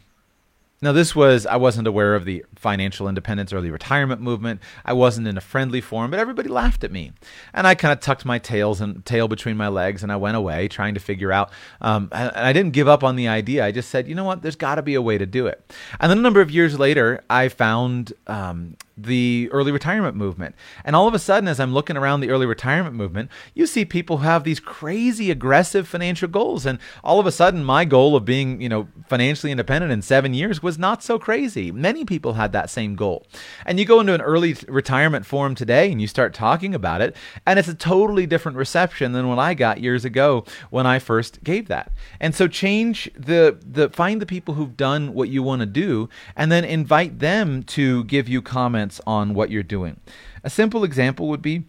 Now, 0.82 0.92
this 0.92 1.16
was, 1.16 1.46
I 1.46 1.56
wasn't 1.56 1.88
aware 1.88 2.16
of 2.16 2.26
the 2.26 2.46
financial 2.56 3.08
independence 3.08 3.54
or 3.54 3.62
the 3.62 3.72
retirement 3.72 4.22
movement. 4.22 4.60
I 4.84 4.92
wasn't 4.92 5.26
in 5.26 5.38
a 5.38 5.42
friendly 5.42 5.80
forum, 5.80 6.12
but 6.12 6.20
everybody 6.20 6.50
laughed 6.50 6.84
at 6.84 6.92
me. 6.92 7.14
And 7.54 7.66
I 7.66 7.74
kind 7.76 7.94
of 7.94 8.02
tucked 8.02 8.26
my 8.26 8.38
tails 8.38 8.82
and 8.82 9.04
tail 9.06 9.30
between 9.30 9.56
my 9.56 9.70
legs 9.70 10.04
and 10.04 10.12
I 10.12 10.18
went 10.18 10.36
away 10.36 10.68
trying 10.68 10.94
to 10.94 11.00
figure 11.00 11.32
out. 11.32 11.50
Um, 11.80 12.10
and 12.12 12.30
I 12.36 12.52
didn't 12.52 12.74
give 12.74 12.90
up 12.90 13.04
on 13.04 13.16
the 13.16 13.30
idea. 13.30 13.66
I 13.66 13.72
just 13.72 13.90
said, 13.90 14.08
you 14.08 14.14
know 14.14 14.26
what, 14.26 14.42
there's 14.42 14.58
got 14.58 14.76
to 14.76 14.82
be 14.82 14.96
a 14.96 15.02
way 15.02 15.18
to 15.18 15.26
do 15.26 15.48
it. 15.48 15.74
And 16.00 16.12
then 16.12 16.18
a 16.18 16.22
number 16.22 16.42
of 16.42 16.52
years 16.52 16.78
later, 16.78 17.24
I 17.30 17.48
found 17.48 18.12
um, 18.28 18.76
the 18.98 19.50
early 19.52 19.72
retirement 19.72 20.16
movement. 20.16 20.56
And 20.84 20.96
all 20.96 21.08
of 21.08 21.14
a 21.14 21.20
sudden, 21.20 21.48
as 21.48 21.60
I'm 21.60 21.74
looking 21.74 21.98
around 21.98 22.22
the 22.22 22.30
early 22.30 22.46
retirement 22.46 22.96
movement, 22.96 23.30
you 23.54 23.68
see 23.68 23.86
people 23.86 24.18
who 24.18 24.24
have 24.24 24.44
these 24.44 24.60
crazy 24.60 25.32
aggressive 25.32 25.88
financial 25.88 26.28
goals. 26.28 26.66
And 26.66 26.80
all 27.04 27.20
of 27.20 27.26
a 27.26 27.32
sudden, 27.32 27.64
my 27.64 27.86
goal 27.86 28.16
of 28.16 28.26
being, 28.26 28.62
you 28.62 28.70
know, 28.70 28.88
financially 29.08 29.52
independent 29.52 29.92
in 29.92 30.02
seven 30.02 30.34
years 30.34 30.64
was 30.64 30.78
not 30.78 31.04
so 31.04 31.20
crazy. 31.20 31.72
Many 31.72 32.06
people 32.06 32.34
had 32.34 32.52
that 32.54 32.70
same 32.70 32.96
goal. 32.96 33.26
And 33.66 33.80
you 33.80 33.86
go 33.86 34.00
into 34.00 34.14
an 34.14 34.22
early 34.22 34.56
retirement 34.68 35.26
forum 35.26 35.56
today 35.56 35.92
and 35.92 36.02
you 36.02 36.08
start 36.08 36.34
talking 36.34 36.74
about 36.74 37.02
it, 37.02 37.16
and 37.46 37.60
it's 37.60 37.68
a 37.68 37.76
totally 37.76 38.26
different 38.26 38.58
reception 38.58 39.12
than 39.12 39.28
what 39.28 39.40
I 39.40 39.54
got 39.54 39.82
years 39.82 40.06
ago 40.06 40.46
when 40.70 40.86
I 40.86 41.00
first 41.00 41.44
gave 41.44 41.68
that. 41.68 41.92
And 42.20 42.34
so 42.34 42.48
change 42.48 43.10
the 43.18 43.58
the 43.66 43.90
find 43.90 44.22
the 44.22 44.26
people 44.26 44.54
who've 44.54 44.78
done 44.78 45.14
what 45.14 45.30
you 45.30 45.44
want 45.44 45.62
to 45.62 45.66
do 45.66 46.10
and 46.36 46.52
then 46.52 46.64
invite 46.64 47.20
them 47.20 47.64
to 47.64 48.04
give 48.06 48.30
you 48.30 48.42
comments 48.42 48.85
on 49.06 49.34
what 49.34 49.52
you're 49.52 49.64
doing. 49.64 50.00
A 50.44 50.50
simple 50.50 50.84
example 50.84 51.28
would 51.28 51.42
be 51.42 51.64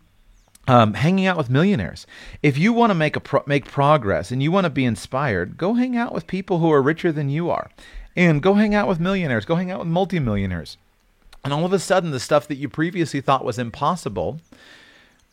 um, 0.68 0.94
hanging 0.94 1.26
out 1.26 1.36
with 1.36 1.50
millionaires. 1.50 2.06
If 2.42 2.58
you 2.58 2.72
want 2.72 2.90
to 2.90 2.94
make 2.94 3.16
a 3.16 3.20
pro- 3.20 3.44
make 3.46 3.64
progress 3.64 4.30
and 4.30 4.42
you 4.42 4.50
want 4.50 4.64
to 4.64 4.70
be 4.70 4.84
inspired, 4.84 5.56
go 5.56 5.74
hang 5.74 5.96
out 5.96 6.12
with 6.12 6.26
people 6.26 6.58
who 6.58 6.72
are 6.72 6.82
richer 6.82 7.12
than 7.12 7.28
you 7.28 7.50
are, 7.50 7.70
and 8.16 8.42
go 8.42 8.54
hang 8.54 8.74
out 8.74 8.88
with 8.88 9.00
millionaires. 9.00 9.44
Go 9.44 9.56
hang 9.56 9.70
out 9.70 9.80
with 9.80 9.88
multimillionaires. 9.88 10.76
And 11.44 11.52
all 11.52 11.64
of 11.64 11.72
a 11.72 11.78
sudden, 11.78 12.10
the 12.10 12.18
stuff 12.18 12.48
that 12.48 12.56
you 12.56 12.68
previously 12.68 13.20
thought 13.20 13.44
was 13.44 13.58
impossible, 13.58 14.40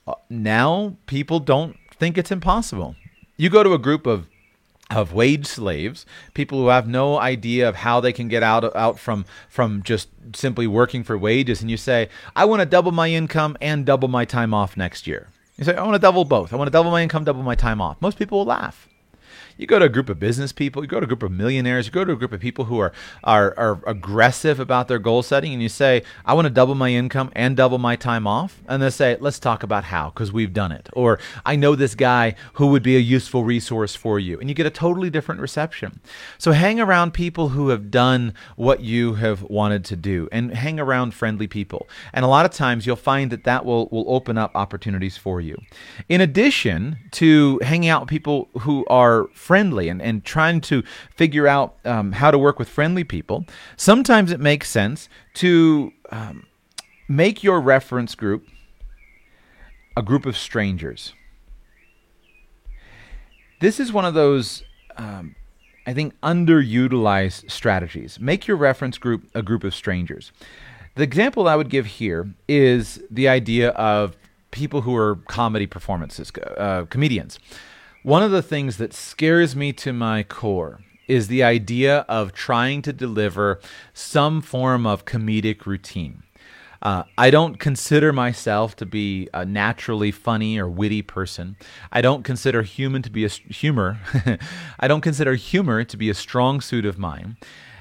uh, 0.08 0.14
now 0.30 0.96
people 1.08 1.40
don't 1.40 1.76
think 1.92 2.18
it's 2.18 2.32
impossible. 2.32 2.96
You 3.36 3.50
go 3.50 3.64
to 3.64 3.74
a 3.74 3.80
group 3.80 4.06
of 4.06 4.28
of 4.94 5.14
wage 5.14 5.46
slaves, 5.46 6.06
people 6.34 6.60
who 6.60 6.68
have 6.68 6.88
no 6.88 7.20
idea 7.20 7.68
of 7.68 7.76
how 7.76 8.00
they 8.00 8.14
can 8.14 8.28
get 8.28 8.44
out 8.44 8.76
out 8.76 9.00
from 9.00 9.26
from 9.50 9.84
just 9.84 10.10
simply 10.34 10.68
working 10.68 11.04
for 11.04 11.18
wages, 11.18 11.62
and 11.62 11.70
you 11.70 11.78
say, 11.78 12.10
"I 12.36 12.46
want 12.46 12.62
to 12.62 12.66
double 12.66 12.92
my 12.92 13.10
income 13.10 13.58
and 13.62 13.86
double 13.86 14.08
my 14.08 14.26
time 14.26 14.54
off 14.54 14.78
next 14.78 15.08
year." 15.08 15.28
You 15.58 15.66
say, 15.66 15.76
"I 15.76 15.84
want 15.84 15.96
to 15.96 16.00
double 16.00 16.26
both. 16.26 16.54
I 16.54 16.56
want 16.56 16.68
to 16.68 16.72
double 16.72 16.92
my 16.92 17.04
income, 17.04 17.24
double 17.24 17.44
my 17.44 17.56
time 17.56 17.82
off." 17.82 17.98
Most 18.02 18.18
people 18.18 18.40
will 18.40 18.46
laugh. 18.46 18.88
You 19.58 19.68
go 19.68 19.80
to 19.80 19.86
a 19.86 19.90
group 19.90 20.10
of 20.10 20.20
business 20.20 20.52
people, 20.52 20.84
you 20.84 20.88
go 20.88 21.00
to 21.00 21.06
a 21.06 21.08
group 21.08 21.24
of 21.24 21.32
millionaires, 21.32 21.86
you 21.86 21.92
go 21.92 22.06
to 22.06 22.14
a 22.14 22.16
group 22.16 22.32
of 22.32 22.40
people 22.40 22.66
who 22.66 22.80
are, 22.80 22.92
are, 23.24 23.54
are 23.58 23.80
aggressive 23.86 24.60
about 24.60 24.88
their 24.88 25.00
goal 25.00 25.24
setting, 25.24 25.54
and 25.54 25.62
you 25.62 25.70
say, 25.70 26.04
I 26.26 26.34
want 26.34 26.46
to 26.46 26.50
double 26.50 26.76
my 26.76 26.90
income 26.90 27.32
and 27.36 27.56
double 27.56 27.78
my 27.78 27.96
time 27.96 28.28
off. 28.28 28.62
And 28.68 28.82
they 28.82 28.90
say, 28.90 29.18
let's 29.20 29.40
talk 29.40 29.64
about 29.64 29.86
how, 29.86 30.10
because 30.10 30.32
we've 30.32 30.54
done 30.54 30.72
it. 30.72 30.90
Or 30.94 31.20
I 31.46 31.56
know 31.56 31.76
this 31.76 31.96
guy 31.96 32.36
who 32.54 32.68
would 32.68 32.84
be 32.84 32.96
a 32.96 33.00
useful 33.00 33.44
resource 33.44 33.96
for 33.96 34.20
you. 34.20 34.40
And 34.40 34.50
you 34.50 34.56
get 34.56 34.66
a 34.66 34.72
totally 34.72 35.10
different 35.10 35.42
reception. 35.42 36.00
So 36.38 36.52
hang 36.52 36.80
around 36.80 37.14
people 37.14 37.50
who 37.50 37.70
have 37.70 37.92
done 37.92 38.34
what 38.56 38.82
you 38.82 39.16
have 39.16 39.44
wanted 39.44 39.86
to 39.86 39.96
do 39.96 40.28
and 40.32 40.54
hang 40.54 40.80
around 40.80 41.14
friendly 41.14 41.48
people. 41.48 41.88
And 42.14 42.26
a 42.26 42.28
lot 42.28 42.46
of 42.46 42.52
times 42.52 42.86
you'll 42.86 42.96
find 42.96 43.32
that 43.32 43.44
that 43.44 43.66
will, 43.66 43.88
will 43.90 44.06
open 44.08 44.38
up 44.38 44.52
opportunities 44.56 45.18
for 45.18 45.42
you. 45.42 45.58
In 46.10 46.22
addition 46.22 46.98
to 47.12 47.60
hanging 47.64 47.90
out 47.90 48.02
with 48.02 48.10
people 48.10 48.50
who 48.62 48.86
are 48.88 49.28
friendly 49.44 49.90
and, 49.90 50.02
and 50.02 50.24
trying 50.24 50.62
to 50.62 50.84
figure 51.16 51.48
out 51.48 51.76
um, 51.84 52.14
how 52.14 52.32
to 52.32 52.38
work 52.38 52.58
with 52.60 52.70
friendly 52.70 53.04
people, 53.04 53.46
sometimes 53.76 54.32
it 54.32 54.40
makes 54.40 54.70
sense 54.70 55.10
to 55.34 55.92
um, 56.12 56.46
make 57.10 57.44
your 57.44 57.60
reference 57.60 58.16
group 58.16 58.48
a 59.98 60.02
group 60.02 60.26
of 60.26 60.36
strangers. 60.38 61.14
This 63.60 63.80
is 63.80 63.94
one 63.94 64.06
of 64.06 64.14
those, 64.14 64.64
um, 64.98 65.36
I 65.86 65.94
think, 65.94 66.14
underutilized 66.22 67.52
strategies. 67.52 68.20
Make 68.20 68.48
your 68.48 68.58
reference 68.58 68.98
group 68.98 69.30
a 69.36 69.42
group 69.42 69.64
of 69.64 69.76
strangers. 69.76 70.32
The 70.96 71.04
example 71.04 71.48
I 71.48 71.56
would 71.56 71.70
give 71.70 71.86
here 71.86 72.34
is 72.48 73.04
the 73.10 73.28
idea 73.28 73.70
of 73.72 74.16
people 74.52 74.82
who 74.82 74.96
are 74.96 75.18
comedy 75.28 75.68
performances, 75.68 76.32
uh, 76.58 76.86
comedians. 76.90 77.40
One 78.04 78.22
of 78.22 78.32
the 78.32 78.42
things 78.42 78.76
that 78.78 78.94
scares 78.94 79.56
me 79.56 79.72
to 79.74 79.94
my 79.94 80.24
core 80.24 80.82
is 81.08 81.30
the 81.30 81.42
idea 81.42 82.00
of 82.10 82.34
trying 82.34 82.82
to 82.82 82.92
deliver 82.92 83.62
some 83.94 84.42
form 84.42 84.86
of 84.86 85.06
comedic 85.06 85.66
routine. 85.66 86.24
Uh, 86.82 87.04
I 87.18 87.30
don't 87.30 87.60
consider 87.60 88.12
myself 88.12 88.76
to 88.76 88.86
be 88.86 89.30
a 89.34 89.46
naturally 89.46 90.12
funny 90.12 90.60
or 90.60 90.68
witty 90.68 91.02
person. 91.02 91.56
I 91.94 92.02
don't 92.02 92.24
consider 92.24 92.62
human 92.64 93.04
to 93.04 93.10
be 93.10 93.24
a 93.24 93.30
humor. 93.30 94.02
I 94.82 94.90
don't 94.90 95.00
consider 95.00 95.36
humor 95.36 95.86
to 95.86 95.96
be 95.96 96.10
a 96.10 96.14
strong 96.14 96.60
suit 96.60 96.86
of 96.86 97.00
mine. 97.00 97.38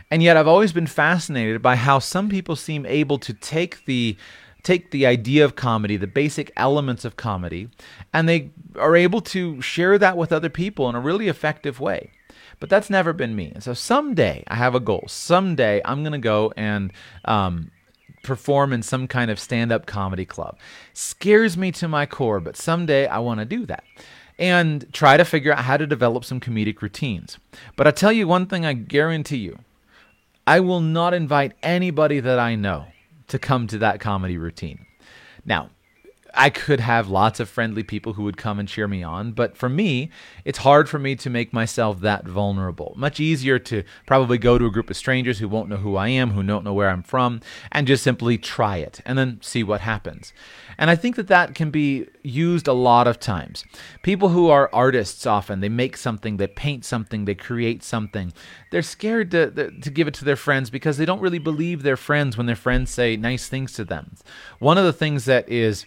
And 0.09 0.23
yet 0.23 0.37
I've 0.37 0.47
always 0.47 0.73
been 0.73 0.87
fascinated 0.87 1.63
by 1.63 1.75
how 1.75 1.99
some 1.99 2.29
people 2.29 2.55
seem 2.55 2.87
able 2.87 3.19
to 3.19 3.35
take 3.35 3.87
the 3.87 4.17
take 4.63 4.91
the 4.91 5.07
idea 5.07 5.45
of 5.45 5.57
comedy, 5.57 5.97
the 5.97 6.07
basic 6.07 6.53
elements 6.57 7.05
of 7.05 7.17
comedy, 7.17 7.69
and 8.13 8.29
they 8.29 8.51
are 8.77 8.97
able 8.97 9.21
to 9.21 9.61
share 9.61 9.99
that 9.99 10.17
with 10.17 10.33
other 10.33 10.49
people 10.49 10.89
in 10.89 10.95
a 10.95 11.01
really 11.01 11.29
effective 11.29 11.81
way. 11.81 12.11
But 12.61 12.71
that's 12.71 12.89
never 12.89 13.13
been 13.13 13.35
me. 13.35 13.51
And 13.55 13.63
so 13.63 13.75
someday 13.75 14.45
I 14.47 14.55
have 14.55 14.75
a 14.75 14.81
goal. 14.81 15.05
Someday 15.09 15.81
I'm 15.85 16.03
going 16.03 16.13
to 16.13 16.19
go 16.19 16.53
and 16.57 16.93
um, 17.25 17.73
perform 18.23 18.73
in 18.73 18.83
some 18.83 19.09
kind 19.09 19.31
of 19.31 19.41
stand 19.41 19.73
up 19.73 19.87
comedy 19.87 20.25
club. 20.25 20.57
Scares 20.93 21.57
me 21.57 21.73
to 21.73 21.89
my 21.89 22.07
core, 22.07 22.39
but 22.39 22.57
someday 22.57 23.07
I 23.09 23.19
want 23.19 23.41
to 23.41 23.45
do 23.45 23.67
that 23.67 23.83
and 24.39 24.87
try 24.93 25.17
to 25.17 25.25
figure 25.25 25.53
out 25.53 25.65
how 25.65 25.77
to 25.77 25.87
develop 25.87 26.25
some 26.25 26.41
comedic 26.41 26.83
routines. 26.83 27.39
But 27.77 27.87
I 27.87 27.91
tell 27.91 28.13
you 28.13 28.29
one 28.29 28.47
thing 28.47 28.65
I 28.65 28.75
guarantee 28.75 29.39
you 29.39 29.59
I 30.47 30.61
will 30.61 30.81
not 30.81 31.15
invite 31.15 31.53
anybody 31.63 32.21
that 32.21 32.39
I 32.39 32.55
know 32.55 32.87
to 33.33 33.39
come 33.39 33.67
to 33.67 33.79
that 33.79 33.99
comedy 33.99 34.37
routine. 34.37 34.85
Now, 35.47 35.71
I 36.35 36.49
could 36.51 36.81
have 36.81 37.09
lots 37.09 37.41
of 37.41 37.49
friendly 37.49 37.83
people 37.83 38.15
who 38.15 38.23
would 38.23 38.37
come 38.39 38.59
and 38.59 38.69
cheer 38.69 38.89
me 38.89 39.03
on, 39.03 39.33
but 39.33 39.57
for 39.57 39.69
me, 39.69 40.11
it's 40.45 40.59
hard 40.59 40.89
for 40.89 40.99
me 40.99 41.15
to 41.17 41.29
make 41.29 41.53
myself 41.53 42.01
that 42.01 42.27
vulnerable. 42.27 42.95
Much 42.97 43.21
easier 43.21 43.59
to 43.59 43.85
probably 44.07 44.39
go 44.39 44.57
to 44.57 44.65
a 44.65 44.71
group 44.71 44.89
of 44.89 44.97
strangers 44.97 45.39
who 45.39 45.49
won't 45.49 45.69
know 45.69 45.77
who 45.77 45.97
I 45.97 46.09
am, 46.09 46.31
who 46.31 46.43
don't 46.43 46.65
know 46.65 46.73
where 46.73 46.89
I'm 46.89 47.03
from, 47.03 47.41
and 47.71 47.87
just 47.87 48.03
simply 48.03 48.39
try 48.39 48.79
it 48.79 49.01
and 49.05 49.19
then 49.19 49.41
see 49.43 49.63
what 49.63 49.83
happens. 49.83 50.33
And 50.79 50.89
I 50.89 50.97
think 50.97 51.17
that 51.17 51.29
that 51.29 51.55
can 51.55 51.71
be 51.71 52.07
used 52.23 52.67
a 52.67 52.73
lot 52.73 53.07
of 53.07 53.21
times. 53.21 53.65
People 54.03 54.31
who 54.31 54.49
are 54.49 54.71
artists 54.73 55.27
often, 55.27 55.61
they 55.61 55.69
make 55.69 55.99
something, 55.99 56.39
they 56.39 56.47
paint 56.47 56.85
something, 56.85 57.27
they 57.27 57.35
create 57.35 57.83
something. 57.83 58.33
They're 58.71 58.83
scared 58.83 59.31
to, 59.33 59.51
to 59.51 59.91
give 59.91 60.09
it 60.09 60.15
to 60.15 60.25
their 60.25 60.37
friends 60.37 60.71
because 60.71 60.97
they 60.97 61.05
don't 61.05 61.21
really 61.21 61.39
believe 61.39 61.83
their 61.83 61.97
friends 61.99 62.39
when 62.39 62.47
their 62.47 62.57
friends 62.57 62.91
say 62.91 63.17
nice 63.17 63.49
things 63.49 63.75
to 63.75 63.85
them. 63.85 64.15
One 64.61 64.79
of 64.79 64.85
the 64.85 64.93
things 64.95 65.27
that 65.27 65.49
is 65.49 65.85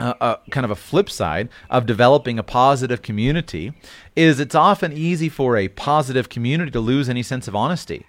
uh, 0.00 0.14
uh, 0.20 0.36
kind 0.50 0.64
of 0.64 0.70
a 0.70 0.76
flip 0.76 1.08
side 1.08 1.48
of 1.70 1.86
developing 1.86 2.38
a 2.38 2.42
positive 2.42 3.02
community 3.02 3.72
is 4.16 4.40
it's 4.40 4.54
often 4.54 4.92
easy 4.92 5.28
for 5.28 5.56
a 5.56 5.68
positive 5.68 6.28
community 6.28 6.70
to 6.70 6.80
lose 6.80 7.08
any 7.08 7.22
sense 7.22 7.46
of 7.46 7.54
honesty. 7.54 8.04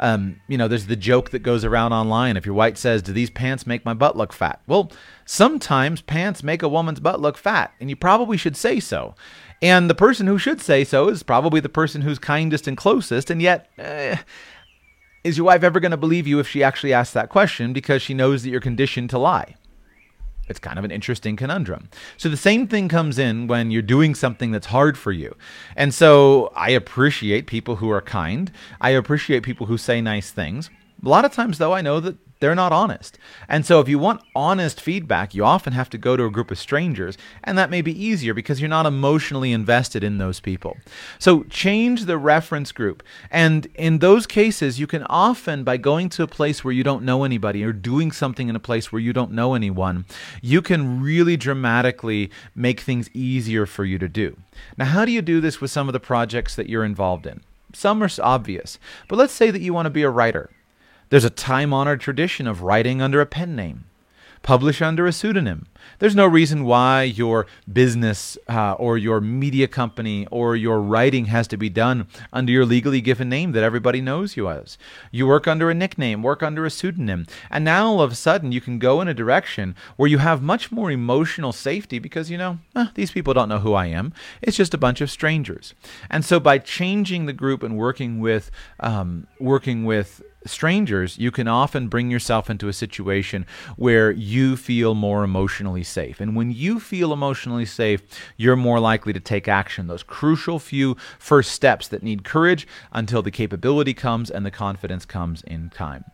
Um, 0.00 0.40
you 0.48 0.58
know, 0.58 0.68
there's 0.68 0.86
the 0.86 0.96
joke 0.96 1.30
that 1.30 1.40
goes 1.40 1.64
around 1.64 1.92
online. 1.92 2.36
If 2.36 2.46
your 2.46 2.54
white 2.54 2.78
says, 2.78 3.02
Do 3.02 3.12
these 3.12 3.30
pants 3.30 3.66
make 3.66 3.84
my 3.84 3.94
butt 3.94 4.16
look 4.16 4.32
fat? 4.32 4.60
Well, 4.66 4.92
sometimes 5.24 6.02
pants 6.02 6.42
make 6.42 6.62
a 6.62 6.68
woman's 6.68 7.00
butt 7.00 7.20
look 7.20 7.36
fat, 7.36 7.72
and 7.80 7.90
you 7.90 7.96
probably 7.96 8.36
should 8.36 8.56
say 8.56 8.80
so. 8.80 9.14
And 9.60 9.90
the 9.90 9.94
person 9.94 10.28
who 10.28 10.38
should 10.38 10.60
say 10.60 10.84
so 10.84 11.08
is 11.08 11.24
probably 11.24 11.60
the 11.60 11.68
person 11.68 12.02
who's 12.02 12.18
kindest 12.18 12.68
and 12.68 12.76
closest, 12.76 13.28
and 13.28 13.42
yet, 13.42 13.70
eh, 13.78 14.18
is 15.24 15.36
your 15.36 15.46
wife 15.46 15.64
ever 15.64 15.80
going 15.80 15.90
to 15.90 15.96
believe 15.96 16.28
you 16.28 16.38
if 16.38 16.48
she 16.48 16.62
actually 16.62 16.92
asks 16.92 17.12
that 17.14 17.28
question 17.28 17.72
because 17.72 18.00
she 18.00 18.14
knows 18.14 18.42
that 18.42 18.50
you're 18.50 18.60
conditioned 18.60 19.10
to 19.10 19.18
lie? 19.18 19.56
It's 20.48 20.58
kind 20.58 20.78
of 20.78 20.84
an 20.84 20.90
interesting 20.90 21.36
conundrum. 21.36 21.88
So 22.16 22.28
the 22.28 22.36
same 22.36 22.66
thing 22.66 22.88
comes 22.88 23.18
in 23.18 23.46
when 23.46 23.70
you're 23.70 23.82
doing 23.82 24.14
something 24.14 24.50
that's 24.50 24.66
hard 24.66 24.96
for 24.96 25.12
you. 25.12 25.34
And 25.76 25.92
so 25.94 26.52
I 26.56 26.70
appreciate 26.70 27.46
people 27.46 27.76
who 27.76 27.90
are 27.90 28.02
kind. 28.02 28.50
I 28.80 28.90
appreciate 28.90 29.42
people 29.42 29.66
who 29.66 29.78
say 29.78 30.00
nice 30.00 30.30
things. 30.30 30.70
A 31.04 31.08
lot 31.08 31.24
of 31.24 31.32
times, 31.32 31.58
though, 31.58 31.72
I 31.72 31.80
know 31.80 32.00
that 32.00 32.16
they're 32.40 32.54
not 32.54 32.72
honest. 32.72 33.18
And 33.48 33.66
so, 33.66 33.80
if 33.80 33.88
you 33.88 33.98
want 33.98 34.22
honest 34.34 34.80
feedback, 34.80 35.34
you 35.34 35.44
often 35.44 35.72
have 35.72 35.90
to 35.90 35.98
go 35.98 36.16
to 36.16 36.24
a 36.24 36.30
group 36.30 36.50
of 36.50 36.58
strangers, 36.58 37.18
and 37.42 37.58
that 37.58 37.70
may 37.70 37.82
be 37.82 38.04
easier 38.04 38.34
because 38.34 38.60
you're 38.60 38.68
not 38.68 38.86
emotionally 38.86 39.52
invested 39.52 40.04
in 40.04 40.18
those 40.18 40.38
people. 40.40 40.76
So, 41.18 41.44
change 41.44 42.04
the 42.04 42.18
reference 42.18 42.72
group. 42.72 43.02
And 43.30 43.66
in 43.74 43.98
those 43.98 44.26
cases, 44.26 44.78
you 44.78 44.86
can 44.86 45.02
often, 45.04 45.64
by 45.64 45.76
going 45.76 46.08
to 46.10 46.22
a 46.22 46.28
place 46.28 46.64
where 46.64 46.72
you 46.72 46.84
don't 46.84 47.04
know 47.04 47.24
anybody 47.24 47.64
or 47.64 47.72
doing 47.72 48.12
something 48.12 48.48
in 48.48 48.56
a 48.56 48.60
place 48.60 48.92
where 48.92 49.00
you 49.00 49.12
don't 49.12 49.32
know 49.32 49.54
anyone, 49.54 50.04
you 50.42 50.62
can 50.62 51.00
really 51.00 51.36
dramatically 51.36 52.30
make 52.54 52.80
things 52.80 53.10
easier 53.14 53.66
for 53.66 53.84
you 53.84 53.98
to 53.98 54.08
do. 54.08 54.36
Now, 54.76 54.86
how 54.86 55.04
do 55.04 55.12
you 55.12 55.22
do 55.22 55.40
this 55.40 55.60
with 55.60 55.70
some 55.70 55.88
of 55.88 55.92
the 55.92 56.00
projects 56.00 56.54
that 56.54 56.68
you're 56.68 56.84
involved 56.84 57.26
in? 57.26 57.40
Some 57.72 58.02
are 58.02 58.10
obvious, 58.20 58.78
but 59.08 59.16
let's 59.16 59.32
say 59.32 59.50
that 59.50 59.60
you 59.60 59.74
want 59.74 59.86
to 59.86 59.90
be 59.90 60.02
a 60.02 60.10
writer 60.10 60.50
there's 61.10 61.24
a 61.24 61.30
time 61.30 61.72
honored 61.72 62.00
tradition 62.00 62.46
of 62.46 62.62
writing 62.62 63.00
under 63.02 63.20
a 63.20 63.26
pen 63.26 63.56
name. 63.56 63.84
publish 64.42 64.80
under 64.80 65.06
a 65.06 65.12
pseudonym. 65.12 65.66
There's 65.98 66.14
no 66.14 66.26
reason 66.26 66.64
why 66.64 67.02
your 67.02 67.46
business 67.70 68.38
uh, 68.48 68.72
or 68.72 68.96
your 68.96 69.20
media 69.20 69.66
company 69.66 70.26
or 70.30 70.54
your 70.54 70.80
writing 70.80 71.26
has 71.26 71.48
to 71.48 71.56
be 71.56 71.68
done 71.68 72.06
under 72.32 72.52
your 72.52 72.64
legally 72.64 73.00
given 73.00 73.28
name 73.28 73.52
that 73.52 73.64
everybody 73.64 74.00
knows 74.00 74.36
you 74.36 74.48
as. 74.48 74.78
You 75.10 75.26
work 75.26 75.48
under 75.48 75.70
a 75.70 75.74
nickname, 75.74 76.22
work 76.22 76.42
under 76.42 76.64
a 76.64 76.70
pseudonym, 76.70 77.26
and 77.50 77.64
now 77.64 77.86
all 77.88 78.00
of 78.00 78.12
a 78.12 78.14
sudden 78.14 78.52
you 78.52 78.60
can 78.60 78.78
go 78.78 79.00
in 79.00 79.08
a 79.08 79.14
direction 79.14 79.74
where 79.96 80.08
you 80.08 80.18
have 80.18 80.42
much 80.42 80.70
more 80.70 80.90
emotional 80.90 81.52
safety 81.52 81.98
because 81.98 82.30
you 82.30 82.38
know 82.38 82.58
eh, 82.76 82.86
these 82.94 83.10
people 83.10 83.34
don't 83.34 83.48
know 83.48 83.58
who 83.58 83.74
I 83.74 83.86
am. 83.86 84.12
It's 84.42 84.56
just 84.56 84.74
a 84.74 84.78
bunch 84.78 85.00
of 85.00 85.10
strangers, 85.10 85.74
and 86.10 86.24
so 86.24 86.38
by 86.38 86.58
changing 86.58 87.26
the 87.26 87.32
group 87.32 87.62
and 87.62 87.76
working 87.76 88.20
with 88.20 88.50
um, 88.80 89.26
working 89.40 89.84
with 89.84 90.22
strangers, 90.48 91.18
you 91.18 91.30
can 91.30 91.48
often 91.48 91.88
bring 91.88 92.10
yourself 92.10 92.50
into 92.50 92.68
a 92.68 92.72
situation 92.72 93.46
where 93.76 94.10
you 94.10 94.56
feel 94.56 94.94
more 94.94 95.24
emotionally 95.24 95.84
safe. 95.84 96.20
And 96.20 96.34
when 96.34 96.50
you 96.50 96.80
feel 96.80 97.12
emotionally 97.12 97.66
safe, 97.66 98.02
you're 98.36 98.56
more 98.56 98.80
likely 98.80 99.12
to 99.12 99.20
take 99.20 99.48
action. 99.48 99.86
Those 99.86 100.02
crucial 100.02 100.58
few 100.58 100.96
first 101.18 101.52
steps 101.52 101.88
that 101.88 102.02
need 102.02 102.24
courage 102.24 102.66
until 102.92 103.22
the 103.22 103.30
capability 103.30 103.94
comes 103.94 104.30
and 104.30 104.44
the 104.44 104.50
confidence 104.50 105.04
comes 105.04 105.42
in 105.42 105.70
time. 105.70 106.04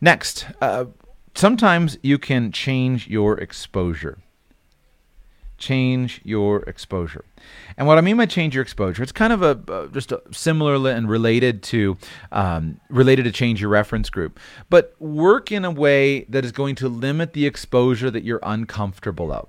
Next, 0.00 0.46
uh, 0.60 0.86
sometimes 1.34 1.98
you 2.02 2.18
can 2.18 2.52
change 2.52 3.08
your 3.08 3.38
exposure 3.38 4.18
change 5.62 6.20
your 6.24 6.62
exposure. 6.64 7.24
And 7.76 7.86
what 7.86 7.96
I 7.96 8.00
mean 8.00 8.16
by 8.16 8.26
change 8.26 8.54
your 8.54 8.62
exposure, 8.62 9.02
it's 9.02 9.12
kind 9.12 9.32
of 9.32 9.42
a 9.42 9.88
just 9.92 10.10
a 10.10 10.20
similar 10.32 10.90
and 10.90 11.08
related 11.08 11.62
to 11.64 11.96
um, 12.32 12.80
related 12.90 13.24
to 13.24 13.32
change 13.32 13.60
your 13.60 13.70
reference 13.70 14.10
group, 14.10 14.40
but 14.68 14.94
work 14.98 15.52
in 15.52 15.64
a 15.64 15.70
way 15.70 16.24
that 16.24 16.44
is 16.44 16.50
going 16.50 16.74
to 16.76 16.88
limit 16.88 17.32
the 17.32 17.46
exposure 17.46 18.10
that 18.10 18.24
you're 18.24 18.40
uncomfortable 18.42 19.32
of. 19.32 19.48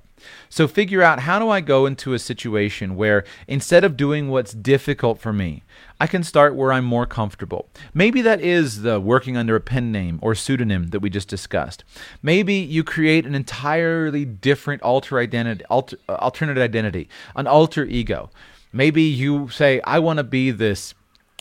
So 0.50 0.68
figure 0.68 1.02
out 1.02 1.20
how 1.20 1.40
do 1.40 1.50
I 1.50 1.62
go 1.62 1.86
into 1.86 2.14
a 2.14 2.20
situation 2.20 2.96
where 2.96 3.24
instead 3.48 3.84
of 3.84 3.98
doing 3.98 4.30
what's 4.30 4.54
difficult 4.54 5.20
for 5.20 5.34
me, 5.34 5.64
I 6.00 6.08
can 6.08 6.24
start 6.24 6.56
where 6.56 6.74
I'm 6.74 6.86
more 6.86 7.06
comfortable. 7.06 7.70
Maybe 7.94 8.22
that 8.22 8.42
is 8.42 8.82
the 8.82 9.00
working 9.00 9.38
under 9.38 9.56
a 9.56 9.62
pen 9.62 9.92
name 9.92 10.20
or 10.22 10.36
pseudonym 10.36 10.90
that 10.90 11.00
we 11.00 11.10
just 11.10 11.28
discussed. 11.28 11.84
Maybe 12.22 12.56
you 12.56 12.84
create 12.84 13.26
an 13.26 13.36
entirely 13.36 14.26
different 14.26 14.82
alter 14.82 15.20
identity, 15.20 15.64
alter, 15.66 15.98
uh, 16.10 16.16
alternate 16.16 16.58
identity, 16.58 17.10
an 17.36 17.48
alter 17.48 17.86
ego. 17.86 18.30
Maybe 18.72 19.04
you 19.04 19.50
say, 19.50 19.82
I 19.82 20.00
want 20.00 20.18
to 20.18 20.24
be 20.24 20.52
this 20.52 20.94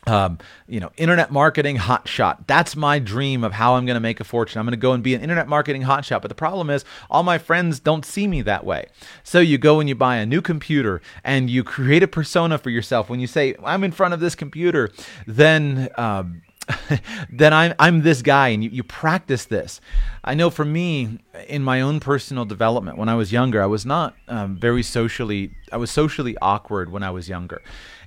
um, 0.07 0.39
you 0.67 0.81
know, 0.81 0.91
internet 0.97 1.31
marketing 1.31 1.77
hotshot. 1.77 2.47
That's 2.47 2.75
my 2.75 2.99
dream 2.99 3.45
of 3.45 3.53
how 3.53 3.75
I'm 3.75 3.87
going 3.87 3.95
to 3.95 4.01
make 4.01 4.21
a 4.21 4.25
fortune. 4.25 4.59
I'm 4.59 4.67
going 4.67 4.73
to 4.73 4.77
go 4.77 4.93
and 4.93 5.03
be 5.03 5.15
an 5.15 5.21
internet 5.21 5.49
marketing 5.49 5.83
hotshot. 5.83 6.23
But 6.23 6.29
the 6.29 6.35
problem 6.35 6.71
is, 6.71 6.85
all 7.11 7.23
my 7.23 7.39
friends 7.39 7.79
don't 7.79 8.05
see 8.05 8.27
me 8.27 8.43
that 8.43 8.65
way. 8.65 8.87
So 9.23 9.39
you 9.39 9.59
go 9.59 9.79
and 9.79 9.89
you 9.89 9.95
buy 9.95 10.17
a 10.17 10.27
new 10.27 10.43
computer 10.43 11.01
and 11.23 11.49
you 11.49 11.63
create 11.63 12.03
a 12.03 12.09
persona 12.09 12.59
for 12.59 12.71
yourself. 12.71 13.09
When 13.09 13.21
you 13.21 13.27
say, 13.27 13.55
I'm 13.65 13.85
in 13.85 13.93
front 13.93 14.15
of 14.15 14.21
this 14.21 14.35
computer, 14.35 14.91
then. 15.27 15.89
Um, 15.97 16.43
then 17.31 17.53
I'm 17.53 17.75
I'm 17.79 18.03
this 18.03 18.23
guy, 18.23 18.49
and 18.49 18.63
you, 18.63 18.71
you 18.71 18.83
practice 18.83 19.47
this. 19.47 19.81
I 20.23 20.35
know 20.35 20.49
for 20.49 20.65
me, 20.65 21.19
in 21.49 21.63
my 21.63 21.81
own 21.81 21.99
personal 21.99 22.45
development, 22.45 22.99
when 22.99 23.09
I 23.09 23.15
was 23.15 23.33
younger, 23.33 23.61
I 23.63 23.67
was 23.67 23.85
not 23.85 24.15
um, 24.29 24.57
very 24.57 24.83
socially. 24.83 25.55
I 25.73 25.77
was 25.77 25.91
socially 25.91 26.37
awkward 26.41 26.93
when 26.93 27.03
I 27.03 27.11
was 27.11 27.29
younger, 27.29 27.63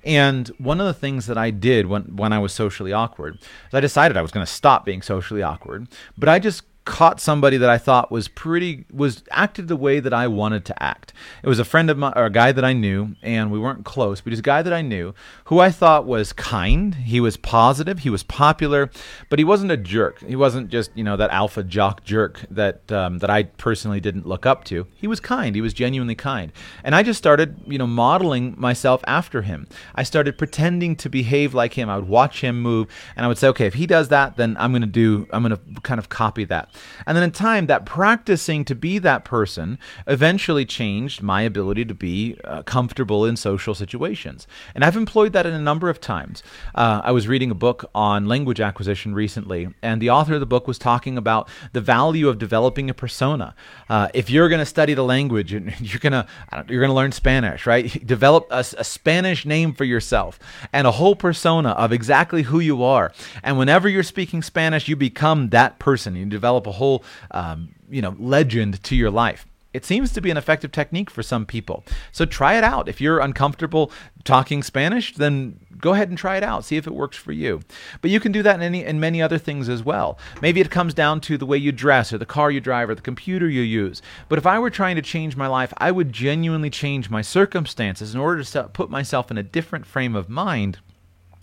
and 0.06 0.48
one 0.58 0.80
of 0.80 0.86
the 0.86 0.94
things 0.94 1.26
that 1.26 1.36
I 1.36 1.50
did 1.50 1.86
when 1.86 2.16
when 2.16 2.32
I 2.32 2.38
was 2.38 2.52
socially 2.52 2.92
awkward, 2.92 3.34
is 3.34 3.74
I 3.74 3.80
decided 3.80 4.16
I 4.16 4.22
was 4.22 4.30
going 4.30 4.46
to 4.46 4.52
stop 4.52 4.84
being 4.84 5.02
socially 5.02 5.42
awkward, 5.42 5.88
but 6.16 6.28
I 6.28 6.38
just 6.38 6.62
caught 6.86 7.20
somebody 7.20 7.56
that 7.58 7.68
I 7.68 7.78
thought 7.78 8.12
was 8.12 8.28
pretty 8.28 8.86
was 8.92 9.24
acted 9.32 9.66
the 9.66 9.76
way 9.76 10.00
that 10.00 10.14
I 10.14 10.28
wanted 10.28 10.64
to 10.66 10.82
act. 10.82 11.12
It 11.42 11.48
was 11.48 11.58
a 11.58 11.64
friend 11.64 11.90
of 11.90 11.98
mine 11.98 12.12
or 12.14 12.24
a 12.24 12.30
guy 12.30 12.52
that 12.52 12.64
I 12.64 12.72
knew 12.72 13.16
and 13.22 13.50
we 13.50 13.58
weren't 13.58 13.84
close, 13.84 14.20
but 14.20 14.32
he's 14.32 14.38
a 14.38 14.42
guy 14.42 14.62
that 14.62 14.72
I 14.72 14.82
knew 14.82 15.12
who 15.46 15.58
I 15.58 15.70
thought 15.70 16.06
was 16.06 16.32
kind, 16.32 16.94
he 16.94 17.20
was 17.20 17.36
positive, 17.36 17.98
he 17.98 18.08
was 18.08 18.22
popular, 18.22 18.88
but 19.28 19.40
he 19.40 19.44
wasn't 19.44 19.72
a 19.72 19.76
jerk. 19.76 20.20
He 20.20 20.36
wasn't 20.36 20.70
just, 20.70 20.92
you 20.94 21.02
know, 21.02 21.16
that 21.16 21.30
alpha 21.30 21.64
jock 21.64 22.04
jerk 22.04 22.46
that 22.50 22.90
um, 22.92 23.18
that 23.18 23.30
I 23.30 23.42
personally 23.42 24.00
didn't 24.00 24.26
look 24.26 24.46
up 24.46 24.62
to. 24.64 24.86
He 24.94 25.08
was 25.08 25.18
kind, 25.18 25.56
he 25.56 25.60
was 25.60 25.74
genuinely 25.74 26.14
kind. 26.14 26.52
And 26.84 26.94
I 26.94 27.02
just 27.02 27.18
started, 27.18 27.56
you 27.66 27.78
know, 27.78 27.88
modeling 27.88 28.54
myself 28.56 29.02
after 29.08 29.42
him. 29.42 29.66
I 29.96 30.04
started 30.04 30.38
pretending 30.38 30.94
to 30.96 31.10
behave 31.10 31.52
like 31.52 31.74
him. 31.74 31.90
I 31.90 31.96
would 31.96 32.08
watch 32.08 32.42
him 32.42 32.62
move 32.62 32.86
and 33.16 33.24
I 33.24 33.28
would 33.28 33.38
say, 33.38 33.48
"Okay, 33.48 33.66
if 33.66 33.74
he 33.74 33.88
does 33.88 34.08
that, 34.08 34.36
then 34.36 34.56
I'm 34.60 34.70
going 34.70 34.82
to 34.82 34.86
do 34.86 35.26
I'm 35.32 35.42
going 35.42 35.56
to 35.56 35.80
kind 35.80 35.98
of 35.98 36.08
copy 36.08 36.44
that." 36.44 36.70
And 37.06 37.16
then 37.16 37.24
in 37.24 37.30
time, 37.30 37.66
that 37.66 37.86
practicing 37.86 38.64
to 38.66 38.74
be 38.74 38.98
that 38.98 39.24
person 39.24 39.78
eventually 40.06 40.64
changed 40.64 41.22
my 41.22 41.42
ability 41.42 41.84
to 41.84 41.94
be 41.94 42.36
uh, 42.44 42.62
comfortable 42.62 43.24
in 43.24 43.36
social 43.36 43.74
situations. 43.74 44.46
And 44.74 44.84
I've 44.84 44.96
employed 44.96 45.32
that 45.32 45.46
in 45.46 45.54
a 45.54 45.60
number 45.60 45.88
of 45.88 46.00
times. 46.00 46.42
Uh, 46.74 47.00
I 47.04 47.12
was 47.12 47.28
reading 47.28 47.50
a 47.50 47.54
book 47.54 47.88
on 47.94 48.26
language 48.26 48.60
acquisition 48.60 49.14
recently, 49.14 49.68
and 49.82 50.00
the 50.00 50.10
author 50.10 50.34
of 50.34 50.40
the 50.40 50.46
book 50.46 50.66
was 50.66 50.78
talking 50.78 51.18
about 51.18 51.48
the 51.72 51.80
value 51.80 52.28
of 52.28 52.38
developing 52.38 52.90
a 52.90 52.94
persona. 52.94 53.54
Uh, 53.88 54.08
if 54.14 54.30
you're 54.30 54.48
going 54.48 54.60
to 54.60 54.66
study 54.66 54.94
the 54.94 55.04
language, 55.04 55.52
and 55.52 55.78
you're 55.80 56.00
going 56.00 56.12
to 56.12 56.26
you're 56.68 56.80
going 56.80 56.90
to 56.90 56.94
learn 56.94 57.12
Spanish, 57.12 57.66
right? 57.66 58.06
Develop 58.06 58.46
a, 58.50 58.60
a 58.78 58.84
Spanish 58.84 59.44
name 59.44 59.72
for 59.72 59.84
yourself 59.84 60.38
and 60.72 60.86
a 60.86 60.92
whole 60.92 61.16
persona 61.16 61.70
of 61.70 61.92
exactly 61.92 62.42
who 62.42 62.60
you 62.60 62.82
are. 62.82 63.12
And 63.42 63.58
whenever 63.58 63.88
you're 63.88 64.02
speaking 64.02 64.42
Spanish, 64.42 64.88
you 64.88 64.96
become 64.96 65.50
that 65.50 65.78
person. 65.78 66.16
You 66.16 66.22
develop 66.66 66.74
a 66.74 66.78
whole 66.78 67.04
um, 67.30 67.68
you 67.88 68.02
know 68.02 68.16
legend 68.18 68.82
to 68.84 68.96
your 68.96 69.10
life. 69.10 69.46
It 69.72 69.84
seems 69.84 70.10
to 70.12 70.22
be 70.22 70.30
an 70.30 70.38
effective 70.38 70.72
technique 70.72 71.10
for 71.10 71.22
some 71.22 71.44
people. 71.44 71.84
So 72.10 72.24
try 72.24 72.56
it 72.56 72.64
out. 72.64 72.88
If 72.88 72.98
you're 72.98 73.18
uncomfortable 73.18 73.92
talking 74.24 74.62
Spanish, 74.62 75.14
then 75.14 75.60
go 75.78 75.92
ahead 75.92 76.08
and 76.08 76.16
try 76.16 76.38
it 76.38 76.42
out. 76.42 76.64
See 76.64 76.78
if 76.78 76.86
it 76.86 76.94
works 76.94 77.18
for 77.18 77.32
you. 77.32 77.60
But 78.00 78.10
you 78.10 78.18
can 78.18 78.32
do 78.32 78.42
that 78.42 78.54
in 78.54 78.62
any 78.62 78.84
in 78.84 78.98
many 78.98 79.20
other 79.20 79.38
things 79.38 79.68
as 79.68 79.82
well. 79.82 80.18
Maybe 80.40 80.60
it 80.62 80.70
comes 80.70 80.94
down 80.94 81.20
to 81.22 81.36
the 81.36 81.44
way 81.44 81.58
you 81.58 81.72
dress 81.72 82.10
or 82.12 82.18
the 82.18 82.24
car 82.24 82.50
you 82.50 82.60
drive 82.60 82.88
or 82.88 82.94
the 82.94 83.02
computer 83.02 83.50
you 83.50 83.60
use. 83.60 84.00
But 84.30 84.38
if 84.38 84.46
I 84.46 84.58
were 84.58 84.70
trying 84.70 84.96
to 84.96 85.02
change 85.02 85.36
my 85.36 85.46
life, 85.46 85.74
I 85.76 85.90
would 85.90 86.10
genuinely 86.10 86.70
change 86.70 87.10
my 87.10 87.22
circumstances 87.22 88.14
in 88.14 88.20
order 88.20 88.42
to 88.42 88.70
put 88.72 88.88
myself 88.88 89.30
in 89.30 89.36
a 89.36 89.42
different 89.42 89.84
frame 89.84 90.16
of 90.16 90.30
mind 90.30 90.78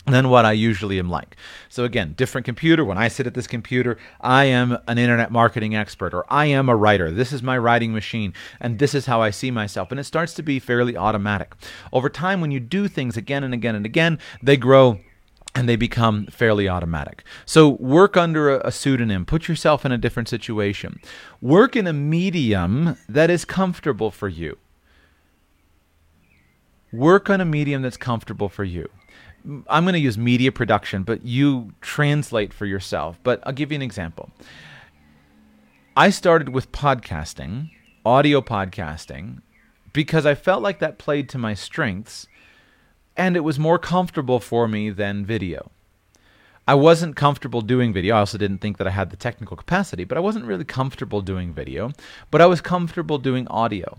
than 0.06 0.28
what 0.28 0.44
I 0.44 0.52
usually 0.52 0.98
am 0.98 1.08
like. 1.08 1.36
So 1.68 1.84
again, 1.84 2.12
different 2.14 2.44
computer. 2.44 2.84
When 2.84 2.98
I 2.98 3.08
sit 3.08 3.26
at 3.26 3.34
this 3.34 3.46
computer, 3.46 3.96
I 4.20 4.44
am 4.44 4.76
an 4.86 4.98
internet 4.98 5.32
marketing 5.32 5.74
expert 5.74 6.12
or 6.12 6.26
I 6.28 6.46
am 6.46 6.68
a 6.68 6.76
writer. 6.76 7.10
This 7.10 7.32
is 7.32 7.42
my 7.42 7.56
writing 7.56 7.92
machine 7.92 8.34
and 8.60 8.78
this 8.78 8.94
is 8.94 9.06
how 9.06 9.22
I 9.22 9.30
see 9.30 9.50
myself. 9.50 9.90
And 9.90 9.98
it 9.98 10.04
starts 10.04 10.34
to 10.34 10.42
be 10.42 10.58
fairly 10.58 10.96
automatic. 10.96 11.54
Over 11.92 12.10
time, 12.10 12.40
when 12.40 12.50
you 12.50 12.60
do 12.60 12.86
things 12.86 13.16
again 13.16 13.44
and 13.44 13.54
again 13.54 13.74
and 13.74 13.86
again, 13.86 14.18
they 14.42 14.58
grow 14.58 15.00
and 15.54 15.68
they 15.68 15.76
become 15.76 16.26
fairly 16.26 16.68
automatic. 16.68 17.22
So 17.46 17.68
work 17.68 18.16
under 18.16 18.58
a, 18.58 18.72
pseudonym, 18.72 19.24
put 19.24 19.48
yourself 19.48 19.86
in 19.86 19.92
a 19.92 19.98
different 19.98 20.28
situation. 20.28 21.00
Work 21.40 21.76
in 21.76 21.86
a 21.86 21.92
medium 21.92 22.98
that 23.08 23.30
is 23.30 23.44
comfortable 23.44 24.10
for 24.10 24.28
you. 24.28 24.58
Work 26.92 27.30
on 27.30 27.40
a 27.40 27.44
medium 27.44 27.82
that's 27.82 27.96
comfortable 27.96 28.48
for 28.48 28.64
you. 28.64 28.88
I'm 29.68 29.84
going 29.84 29.94
to 29.94 29.98
use 29.98 30.16
media 30.16 30.50
production, 30.52 31.02
but 31.02 31.24
you 31.24 31.72
translate 31.80 32.52
for 32.54 32.66
yourself. 32.66 33.18
But 33.22 33.40
I'll 33.44 33.52
give 33.52 33.70
you 33.70 33.76
an 33.76 33.82
example. 33.82 34.30
I 35.96 36.10
started 36.10 36.48
with 36.48 36.72
podcasting, 36.72 37.70
audio 38.04 38.40
podcasting, 38.40 39.42
because 39.92 40.26
I 40.26 40.34
felt 40.34 40.62
like 40.62 40.78
that 40.80 40.98
played 40.98 41.28
to 41.30 41.38
my 41.38 41.54
strengths 41.54 42.26
and 43.16 43.36
it 43.36 43.40
was 43.40 43.58
more 43.58 43.78
comfortable 43.78 44.40
for 44.40 44.66
me 44.66 44.90
than 44.90 45.24
video. 45.24 45.70
I 46.66 46.74
wasn't 46.74 47.14
comfortable 47.14 47.60
doing 47.60 47.92
video. 47.92 48.16
I 48.16 48.20
also 48.20 48.38
didn't 48.38 48.58
think 48.58 48.78
that 48.78 48.86
I 48.86 48.90
had 48.90 49.10
the 49.10 49.16
technical 49.16 49.56
capacity, 49.56 50.04
but 50.04 50.16
I 50.16 50.20
wasn't 50.20 50.46
really 50.46 50.64
comfortable 50.64 51.20
doing 51.20 51.52
video, 51.52 51.92
but 52.30 52.40
I 52.40 52.46
was 52.46 52.60
comfortable 52.60 53.18
doing 53.18 53.46
audio. 53.48 53.98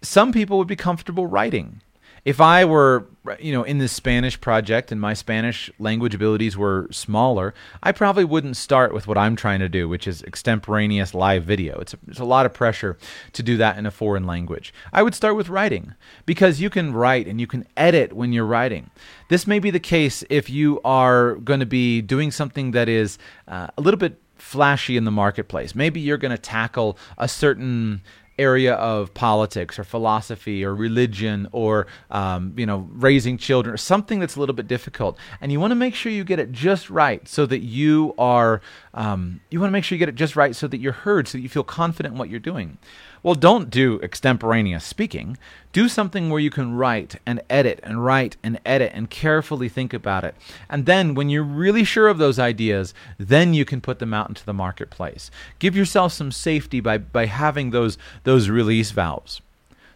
Some 0.00 0.32
people 0.32 0.58
would 0.58 0.68
be 0.68 0.76
comfortable 0.76 1.26
writing 1.26 1.82
if 2.24 2.40
I 2.40 2.64
were, 2.64 3.06
you 3.38 3.52
know, 3.52 3.62
in 3.62 3.78
this 3.78 3.92
Spanish 3.92 4.40
project 4.40 4.92
and 4.92 5.00
my 5.00 5.14
Spanish 5.14 5.70
language 5.78 6.14
abilities 6.14 6.56
were 6.56 6.88
smaller, 6.90 7.54
I 7.82 7.92
probably 7.92 8.24
wouldn't 8.24 8.56
start 8.56 8.92
with 8.92 9.06
what 9.06 9.16
I'm 9.16 9.36
trying 9.36 9.60
to 9.60 9.68
do, 9.68 9.88
which 9.88 10.06
is 10.06 10.22
extemporaneous 10.22 11.14
live 11.14 11.44
video. 11.44 11.78
It's 11.80 11.94
a, 11.94 11.98
it's 12.08 12.20
a 12.20 12.24
lot 12.24 12.46
of 12.46 12.52
pressure 12.52 12.98
to 13.32 13.42
do 13.42 13.56
that 13.56 13.78
in 13.78 13.86
a 13.86 13.90
foreign 13.90 14.26
language. 14.26 14.72
I 14.92 15.02
would 15.02 15.14
start 15.14 15.36
with 15.36 15.48
writing 15.48 15.94
because 16.26 16.60
you 16.60 16.70
can 16.70 16.92
write 16.92 17.26
and 17.26 17.40
you 17.40 17.46
can 17.46 17.66
edit 17.76 18.12
when 18.12 18.32
you're 18.32 18.46
writing. 18.46 18.90
This 19.28 19.46
may 19.46 19.58
be 19.58 19.70
the 19.70 19.80
case 19.80 20.24
if 20.28 20.50
you 20.50 20.80
are 20.84 21.36
going 21.36 21.60
to 21.60 21.66
be 21.66 22.02
doing 22.02 22.30
something 22.30 22.72
that 22.72 22.88
is 22.88 23.18
uh, 23.48 23.68
a 23.76 23.80
little 23.80 23.98
bit 23.98 24.20
flashy 24.40 24.96
in 24.96 25.04
the 25.04 25.10
marketplace. 25.10 25.74
Maybe 25.74 26.00
you're 26.00 26.18
going 26.18 26.30
to 26.30 26.38
tackle 26.38 26.98
a 27.18 27.28
certain 27.28 28.02
area 28.40 28.74
of 28.74 29.12
politics 29.12 29.78
or 29.78 29.84
philosophy 29.84 30.64
or 30.64 30.74
religion 30.74 31.46
or 31.52 31.86
um, 32.10 32.54
you 32.56 32.66
know 32.66 32.88
raising 32.92 33.36
children 33.36 33.74
or 33.74 33.76
something 33.76 34.18
that's 34.18 34.36
a 34.36 34.40
little 34.40 34.54
bit 34.54 34.66
difficult. 34.66 35.18
And 35.40 35.52
you 35.52 35.60
want 35.60 35.72
to 35.72 35.76
make 35.76 35.94
sure 35.94 36.10
you 36.10 36.24
get 36.24 36.38
it 36.38 36.50
just 36.50 36.88
right 36.88 37.26
so 37.28 37.46
that 37.46 37.60
you 37.60 38.14
are 38.18 38.60
um, 38.94 39.40
you 39.50 39.60
want 39.60 39.68
to 39.68 39.72
make 39.72 39.84
sure 39.84 39.96
you 39.96 40.00
get 40.00 40.08
it 40.08 40.14
just 40.14 40.34
right 40.34 40.56
so 40.56 40.66
that 40.66 40.78
you're 40.78 40.92
heard 40.92 41.28
so 41.28 41.38
that 41.38 41.42
you 41.42 41.48
feel 41.48 41.64
confident 41.64 42.14
in 42.14 42.18
what 42.18 42.30
you're 42.30 42.40
doing 42.40 42.78
well, 43.22 43.34
don't 43.34 43.70
do 43.70 44.00
extemporaneous 44.02 44.84
speaking. 44.84 45.36
Do 45.72 45.88
something 45.88 46.30
where 46.30 46.40
you 46.40 46.50
can 46.50 46.74
write 46.74 47.16
and 47.26 47.42
edit 47.50 47.80
and 47.82 48.04
write 48.04 48.36
and 48.42 48.58
edit 48.64 48.92
and 48.94 49.10
carefully 49.10 49.68
think 49.68 49.92
about 49.92 50.24
it. 50.24 50.34
And 50.68 50.86
then, 50.86 51.14
when 51.14 51.28
you're 51.28 51.42
really 51.42 51.84
sure 51.84 52.08
of 52.08 52.18
those 52.18 52.38
ideas, 52.38 52.94
then 53.18 53.52
you 53.54 53.64
can 53.64 53.80
put 53.80 53.98
them 53.98 54.14
out 54.14 54.28
into 54.28 54.44
the 54.44 54.54
marketplace. 54.54 55.30
Give 55.58 55.76
yourself 55.76 56.12
some 56.12 56.32
safety 56.32 56.80
by, 56.80 56.98
by 56.98 57.26
having 57.26 57.70
those, 57.70 57.98
those 58.24 58.48
release 58.48 58.90
valves. 58.90 59.40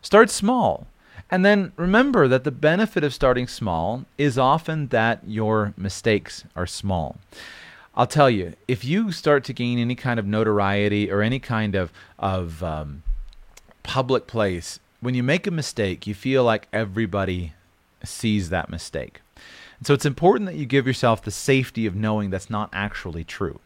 Start 0.03 0.29
small. 0.31 0.87
And 1.31 1.45
then 1.45 1.73
remember 1.77 2.29
that 2.29 2.45
the 2.45 2.51
benefit 2.51 3.03
of 3.03 3.15
starting 3.15 3.49
small 3.49 4.05
is 4.19 4.39
often 4.39 4.89
that 4.89 5.21
your 5.27 5.73
mistakes 5.77 6.45
are 6.55 6.67
small. 6.67 7.17
I'll 7.97 8.07
tell 8.07 8.29
you, 8.29 8.55
if 8.69 8.85
you 8.85 9.13
start 9.13 9.45
to 9.45 9.53
gain 9.53 9.79
any 9.79 9.95
kind 9.95 10.19
of 10.19 10.27
notoriety 10.27 11.11
or 11.11 11.23
any 11.23 11.39
kind 11.39 11.75
of, 11.75 11.93
of 12.19 12.63
um, 12.63 13.03
public 13.85 14.27
place, 14.27 14.81
when 15.01 15.15
you 15.15 15.23
make 15.23 15.47
a 15.47 15.53
mistake, 15.53 16.09
you 16.09 16.15
feel 16.15 16.43
like 16.43 16.67
everybody 16.73 17.53
sees 18.03 18.51
that 18.51 18.69
mistake. 18.69 19.21
And 19.79 19.87
so 19.87 19.95
it's 19.95 20.07
important 20.07 20.47
that 20.47 20.57
you 20.57 20.67
give 20.67 20.87
yourself 20.87 21.23
the 21.23 21.31
safety 21.31 21.87
of 21.87 21.95
knowing 21.95 22.31
that's 22.31 22.51
not 22.51 22.71
actually 22.73 23.23
true 23.23 23.61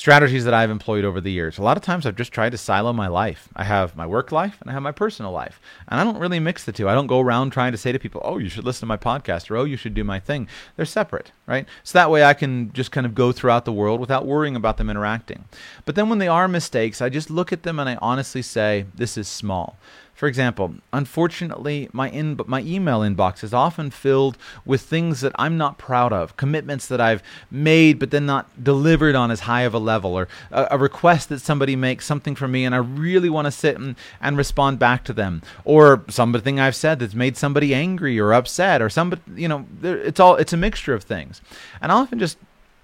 strategies 0.00 0.46
that 0.46 0.54
I've 0.54 0.70
employed 0.70 1.04
over 1.04 1.20
the 1.20 1.30
years. 1.30 1.58
A 1.58 1.62
lot 1.62 1.76
of 1.76 1.82
times 1.82 2.06
I've 2.06 2.16
just 2.16 2.32
tried 2.32 2.52
to 2.52 2.56
silo 2.56 2.90
my 2.90 3.06
life. 3.06 3.50
I 3.54 3.64
have 3.64 3.94
my 3.94 4.06
work 4.06 4.32
life 4.32 4.56
and 4.62 4.70
I 4.70 4.72
have 4.72 4.82
my 4.82 4.92
personal 4.92 5.30
life. 5.30 5.60
And 5.88 6.00
I 6.00 6.04
don't 6.04 6.16
really 6.16 6.40
mix 6.40 6.64
the 6.64 6.72
two. 6.72 6.88
I 6.88 6.94
don't 6.94 7.06
go 7.06 7.20
around 7.20 7.50
trying 7.50 7.72
to 7.72 7.76
say 7.76 7.92
to 7.92 7.98
people, 7.98 8.22
oh, 8.24 8.38
you 8.38 8.48
should 8.48 8.64
listen 8.64 8.80
to 8.80 8.86
my 8.86 8.96
podcast 8.96 9.50
or 9.50 9.58
oh, 9.58 9.64
you 9.64 9.76
should 9.76 9.92
do 9.92 10.02
my 10.02 10.18
thing. 10.18 10.48
They're 10.74 10.86
separate, 10.86 11.32
right? 11.46 11.68
So 11.82 11.98
that 11.98 12.10
way 12.10 12.24
I 12.24 12.32
can 12.32 12.72
just 12.72 12.92
kind 12.92 13.04
of 13.04 13.14
go 13.14 13.30
throughout 13.30 13.66
the 13.66 13.74
world 13.74 14.00
without 14.00 14.24
worrying 14.24 14.56
about 14.56 14.78
them 14.78 14.88
interacting. 14.88 15.44
But 15.84 15.96
then 15.96 16.08
when 16.08 16.18
they 16.18 16.28
are 16.28 16.48
mistakes, 16.48 17.02
I 17.02 17.10
just 17.10 17.28
look 17.28 17.52
at 17.52 17.64
them 17.64 17.78
and 17.78 17.86
I 17.86 17.98
honestly 18.00 18.40
say, 18.40 18.86
this 18.94 19.18
is 19.18 19.28
small. 19.28 19.76
For 20.20 20.26
example, 20.26 20.74
unfortunately, 20.92 21.88
my 21.94 22.10
in 22.10 22.38
my 22.46 22.60
email 22.60 23.00
inbox 23.00 23.42
is 23.42 23.54
often 23.54 23.90
filled 23.90 24.36
with 24.66 24.82
things 24.82 25.22
that 25.22 25.32
I'm 25.36 25.56
not 25.56 25.78
proud 25.78 26.12
of, 26.12 26.36
commitments 26.36 26.86
that 26.88 27.00
I've 27.00 27.22
made 27.50 27.98
but 27.98 28.10
then 28.10 28.26
not 28.26 28.62
delivered 28.62 29.14
on 29.14 29.30
as 29.30 29.40
high 29.40 29.62
of 29.62 29.72
a 29.72 29.78
level, 29.78 30.12
or 30.12 30.28
a, 30.50 30.68
a 30.72 30.76
request 30.76 31.30
that 31.30 31.40
somebody 31.40 31.74
makes 31.74 32.04
something 32.04 32.34
from 32.34 32.52
me 32.52 32.66
and 32.66 32.74
I 32.74 32.78
really 32.80 33.30
want 33.30 33.46
to 33.46 33.50
sit 33.50 33.78
and, 33.78 33.96
and 34.20 34.36
respond 34.36 34.78
back 34.78 35.04
to 35.04 35.14
them, 35.14 35.40
or 35.64 36.04
something 36.10 36.60
I've 36.60 36.76
said 36.76 36.98
that's 36.98 37.14
made 37.14 37.38
somebody 37.38 37.74
angry 37.74 38.20
or 38.20 38.34
upset, 38.34 38.82
or 38.82 38.90
somebody, 38.90 39.22
you 39.34 39.48
know, 39.48 39.64
it's 39.82 40.20
all 40.20 40.36
it's 40.36 40.52
a 40.52 40.58
mixture 40.58 40.92
of 40.92 41.02
things, 41.02 41.40
and 41.80 41.90
I'll 41.90 42.02
often 42.02 42.18
just 42.18 42.36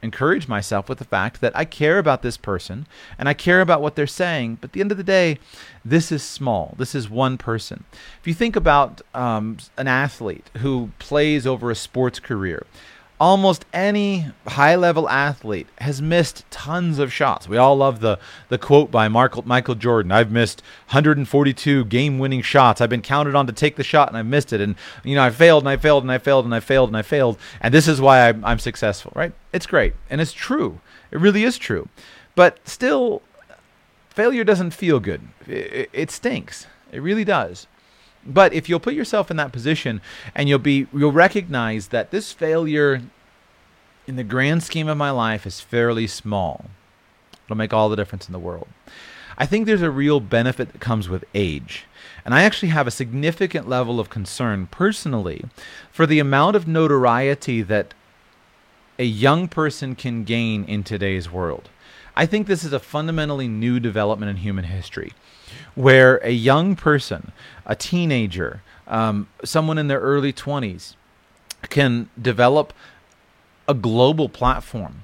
encourage 0.03 0.49
myself 0.49 0.89
with 0.89 0.99
the 0.99 1.05
fact 1.05 1.41
that 1.41 1.57
I 1.57 1.65
care 1.65 1.99
about 1.99 2.23
this 2.23 2.37
person 2.37 2.87
and 3.19 3.29
I 3.29 3.35
care 3.35 3.61
about 3.61 3.81
what 3.81 3.97
they're 3.97 4.07
saying. 4.07 4.59
But 4.61 4.71
at 4.71 4.73
the 4.73 4.81
end 4.81 4.93
of 4.93 4.99
the 4.99 5.05
day, 5.05 5.39
this 5.85 6.13
is 6.13 6.23
small. 6.23 6.75
This 6.79 6.95
is 6.95 7.11
one 7.11 7.39
person. 7.39 7.85
If 8.21 8.27
you 8.27 8.35
think 8.35 8.57
about 8.57 9.03
um, 9.15 9.59
an 9.77 9.89
athlete 9.89 10.51
who 10.59 10.91
plays 10.99 11.47
over 11.47 11.71
a 11.71 11.75
sports 11.75 12.19
career, 12.19 12.67
almost 13.19 13.65
any 13.73 14.27
high 14.47 14.77
level 14.77 15.09
athlete 15.09 15.67
has 15.79 16.03
missed 16.03 16.45
tons 16.51 16.99
of 16.99 17.13
shots. 17.13 17.49
We 17.49 17.57
all 17.57 17.77
love 17.77 18.01
the, 18.01 18.19
the 18.49 18.59
quote 18.59 18.91
by 18.91 19.09
Michael 19.09 19.75
Jordan 19.75 20.13
I've 20.13 20.31
missed 20.31 20.63
142 20.89 21.87
game 21.87 22.19
winning 22.19 22.43
shots. 22.43 22.81
I've 22.81 22.91
been 22.91 23.03
counted 23.03 23.35
on 23.35 23.47
to 23.47 23.53
take 23.53 23.77
the 23.77 23.85
shot 23.85 24.09
and 24.09 24.17
I've 24.17 24.27
missed 24.27 24.53
it. 24.53 24.61
And, 24.61 24.77
you 25.03 25.15
know, 25.15 25.23
I 25.23 25.31
failed 25.31 25.63
and 25.63 25.71
I 25.71 25.77
failed 25.77 26.03
and 26.05 26.13
I 26.13 26.19
failed 26.19 26.45
and 26.45 26.55
I 26.55 26.61
failed 26.61 26.91
and 26.91 26.97
I 26.97 27.03
failed. 27.03 27.39
And 27.61 27.73
this 27.73 27.89
is 27.89 28.01
why 28.01 28.29
I'm, 28.29 28.45
I'm 28.45 28.59
successful, 28.59 29.13
right? 29.15 29.33
It's 29.53 29.67
great. 29.67 29.95
And 30.11 30.21
it's 30.21 30.33
true. 30.33 30.81
It 31.11 31.19
really 31.19 31.45
is 31.45 31.59
true. 31.59 31.89
But 32.35 32.59
still, 32.69 33.23
failure 34.11 34.45
doesn't 34.45 34.73
feel 34.73 35.01
good. 35.01 35.23
It, 35.47 35.89
it 35.93 36.11
stinks. 36.11 36.67
It 36.93 37.01
really 37.01 37.25
does. 37.25 37.67
But 38.27 38.53
if 38.53 38.69
you'll 38.69 38.81
put 38.81 38.95
yourself 38.95 39.31
in 39.31 39.37
that 39.37 39.53
position 39.53 40.01
and 40.35 40.49
you'll 40.49 40.59
be 40.59 40.87
you'll 40.93 41.13
recognize 41.13 41.89
that 41.89 42.11
this 42.11 42.33
failure 42.33 43.03
in 44.07 44.17
the 44.17 44.25
grand 44.25 44.63
scheme 44.63 44.89
of 44.89 44.97
my 44.97 45.11
life 45.11 45.47
is 45.47 45.61
fairly 45.61 46.07
small. 46.07 46.67
It'll 47.45 47.57
make 47.57 47.73
all 47.73 47.89
the 47.89 47.97
difference 47.97 48.27
in 48.27 48.33
the 48.33 48.39
world. 48.39 48.69
I 49.39 49.47
think 49.47 49.67
there's 49.67 49.83
a 49.83 49.91
real 49.91 50.21
benefit 50.21 50.73
that 50.73 50.81
comes 50.81 51.09
with 51.09 51.25
age. 51.35 51.85
And 52.25 52.35
I 52.35 52.43
actually 52.43 52.71
have 52.71 52.87
a 52.87 52.93
significant 52.93 53.69
level 53.69 54.01
of 54.01 54.11
concern 54.11 54.67
personally 54.71 55.45
for 55.93 56.07
the 56.07 56.19
amount 56.19 56.57
of 56.57 56.67
notoriety 56.67 57.63
that 57.63 57.95
a 58.99 59.05
young 59.05 59.47
person 59.47 59.95
can 59.95 60.25
gain 60.25 60.65
in 60.65 60.83
today's 60.83 61.31
world. 61.31 61.69
I 62.17 62.25
think 62.25 62.47
this 62.47 62.65
is 62.65 62.73
a 62.73 62.81
fundamentally 62.81 63.47
new 63.47 63.79
development 63.79 64.31
in 64.31 64.37
human 64.39 64.65
history 64.65 65.13
where 65.75 66.19
a 66.19 66.31
young 66.31 66.77
person, 66.77 67.33
a 67.65 67.77
teenager, 67.77 68.63
um, 68.87 69.29
someone 69.45 69.79
in 69.79 69.89
their 69.89 70.01
early 70.01 70.33
20s, 70.33 70.95
can 71.69 72.09
develop 72.21 72.73
a 73.69 73.75
global 73.75 74.29
platform. 74.29 75.03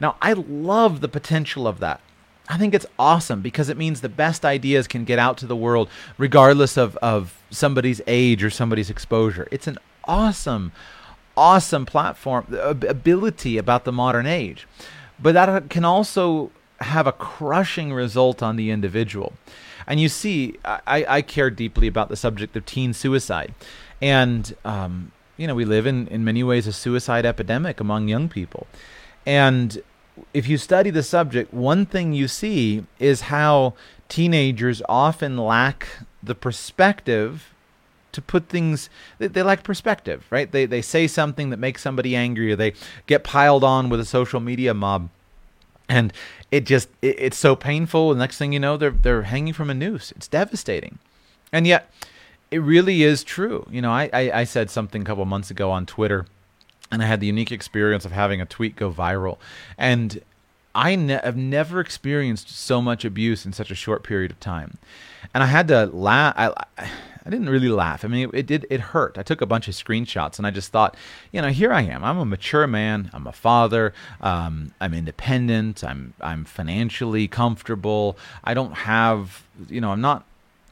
Now, 0.00 0.16
I 0.20 0.32
love 0.32 1.00
the 1.00 1.08
potential 1.08 1.66
of 1.66 1.78
that. 1.80 2.00
I 2.48 2.58
think 2.58 2.74
it's 2.74 2.86
awesome 2.98 3.40
because 3.40 3.68
it 3.68 3.76
means 3.76 4.00
the 4.00 4.08
best 4.08 4.44
ideas 4.44 4.88
can 4.88 5.04
get 5.04 5.18
out 5.18 5.38
to 5.38 5.46
the 5.46 5.56
world 5.56 5.88
regardless 6.18 6.76
of, 6.76 6.96
of 6.96 7.38
somebody's 7.50 8.00
age 8.06 8.42
or 8.42 8.50
somebody's 8.50 8.90
exposure. 8.90 9.48
It's 9.50 9.66
an 9.66 9.78
awesome, 10.04 10.72
awesome 11.36 11.86
platform, 11.86 12.46
ability 12.52 13.58
about 13.58 13.84
the 13.84 13.92
modern 13.92 14.26
age. 14.26 14.66
But 15.18 15.34
that 15.34 15.70
can 15.70 15.84
also 15.84 16.50
have 16.80 17.06
a 17.06 17.12
crushing 17.12 17.92
result 17.92 18.42
on 18.42 18.56
the 18.56 18.70
individual. 18.70 19.34
And 19.86 20.00
you 20.00 20.08
see, 20.08 20.58
I, 20.64 21.04
I 21.08 21.22
care 21.22 21.50
deeply 21.50 21.86
about 21.86 22.08
the 22.08 22.16
subject 22.16 22.56
of 22.56 22.66
teen 22.66 22.92
suicide. 22.92 23.54
And, 24.00 24.54
um, 24.64 25.12
you 25.36 25.46
know, 25.46 25.54
we 25.54 25.64
live 25.64 25.86
in, 25.86 26.08
in 26.08 26.24
many 26.24 26.42
ways 26.42 26.66
a 26.66 26.72
suicide 26.72 27.26
epidemic 27.26 27.80
among 27.80 28.08
young 28.08 28.28
people. 28.28 28.66
And 29.26 29.82
if 30.34 30.48
you 30.48 30.58
study 30.58 30.90
the 30.90 31.02
subject, 31.02 31.52
one 31.54 31.86
thing 31.86 32.12
you 32.12 32.28
see 32.28 32.84
is 32.98 33.22
how 33.22 33.74
teenagers 34.08 34.82
often 34.88 35.36
lack 35.36 35.88
the 36.22 36.34
perspective 36.34 37.52
to 38.12 38.20
put 38.20 38.48
things 38.48 38.90
they, 39.18 39.26
they, 39.26 39.42
lack 39.42 39.64
perspective 39.64 40.26
right 40.28 40.52
they, 40.52 40.66
they 40.66 40.82
say 40.82 41.06
something 41.06 41.48
that 41.48 41.56
makes 41.56 41.80
somebody 41.80 42.14
angry 42.14 42.52
or 42.52 42.56
they 42.56 42.74
get 43.06 43.24
piled 43.24 43.64
on 43.64 43.88
with 43.88 43.98
a 43.98 44.04
social 44.04 44.38
media 44.38 44.74
mob 44.74 45.08
and 45.88 46.12
it 46.52 46.66
just 46.66 46.88
it, 47.00 47.16
it's 47.18 47.38
so 47.38 47.56
painful. 47.56 48.10
The 48.10 48.20
next 48.20 48.38
thing 48.38 48.52
you 48.52 48.60
know, 48.60 48.76
they're 48.76 48.90
they're 48.90 49.22
hanging 49.22 49.54
from 49.54 49.70
a 49.70 49.74
noose. 49.74 50.12
It's 50.12 50.28
devastating, 50.28 51.00
and 51.50 51.66
yet 51.66 51.90
it 52.52 52.58
really 52.58 53.02
is 53.02 53.24
true. 53.24 53.66
You 53.70 53.82
know, 53.82 53.90
I 53.90 54.08
I, 54.12 54.40
I 54.40 54.44
said 54.44 54.70
something 54.70 55.02
a 55.02 55.04
couple 55.04 55.24
months 55.24 55.50
ago 55.50 55.72
on 55.72 55.86
Twitter, 55.86 56.26
and 56.92 57.02
I 57.02 57.06
had 57.06 57.18
the 57.18 57.26
unique 57.26 57.50
experience 57.50 58.04
of 58.04 58.12
having 58.12 58.40
a 58.40 58.46
tweet 58.46 58.76
go 58.76 58.92
viral, 58.92 59.38
and 59.76 60.22
I 60.74 60.94
ne- 60.94 61.20
have 61.24 61.36
never 61.36 61.80
experienced 61.80 62.50
so 62.50 62.80
much 62.80 63.04
abuse 63.04 63.44
in 63.44 63.52
such 63.52 63.70
a 63.70 63.74
short 63.74 64.04
period 64.04 64.30
of 64.30 64.38
time, 64.38 64.76
and 65.34 65.42
I 65.42 65.46
had 65.46 65.66
to 65.68 65.86
laugh. 65.86 66.34
I, 66.36 66.52
I 66.78 66.88
didn't 67.30 67.48
really 67.48 67.68
laugh. 67.68 68.04
I 68.04 68.08
mean, 68.08 68.28
it, 68.28 68.34
it, 68.34 68.46
did. 68.46 68.66
It 68.68 68.80
hurt. 68.80 69.16
I 69.16 69.22
took 69.22 69.40
a 69.40 69.46
bunch 69.46 69.68
of 69.68 69.74
screenshots, 69.74 70.38
and 70.38 70.46
I 70.46 70.50
just 70.50 70.72
thought, 70.72 70.96
you 71.30 71.40
know, 71.40 71.48
here 71.48 71.72
I 71.72 71.82
am. 71.82 72.04
I'm 72.04 72.18
a 72.18 72.24
mature 72.24 72.66
man. 72.66 73.10
I'm 73.12 73.26
a 73.26 73.32
father. 73.32 73.94
Um, 74.20 74.72
I'm 74.80 74.92
independent. 74.92 75.84
I'm 75.84 76.14
I'm 76.20 76.44
financially 76.44 77.28
comfortable. 77.28 78.16
I 78.42 78.54
don't 78.54 78.72
have, 78.72 79.44
you 79.68 79.80
know, 79.80 79.90
I'm 79.90 80.00
not. 80.00 80.24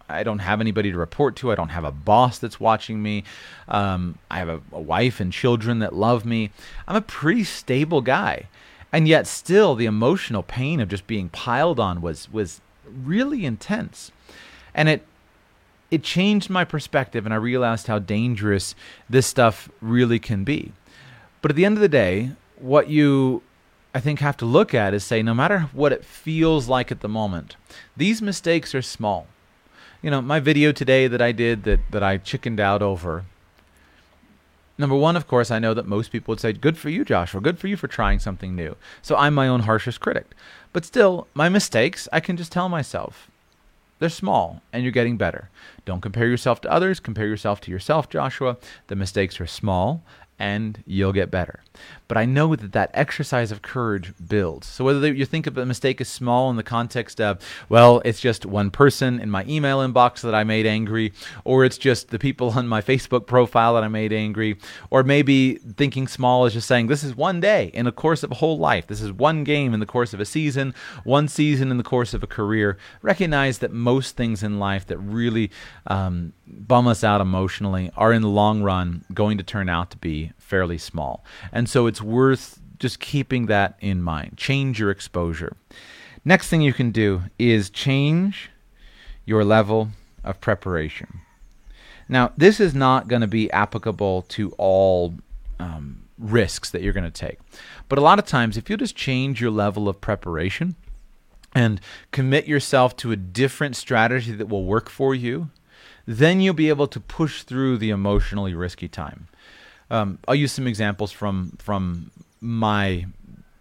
I 0.08 0.24
don't 0.24 0.40
have 0.40 0.60
anybody 0.60 0.90
to 0.90 0.98
report 0.98 1.36
to. 1.36 1.52
I 1.52 1.54
don't 1.54 1.68
have 1.68 1.84
a 1.84 1.92
boss 1.92 2.38
that's 2.40 2.58
watching 2.58 3.00
me. 3.00 3.22
Um, 3.68 4.18
I 4.28 4.38
have 4.38 4.48
a, 4.48 4.60
a 4.72 4.80
wife 4.80 5.20
and 5.20 5.32
children 5.32 5.78
that 5.78 5.94
love 5.94 6.24
me. 6.24 6.50
I'm 6.88 6.96
a 6.96 7.00
pretty 7.00 7.44
stable 7.44 8.00
guy, 8.00 8.48
and 8.92 9.06
yet 9.06 9.28
still, 9.28 9.76
the 9.76 9.86
emotional 9.86 10.42
pain 10.42 10.80
of 10.80 10.88
just 10.88 11.06
being 11.06 11.28
piled 11.28 11.78
on 11.78 12.02
was 12.02 12.28
was 12.32 12.60
really 12.84 13.44
intense, 13.46 14.10
and 14.74 14.88
it 14.88 15.06
it 15.90 16.02
changed 16.02 16.48
my 16.50 16.64
perspective 16.64 17.24
and 17.24 17.34
I 17.34 17.38
realized 17.38 17.86
how 17.86 17.98
dangerous 17.98 18.74
this 19.08 19.26
stuff 19.26 19.68
really 19.80 20.18
can 20.18 20.44
be. 20.44 20.72
But 21.42 21.50
at 21.50 21.56
the 21.56 21.64
end 21.64 21.76
of 21.76 21.80
the 21.80 21.88
day, 21.88 22.32
what 22.58 22.88
you 22.88 23.42
I 23.92 23.98
think 24.00 24.20
have 24.20 24.36
to 24.38 24.44
look 24.44 24.72
at 24.72 24.94
is 24.94 25.02
say 25.02 25.22
no 25.22 25.34
matter 25.34 25.60
what 25.72 25.92
it 25.92 26.04
feels 26.04 26.68
like 26.68 26.92
at 26.92 27.00
the 27.00 27.08
moment, 27.08 27.56
these 27.96 28.22
mistakes 28.22 28.74
are 28.74 28.82
small. 28.82 29.26
You 30.00 30.10
know, 30.10 30.22
my 30.22 30.38
video 30.40 30.72
today 30.72 31.08
that 31.08 31.20
I 31.20 31.32
did 31.32 31.64
that 31.64 31.80
that 31.90 32.02
I 32.02 32.18
chickened 32.18 32.60
out 32.60 32.82
over. 32.82 33.24
Number 34.78 34.96
one, 34.96 35.14
of 35.14 35.28
course, 35.28 35.50
I 35.50 35.58
know 35.58 35.74
that 35.74 35.86
most 35.86 36.10
people 36.10 36.32
would 36.32 36.40
say, 36.40 36.54
Good 36.54 36.78
for 36.78 36.88
you, 36.88 37.04
Joshua. 37.04 37.40
Good 37.40 37.58
for 37.58 37.68
you 37.68 37.76
for 37.76 37.86
trying 37.86 38.18
something 38.18 38.54
new. 38.54 38.76
So 39.02 39.14
I'm 39.16 39.34
my 39.34 39.46
own 39.46 39.60
harshest 39.60 40.00
critic. 40.00 40.30
But 40.72 40.86
still, 40.86 41.26
my 41.34 41.48
mistakes, 41.48 42.08
I 42.12 42.20
can 42.20 42.36
just 42.36 42.52
tell 42.52 42.68
myself, 42.68 43.29
They're 44.00 44.08
small 44.08 44.62
and 44.72 44.82
you're 44.82 44.92
getting 44.92 45.16
better. 45.16 45.50
Don't 45.84 46.00
compare 46.00 46.26
yourself 46.26 46.60
to 46.62 46.72
others, 46.72 46.98
compare 46.98 47.26
yourself 47.26 47.60
to 47.62 47.70
yourself, 47.70 48.08
Joshua. 48.08 48.56
The 48.88 48.96
mistakes 48.96 49.40
are 49.40 49.46
small 49.46 50.02
and 50.40 50.82
you'll 50.86 51.12
get 51.12 51.30
better. 51.30 51.60
But 52.08 52.16
I 52.16 52.24
know 52.24 52.56
that 52.56 52.72
that 52.72 52.90
exercise 52.94 53.52
of 53.52 53.62
courage 53.62 54.12
builds. 54.26 54.66
So 54.66 54.84
whether 54.84 55.12
you 55.12 55.24
think 55.26 55.46
of 55.46 55.56
a 55.56 55.66
mistake 55.66 56.00
as 56.00 56.08
small 56.08 56.50
in 56.50 56.56
the 56.56 56.62
context 56.64 57.20
of, 57.20 57.38
well, 57.68 58.02
it's 58.04 58.20
just 58.20 58.46
one 58.46 58.70
person 58.70 59.20
in 59.20 59.30
my 59.30 59.44
email 59.46 59.78
inbox 59.78 60.22
that 60.22 60.34
I 60.34 60.42
made 60.42 60.66
angry, 60.66 61.12
or 61.44 61.64
it's 61.64 61.78
just 61.78 62.08
the 62.08 62.18
people 62.18 62.50
on 62.56 62.66
my 62.66 62.80
Facebook 62.80 63.26
profile 63.26 63.74
that 63.74 63.84
I 63.84 63.88
made 63.88 64.12
angry, 64.12 64.56
or 64.88 65.04
maybe 65.04 65.56
thinking 65.56 66.08
small 66.08 66.46
is 66.46 66.54
just 66.54 66.66
saying, 66.66 66.88
this 66.88 67.04
is 67.04 67.14
one 67.14 67.38
day 67.38 67.70
in 67.74 67.84
the 67.84 67.92
course 67.92 68.22
of 68.22 68.32
a 68.32 68.36
whole 68.36 68.58
life. 68.58 68.86
This 68.86 69.02
is 69.02 69.12
one 69.12 69.44
game 69.44 69.74
in 69.74 69.80
the 69.80 69.86
course 69.86 70.14
of 70.14 70.20
a 70.20 70.24
season, 70.24 70.74
one 71.04 71.28
season 71.28 71.70
in 71.70 71.76
the 71.76 71.84
course 71.84 72.14
of 72.14 72.22
a 72.22 72.26
career. 72.26 72.78
Recognize 73.02 73.58
that 73.58 73.72
most 73.72 74.16
things 74.16 74.42
in 74.42 74.58
life 74.58 74.86
that 74.86 74.98
really 74.98 75.50
um, 75.86 76.32
bum 76.46 76.88
us 76.88 77.04
out 77.04 77.20
emotionally 77.20 77.90
are 77.94 78.12
in 78.12 78.22
the 78.22 78.28
long 78.28 78.62
run 78.62 79.04
going 79.12 79.36
to 79.36 79.44
turn 79.44 79.68
out 79.68 79.90
to 79.90 79.98
be 79.98 80.29
fairly 80.38 80.78
small. 80.78 81.24
And 81.52 81.68
so 81.68 81.86
it's 81.86 82.02
worth 82.02 82.60
just 82.78 82.98
keeping 82.98 83.46
that 83.46 83.76
in 83.80 84.02
mind. 84.02 84.36
Change 84.36 84.78
your 84.80 84.90
exposure. 84.90 85.56
Next 86.24 86.48
thing 86.48 86.60
you 86.60 86.72
can 86.72 86.90
do 86.90 87.22
is 87.38 87.70
change 87.70 88.50
your 89.24 89.44
level 89.44 89.90
of 90.24 90.40
preparation. 90.40 91.20
Now, 92.08 92.32
this 92.36 92.58
is 92.58 92.74
not 92.74 93.06
going 93.06 93.22
to 93.22 93.28
be 93.28 93.50
applicable 93.52 94.22
to 94.22 94.50
all 94.58 95.14
um, 95.60 96.02
risks 96.18 96.70
that 96.70 96.82
you're 96.82 96.92
going 96.92 97.04
to 97.04 97.10
take. 97.10 97.38
But 97.88 97.98
a 97.98 98.02
lot 98.02 98.18
of 98.18 98.26
times, 98.26 98.56
if 98.56 98.68
you 98.68 98.76
just 98.76 98.96
change 98.96 99.40
your 99.40 99.50
level 99.50 99.88
of 99.88 100.00
preparation 100.00 100.74
and 101.54 101.80
commit 102.10 102.46
yourself 102.46 102.96
to 102.96 103.12
a 103.12 103.16
different 103.16 103.76
strategy 103.76 104.32
that 104.32 104.48
will 104.48 104.64
work 104.64 104.90
for 104.90 105.14
you, 105.14 105.50
then 106.06 106.40
you'll 106.40 106.54
be 106.54 106.68
able 106.68 106.88
to 106.88 107.00
push 107.00 107.42
through 107.42 107.78
the 107.78 107.90
emotionally 107.90 108.54
risky 108.54 108.88
time. 108.88 109.28
Um, 109.90 110.18
I'll 110.28 110.34
use 110.34 110.52
some 110.52 110.66
examples 110.66 111.12
from 111.12 111.56
from 111.58 112.10
my 112.40 113.06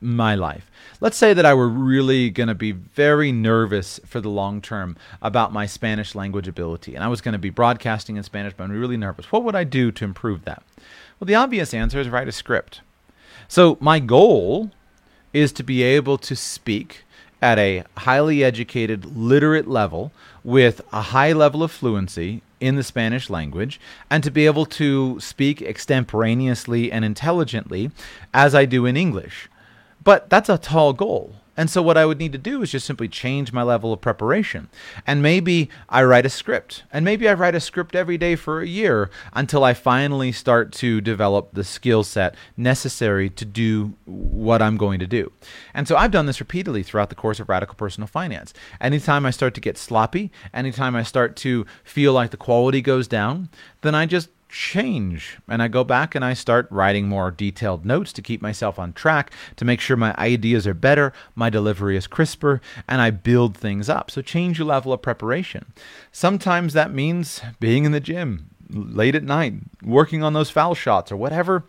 my 0.02 0.36
life. 0.36 0.72
Let's 1.02 1.18
say 1.18 1.34
that 1.34 1.46
I 1.46 1.54
were 1.54 1.68
really 1.68 2.30
going 2.30 2.48
to 2.48 2.56
be 2.56 2.72
very 2.72 3.32
nervous 3.32 4.00
for 4.06 4.22
the 4.22 4.30
long 4.30 4.62
term 4.62 4.96
about 5.22 5.52
my 5.52 5.66
Spanish 5.66 6.16
language 6.16 6.48
ability, 6.48 6.96
and 6.96 7.04
I 7.04 7.08
was 7.08 7.22
going 7.22 7.34
to 7.34 7.40
be 7.40 7.50
broadcasting 7.50 8.16
in 8.16 8.24
Spanish, 8.24 8.54
but 8.56 8.64
I'm 8.64 8.72
really 8.72 8.98
nervous. 8.98 9.32
What 9.32 9.44
would 9.44 9.56
I 9.56 9.64
do 9.64 9.92
to 9.92 10.06
improve 10.06 10.46
that? 10.46 10.64
Well, 11.20 11.26
the 11.26 11.36
obvious 11.36 11.74
answer 11.74 12.00
is 12.00 12.10
write 12.10 12.28
a 12.28 12.32
script. 12.32 12.82
So 13.48 13.78
my 13.82 14.00
goal 14.00 14.72
is 15.34 15.52
to 15.54 15.64
be 15.64 15.84
able 15.84 16.18
to 16.20 16.36
speak 16.36 17.04
at 17.42 17.58
a 17.58 17.84
highly 17.98 18.44
educated, 18.44 19.18
literate 19.18 19.68
level 19.68 20.12
with 20.44 20.82
a 20.92 21.02
high 21.02 21.34
level 21.34 21.64
of 21.64 21.72
fluency 21.72 22.42
in 22.60 22.76
the 22.76 22.84
Spanish 22.84 23.30
language 23.30 23.80
and 24.10 24.24
to 24.24 24.32
be 24.32 24.46
able 24.46 24.66
to 24.66 25.20
speak 25.20 25.62
extemporaneously 25.62 26.92
and 26.92 27.06
intelligently 27.06 27.92
as 28.34 28.54
I 28.54 28.66
do 28.66 28.86
in 28.86 28.98
English. 28.98 29.50
But 30.04 30.30
that's 30.30 30.50
a 30.50 30.58
tall 30.58 30.94
goal. 30.94 31.36
And 31.60 31.70
so 31.70 31.82
what 31.82 31.98
I 31.98 32.06
would 32.06 32.20
need 32.20 32.32
to 32.32 32.38
do 32.38 32.62
is 32.62 32.72
just 32.72 32.86
simply 32.86 33.10
change 33.10 33.52
my 33.52 33.64
level 33.64 33.92
of 33.92 34.00
preparation. 34.00 34.70
And 35.06 35.22
maybe 35.22 35.70
I 35.90 36.04
write 36.04 36.26
a 36.26 36.30
script. 36.30 36.84
And 36.90 37.04
maybe 37.04 37.28
I 37.28 37.34
write 37.34 37.54
a 37.54 37.60
script 37.60 37.98
every 37.98 38.18
day 38.18 38.38
for 38.38 38.62
a 38.62 38.66
year 38.66 39.10
until 39.34 39.66
I 39.66 39.74
finally 39.74 40.32
start 40.32 40.72
to 40.76 41.02
develop 41.02 41.50
the 41.52 41.66
skill 41.66 42.06
set 42.06 42.36
necessary 42.56 43.30
to 43.32 43.44
do 43.44 43.94
what 44.06 44.62
I'm 44.62 44.78
going 44.78 45.02
to 45.02 45.06
do. 45.06 45.34
And 45.74 45.86
so 45.86 45.98
I've 45.98 46.12
done 46.12 46.28
this 46.28 46.40
repeatedly 46.40 46.82
throughout 46.82 47.10
the 47.10 47.16
course 47.16 47.42
of 47.42 47.50
Radical 47.50 47.76
Personal 47.76 48.08
Finance. 48.08 48.54
Anytime 48.80 49.26
I 49.26 49.32
start 49.32 49.54
to 49.56 49.62
get 49.62 49.78
sloppy, 49.78 50.32
anytime 50.54 50.96
I 50.96 51.04
start 51.04 51.36
to 51.38 51.66
feel 51.84 52.14
like 52.14 52.32
the 52.32 52.38
quality 52.38 52.80
goes 52.80 53.06
down, 53.06 53.50
then 53.82 53.96
I 53.96 54.06
just 54.06 54.30
change. 54.50 55.38
And 55.48 55.62
I 55.62 55.68
go 55.68 55.84
back 55.84 56.16
and 56.16 56.26
I 56.26 56.34
start 56.34 56.68
writing 56.70 57.08
more 57.08 57.32
detailed 57.32 57.86
notes 57.86 58.12
to 58.14 58.22
keep 58.22 58.42
myself 58.42 58.78
on 58.78 58.94
track, 58.94 59.32
to 59.56 59.66
make 59.66 59.80
sure 59.80 59.96
my 59.96 60.16
ideas 60.18 60.68
are 60.68 60.74
better, 60.74 61.14
my 61.36 61.50
delivery 61.50 61.96
is 61.96 62.08
crisper, 62.08 62.60
and 62.88 63.02
I 63.02 63.12
build 63.12 63.56
things 63.56 63.90
up. 63.90 64.12
So 64.12 64.22
change 64.22 64.58
your 64.58 64.68
level 64.68 64.92
of 64.92 65.02
preparation. 65.02 65.72
Sometimes 66.12 66.74
that 66.74 66.94
means 66.94 67.42
being 67.60 67.86
in 67.86 67.92
the 67.92 68.00
gym 68.00 68.50
late 68.70 69.16
at 69.16 69.24
night, 69.24 69.54
working 69.84 70.24
on 70.24 70.34
those 70.34 70.50
foul 70.50 70.76
shots 70.76 71.12
or 71.12 71.18
whatever 71.18 71.64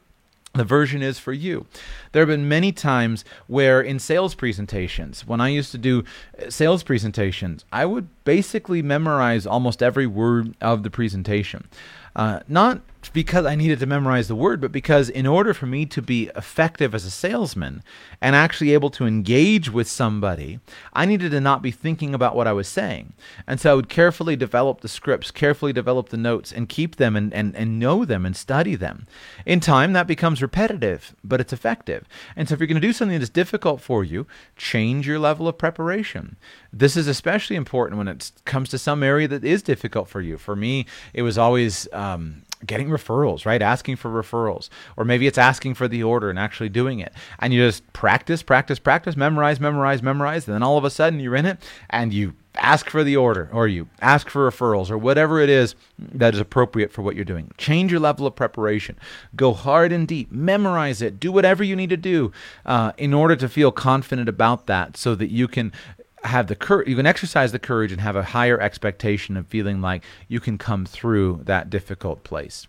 the 0.54 0.64
version 0.64 1.00
is 1.00 1.18
for 1.18 1.32
you. 1.32 1.66
There 2.12 2.22
have 2.22 2.28
been 2.28 2.48
many 2.48 2.72
times 2.72 3.24
where 3.46 3.80
in 3.80 4.00
sales 4.00 4.34
presentations, 4.34 5.26
when 5.26 5.40
I 5.40 5.48
used 5.48 5.70
to 5.72 5.78
do 5.78 6.02
uh, 6.38 6.50
sales 6.50 6.82
presentations, 6.82 7.64
I 7.72 7.86
would 7.86 8.08
basically 8.24 8.82
memorize 8.82 9.46
almost 9.46 9.82
every 9.82 10.08
word 10.08 10.56
of 10.60 10.82
the 10.82 10.90
presentation. 10.90 11.68
Uh, 12.16 12.40
not 12.48 12.80
because 13.08 13.46
I 13.46 13.54
needed 13.54 13.78
to 13.80 13.86
memorize 13.86 14.28
the 14.28 14.34
word, 14.34 14.60
but 14.60 14.72
because 14.72 15.08
in 15.08 15.26
order 15.26 15.54
for 15.54 15.66
me 15.66 15.86
to 15.86 16.02
be 16.02 16.30
effective 16.36 16.94
as 16.94 17.04
a 17.04 17.10
salesman 17.10 17.82
and 18.20 18.36
actually 18.36 18.74
able 18.74 18.90
to 18.90 19.06
engage 19.06 19.70
with 19.70 19.88
somebody, 19.88 20.60
I 20.92 21.06
needed 21.06 21.30
to 21.30 21.40
not 21.40 21.62
be 21.62 21.70
thinking 21.70 22.14
about 22.14 22.36
what 22.36 22.46
I 22.46 22.52
was 22.52 22.68
saying. 22.68 23.14
And 23.46 23.58
so 23.58 23.72
I 23.72 23.74
would 23.74 23.88
carefully 23.88 24.36
develop 24.36 24.80
the 24.80 24.88
scripts, 24.88 25.30
carefully 25.30 25.72
develop 25.72 26.10
the 26.10 26.16
notes, 26.16 26.52
and 26.52 26.68
keep 26.68 26.96
them 26.96 27.16
and, 27.16 27.32
and, 27.32 27.56
and 27.56 27.78
know 27.78 28.04
them 28.04 28.26
and 28.26 28.36
study 28.36 28.76
them. 28.76 29.06
In 29.46 29.60
time, 29.60 29.92
that 29.94 30.06
becomes 30.06 30.42
repetitive, 30.42 31.14
but 31.24 31.40
it's 31.40 31.52
effective. 31.52 32.06
And 32.36 32.48
so 32.48 32.54
if 32.54 32.60
you're 32.60 32.66
going 32.66 32.80
to 32.80 32.86
do 32.86 32.92
something 32.92 33.18
that's 33.18 33.30
difficult 33.30 33.80
for 33.80 34.04
you, 34.04 34.26
change 34.56 35.06
your 35.06 35.18
level 35.18 35.48
of 35.48 35.58
preparation. 35.58 36.36
This 36.72 36.96
is 36.96 37.06
especially 37.06 37.56
important 37.56 37.98
when 37.98 38.08
it 38.08 38.30
comes 38.44 38.68
to 38.68 38.78
some 38.78 39.02
area 39.02 39.26
that 39.28 39.44
is 39.44 39.62
difficult 39.62 40.08
for 40.08 40.20
you. 40.20 40.36
For 40.36 40.54
me, 40.54 40.86
it 41.14 41.22
was 41.22 41.38
always 41.38 41.88
um, 41.92 42.42
getting 42.66 42.88
referrals, 42.88 43.46
right? 43.46 43.62
Asking 43.62 43.96
for 43.96 44.10
referrals. 44.10 44.68
Or 44.96 45.04
maybe 45.04 45.26
it's 45.26 45.38
asking 45.38 45.74
for 45.74 45.88
the 45.88 46.02
order 46.02 46.30
and 46.30 46.38
actually 46.38 46.68
doing 46.68 47.00
it. 47.00 47.12
And 47.38 47.52
you 47.52 47.66
just 47.66 47.90
practice, 47.92 48.42
practice, 48.42 48.78
practice, 48.78 49.16
memorize, 49.16 49.60
memorize, 49.60 50.02
memorize. 50.02 50.46
And 50.46 50.54
then 50.54 50.62
all 50.62 50.78
of 50.78 50.84
a 50.84 50.90
sudden 50.90 51.20
you're 51.20 51.36
in 51.36 51.46
it 51.46 51.58
and 51.88 52.12
you 52.12 52.34
ask 52.56 52.90
for 52.90 53.04
the 53.04 53.16
order 53.16 53.48
or 53.52 53.68
you 53.68 53.88
ask 54.00 54.28
for 54.28 54.50
referrals 54.50 54.90
or 54.90 54.98
whatever 54.98 55.40
it 55.40 55.48
is 55.48 55.76
that 55.98 56.34
is 56.34 56.40
appropriate 56.40 56.92
for 56.92 57.02
what 57.02 57.14
you're 57.14 57.24
doing. 57.24 57.52
Change 57.58 57.90
your 57.90 58.00
level 58.00 58.26
of 58.26 58.34
preparation. 58.34 58.96
Go 59.36 59.52
hard 59.52 59.92
and 59.92 60.06
deep. 60.06 60.32
Memorize 60.32 61.00
it. 61.00 61.20
Do 61.20 61.30
whatever 61.30 61.62
you 61.62 61.76
need 61.76 61.90
to 61.90 61.96
do 61.96 62.32
uh, 62.66 62.92
in 62.98 63.14
order 63.14 63.36
to 63.36 63.48
feel 63.48 63.70
confident 63.70 64.28
about 64.28 64.66
that 64.66 64.96
so 64.96 65.14
that 65.14 65.30
you 65.30 65.46
can 65.46 65.72
have 66.22 66.48
the 66.48 66.54
courage 66.54 66.88
you 66.88 66.96
can 66.96 67.06
exercise 67.06 67.52
the 67.52 67.58
courage 67.58 67.92
and 67.92 68.00
have 68.00 68.16
a 68.16 68.22
higher 68.22 68.60
expectation 68.60 69.36
of 69.36 69.46
feeling 69.46 69.80
like 69.80 70.04
you 70.28 70.40
can 70.40 70.58
come 70.58 70.84
through 70.84 71.40
that 71.44 71.70
difficult 71.70 72.22
place. 72.24 72.66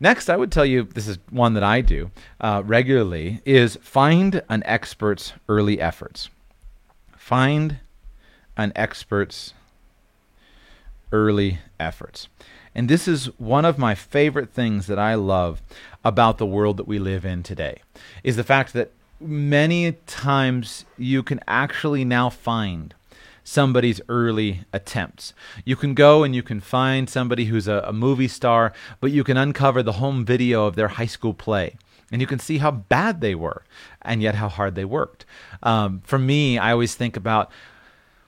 Next 0.00 0.28
i 0.28 0.36
would 0.36 0.52
tell 0.52 0.66
you 0.66 0.82
this 0.84 1.08
is 1.08 1.18
one 1.30 1.54
that 1.54 1.62
i 1.62 1.80
do 1.80 2.10
uh, 2.40 2.62
regularly 2.64 3.40
is 3.44 3.76
find 3.82 4.42
an 4.48 4.62
expert's 4.66 5.32
early 5.48 5.80
efforts. 5.80 6.28
Find 7.16 7.78
an 8.56 8.72
expert's 8.76 9.54
early 11.12 11.58
efforts. 11.78 12.28
And 12.74 12.88
this 12.88 13.06
is 13.06 13.26
one 13.38 13.64
of 13.64 13.78
my 13.78 13.94
favorite 13.94 14.50
things 14.50 14.86
that 14.86 14.98
i 14.98 15.14
love 15.14 15.62
about 16.04 16.38
the 16.38 16.46
world 16.46 16.76
that 16.76 16.88
we 16.88 16.98
live 16.98 17.24
in 17.24 17.42
today 17.42 17.80
is 18.22 18.36
the 18.36 18.44
fact 18.44 18.72
that 18.72 18.90
many 19.22 19.92
times 20.06 20.84
you 20.98 21.22
can 21.22 21.40
actually 21.46 22.04
now 22.04 22.30
find 22.30 22.94
somebody's 23.44 24.00
early 24.08 24.64
attempts. 24.72 25.34
You 25.64 25.76
can 25.76 25.94
go 25.94 26.22
and 26.22 26.34
you 26.34 26.42
can 26.42 26.60
find 26.60 27.08
somebody 27.08 27.46
who's 27.46 27.68
a, 27.68 27.84
a, 27.86 27.92
movie 27.92 28.28
star, 28.28 28.72
but 29.00 29.10
you 29.10 29.24
can 29.24 29.36
uncover 29.36 29.82
the 29.82 29.92
home 29.92 30.24
video 30.24 30.66
of 30.66 30.76
their 30.76 30.88
high 30.88 31.06
school 31.06 31.34
play. 31.34 31.76
And 32.10 32.20
you 32.20 32.26
can 32.26 32.38
see 32.38 32.58
how 32.58 32.70
bad 32.70 33.20
they 33.20 33.34
were 33.34 33.64
and 34.02 34.22
yet 34.22 34.34
how 34.34 34.48
hard 34.48 34.74
they 34.74 34.84
worked. 34.84 35.24
Um, 35.62 36.02
for 36.04 36.18
me, 36.18 36.58
I 36.58 36.72
always 36.72 36.94
think 36.94 37.16
about 37.16 37.50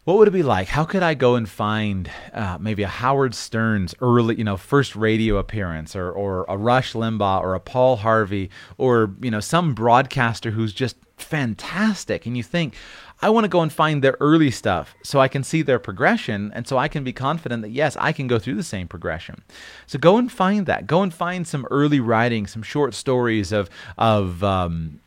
what 0.05 0.19
would 0.19 0.29
it 0.29 0.33
be 0.33 0.43
like? 0.43 0.69
How 0.69 0.85
could 0.85 1.03
I 1.03 1.15
go 1.15 1.35
and 1.35 1.49
find 1.49 2.11
uh, 2.33 2.59
maybe 2.61 2.83
a 2.83 2.89
Howard 2.89 3.35
Stern's 3.35 3.95
early, 4.01 4.37
you 4.37 4.45
know, 4.45 4.59
first 4.59 4.95
radio 4.95 5.39
appearance, 5.39 5.97
or 5.97 6.13
or 6.13 6.45
a 6.49 6.59
Rush 6.59 6.93
Limbaugh, 6.93 7.41
or 7.41 7.55
a 7.55 7.61
Paul 7.61 7.97
Harvey, 7.97 8.51
or 8.77 9.15
you 9.21 9.31
know, 9.31 9.41
some 9.41 9.75
broadcaster 9.75 10.51
who's 10.51 10.75
just 10.75 10.97
fantastic, 11.17 12.27
and 12.27 12.37
you 12.37 12.43
think, 12.43 12.75
I 13.23 13.31
want 13.31 13.45
to 13.45 13.49
go 13.49 13.63
and 13.63 13.73
find 13.73 14.03
their 14.03 14.17
early 14.21 14.51
stuff 14.51 14.95
so 15.03 15.21
I 15.21 15.29
can 15.29 15.43
see 15.43 15.63
their 15.63 15.79
progression, 15.79 16.53
and 16.55 16.69
so 16.69 16.77
I 16.77 16.89
can 16.89 17.03
be 17.05 17.13
confident 17.13 17.63
that 17.63 17.71
yes, 17.71 17.97
I 17.99 18.13
can 18.13 18.27
go 18.27 18.39
through 18.39 18.57
the 18.57 18.63
same 18.63 18.89
progression. 18.89 19.43
So 19.87 19.99
go 19.99 20.19
and 20.19 20.31
find 20.31 20.67
that. 20.67 20.87
Go 20.87 21.03
and 21.03 21.15
find 21.15 21.47
some 21.47 21.67
early 21.71 22.01
writing, 22.01 22.47
some 22.47 22.63
short 22.63 22.93
stories 22.93 23.53
of 23.53 23.71
of 23.97 24.45
um, 24.45 25.01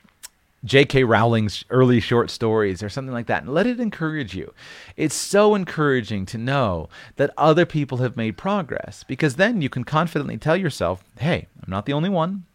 J.K. 0.66 1.04
Rowling's 1.04 1.64
early 1.70 2.00
short 2.00 2.30
stories 2.30 2.82
or 2.84 2.90
something 2.90 3.14
like 3.14 3.28
that, 3.28 3.44
and 3.44 3.54
let 3.54 3.68
it 3.68 3.80
encourage 3.80 4.36
you. 4.36 4.54
It's 4.98 5.16
so 5.16 5.56
encouraging 5.56 6.26
to 6.28 6.38
know 6.38 6.90
that 7.18 7.32
other 7.38 7.66
people 7.66 8.00
have 8.00 8.18
made 8.18 8.38
progress 8.38 9.04
because 9.04 9.36
then 9.36 9.62
you 9.62 9.70
can 9.70 9.84
confidently 9.84 10.38
tell 10.38 10.58
yourself, 10.58 11.04
hey, 11.20 11.48
I'm 11.64 11.70
not 11.70 11.86
the 11.86 11.94
only 11.94 12.10
one. 12.10 12.46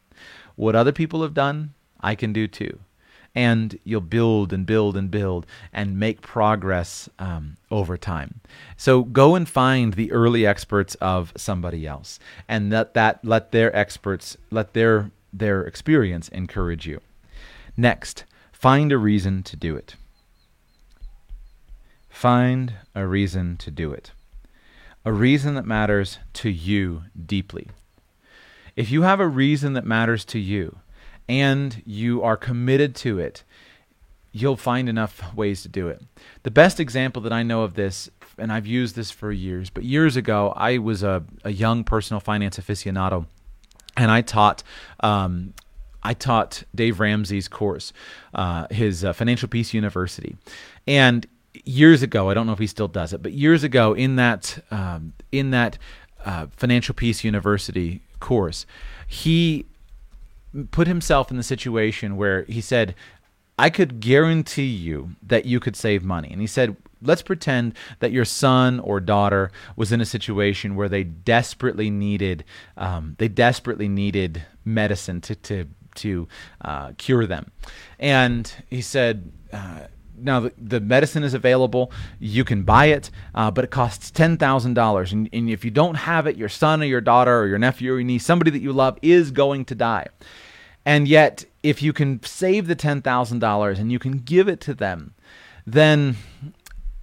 What 0.56 0.74
other 0.76 0.92
people 0.92 1.22
have 1.22 1.34
done, 1.34 1.74
I 2.00 2.14
can 2.14 2.32
do 2.32 2.46
too. 2.46 2.80
and 3.34 3.78
you'll 3.84 4.00
build 4.02 4.52
and 4.52 4.66
build 4.66 4.96
and 4.96 5.10
build 5.10 5.46
and 5.72 5.98
make 5.98 6.20
progress 6.20 7.08
um, 7.18 7.56
over 7.70 7.96
time. 7.96 8.40
So 8.76 9.04
go 9.04 9.34
and 9.34 9.48
find 9.48 9.94
the 9.94 10.12
early 10.12 10.44
experts 10.46 10.94
of 10.96 11.32
somebody 11.36 11.86
else, 11.86 12.18
and 12.48 12.70
let 12.70 12.94
that 12.94 13.24
let 13.24 13.52
their 13.52 13.74
experts 13.74 14.36
let 14.50 14.74
their 14.74 15.10
their 15.32 15.62
experience 15.62 16.28
encourage 16.28 16.86
you. 16.86 17.00
Next, 17.76 18.24
find 18.52 18.92
a 18.92 18.98
reason 18.98 19.42
to 19.44 19.56
do 19.56 19.76
it. 19.76 19.96
Find 22.08 22.74
a 22.94 23.06
reason 23.06 23.56
to 23.58 23.70
do 23.70 23.92
it. 23.92 24.12
A 25.04 25.12
reason 25.12 25.54
that 25.54 25.64
matters 25.64 26.18
to 26.34 26.50
you 26.50 27.04
deeply. 27.26 27.68
If 28.76 28.90
you 28.90 29.02
have 29.02 29.20
a 29.20 29.26
reason 29.26 29.72
that 29.72 29.84
matters 29.84 30.24
to 30.26 30.38
you 30.38 30.78
and 31.28 31.82
you 31.84 32.22
are 32.22 32.36
committed 32.36 32.94
to 32.96 33.18
it, 33.18 33.42
you'll 34.30 34.56
find 34.56 34.88
enough 34.88 35.34
ways 35.34 35.62
to 35.62 35.68
do 35.68 35.88
it. 35.88 36.02
The 36.42 36.50
best 36.50 36.78
example 36.78 37.20
that 37.22 37.32
I 37.32 37.42
know 37.42 37.62
of 37.62 37.74
this, 37.74 38.10
and 38.38 38.52
I've 38.52 38.66
used 38.66 38.94
this 38.94 39.10
for 39.10 39.32
years, 39.32 39.68
but 39.70 39.84
years 39.84 40.16
ago, 40.16 40.52
I 40.56 40.78
was 40.78 41.02
a, 41.02 41.24
a 41.44 41.50
young 41.50 41.84
personal 41.84 42.20
finance 42.20 42.58
aficionado 42.58 43.26
and 43.96 44.10
I 44.10 44.22
taught. 44.22 44.62
Um, 45.00 45.54
I 46.02 46.14
taught 46.14 46.64
Dave 46.74 47.00
Ramsey's 47.00 47.48
course, 47.48 47.92
uh, 48.34 48.66
his 48.70 49.04
uh, 49.04 49.12
Financial 49.12 49.48
Peace 49.48 49.72
University, 49.72 50.36
and 50.86 51.26
years 51.64 52.02
ago, 52.02 52.30
I 52.30 52.34
don't 52.34 52.46
know 52.46 52.52
if 52.52 52.58
he 52.58 52.66
still 52.66 52.88
does 52.88 53.12
it, 53.12 53.22
but 53.22 53.32
years 53.32 53.62
ago 53.62 53.92
in 53.92 54.16
that 54.16 54.62
um, 54.70 55.12
in 55.30 55.50
that 55.50 55.78
uh, 56.24 56.46
Financial 56.56 56.94
Peace 56.94 57.24
University 57.24 58.00
course, 58.20 58.66
he 59.06 59.66
put 60.70 60.86
himself 60.86 61.30
in 61.30 61.36
the 61.36 61.42
situation 61.42 62.16
where 62.16 62.44
he 62.44 62.60
said, 62.60 62.94
I 63.58 63.70
could 63.70 64.00
guarantee 64.00 64.66
you 64.66 65.12
that 65.22 65.46
you 65.46 65.60
could 65.60 65.76
save 65.76 66.02
money. 66.02 66.28
And 66.30 66.40
he 66.40 66.46
said, 66.46 66.76
let's 67.02 67.22
pretend 67.22 67.74
that 68.00 68.12
your 68.12 68.24
son 68.24 68.80
or 68.80 69.00
daughter 69.00 69.50
was 69.76 69.92
in 69.92 70.00
a 70.00 70.06
situation 70.06 70.76
where 70.76 70.88
they 70.88 71.04
desperately 71.04 71.90
needed 71.90 72.44
um, 72.76 73.16
they 73.18 73.28
desperately 73.28 73.88
needed 73.88 74.44
medicine 74.64 75.20
to 75.20 75.34
to 75.34 75.66
to 75.96 76.28
uh, 76.62 76.92
cure 76.98 77.26
them. 77.26 77.50
And 77.98 78.52
he 78.68 78.80
said. 78.80 79.32
Uh, 79.52 79.86
now 80.14 80.40
the, 80.40 80.52
the 80.56 80.80
medicine 80.80 81.24
is 81.24 81.34
available 81.34 81.90
you 82.20 82.44
can 82.44 82.62
buy 82.62 82.86
it 82.86 83.10
uh, 83.34 83.50
but 83.50 83.64
it 83.64 83.70
costs 83.70 84.10
$10000 84.10 85.12
and, 85.12 85.28
and 85.32 85.50
if 85.50 85.64
you 85.64 85.70
don't 85.70 85.94
have 85.96 86.26
it 86.26 86.36
your 86.36 86.48
son 86.48 86.82
or 86.82 86.84
your 86.84 87.00
daughter 87.00 87.40
or 87.40 87.46
your 87.46 87.58
nephew 87.58 87.92
or 87.92 87.96
your 87.96 88.04
niece 88.04 88.24
somebody 88.24 88.50
that 88.50 88.62
you 88.62 88.72
love 88.72 88.98
is 89.02 89.30
going 89.30 89.64
to 89.64 89.74
die 89.74 90.06
and 90.84 91.08
yet 91.08 91.44
if 91.62 91.82
you 91.82 91.92
can 91.92 92.22
save 92.22 92.66
the 92.68 92.76
$10000 92.76 93.78
and 93.78 93.90
you 93.90 93.98
can 93.98 94.18
give 94.18 94.48
it 94.48 94.60
to 94.60 94.74
them 94.74 95.14
then 95.66 96.16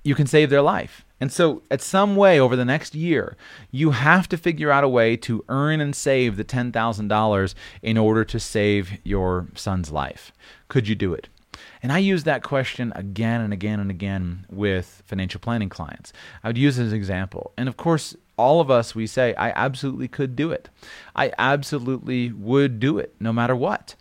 you 0.04 0.16
can 0.16 0.28
save 0.28 0.50
their 0.50 0.62
life 0.62 1.06
and 1.20 1.32
so, 1.32 1.64
at 1.70 1.82
some 1.82 2.16
way 2.16 2.40
over 2.40 2.56
the 2.56 2.66
next 2.66 2.96
year, 2.96 3.36
you 3.72 3.92
have 3.92 4.30
to 4.30 4.38
figure 4.38 4.72
out 4.72 4.84
a 4.84 4.90
way 4.90 5.18
to 5.18 5.44
earn 5.50 5.82
and 5.82 5.96
save 5.96 6.38
the 6.38 6.46
$10,000 6.46 7.54
in 7.82 7.98
order 7.98 8.24
to 8.24 8.40
save 8.40 8.98
your 9.04 9.48
son's 9.56 9.92
life. 9.92 10.32
Could 10.70 10.88
you 10.88 10.96
do 10.96 11.14
it? 11.14 11.28
And 11.84 11.92
I 11.92 11.98
use 11.98 12.24
that 12.24 12.44
question 12.44 12.94
again 12.96 13.42
and 13.42 13.52
again 13.52 13.80
and 13.80 13.90
again 13.90 14.46
with 14.50 15.04
financial 15.06 15.40
planning 15.40 15.70
clients. 15.70 16.14
I 16.44 16.48
would 16.48 16.58
use 16.58 16.80
it 16.80 16.86
as 16.86 16.92
an 16.92 16.98
example. 16.98 17.52
And 17.58 17.68
of 17.68 17.78
course, 17.78 18.16
all 18.38 18.62
of 18.62 18.72
us, 18.72 18.96
we 18.96 19.06
say, 19.06 19.34
I 19.36 19.52
absolutely 19.52 20.08
could 20.08 20.36
do 20.36 20.52
it. 20.52 20.70
I 21.16 21.34
absolutely 21.38 22.32
would 22.32 22.80
do 22.80 22.98
it 22.98 23.14
no 23.20 23.34
matter 23.34 23.56
what. 23.56 23.96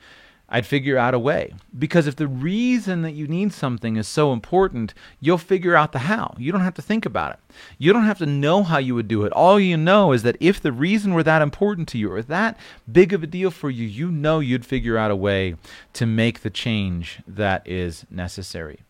I'd 0.49 0.67
figure 0.67 0.97
out 0.97 1.15
a 1.15 1.19
way. 1.19 1.53
Because 1.79 2.07
if 2.07 2.17
the 2.17 2.27
reason 2.27 3.03
that 3.03 3.13
you 3.13 3.27
need 3.27 3.53
something 3.53 3.97
is 3.97 4.09
so 4.09 4.33
important, 4.33 4.95
you'll 5.21 5.39
figure 5.39 5.77
out 5.77 5.93
the 5.93 6.01
how. 6.01 6.35
You 6.39 6.53
don't 6.53 6.63
have 6.63 6.75
to 6.75 6.83
think 6.83 7.05
about 7.05 7.33
it. 7.33 7.55
You 7.77 7.93
don't 7.93 8.05
have 8.05 8.19
to 8.19 8.27
know 8.27 8.63
how 8.63 8.79
you 8.79 8.95
would 8.95 9.09
do 9.09 9.25
it. 9.25 9.33
All 9.33 9.61
you 9.61 9.77
know 9.77 10.13
is 10.13 10.23
that 10.23 10.37
if 10.41 10.61
the 10.61 10.73
reason 10.73 11.13
were 11.13 11.23
that 11.23 11.43
important 11.43 11.89
to 11.89 11.99
you 11.99 12.11
or 12.11 12.23
that 12.23 12.59
big 12.91 13.13
of 13.13 13.23
a 13.23 13.27
deal 13.27 13.51
for 13.51 13.71
you, 13.71 13.87
you 13.87 14.11
know 14.11 14.41
you'd 14.41 14.65
figure 14.65 14.97
out 14.97 15.11
a 15.11 15.17
way 15.17 15.57
to 15.93 16.07
make 16.07 16.41
the 16.41 16.51
change 16.51 17.21
that 17.27 17.67
is 17.67 18.07
necessary. 18.11 18.81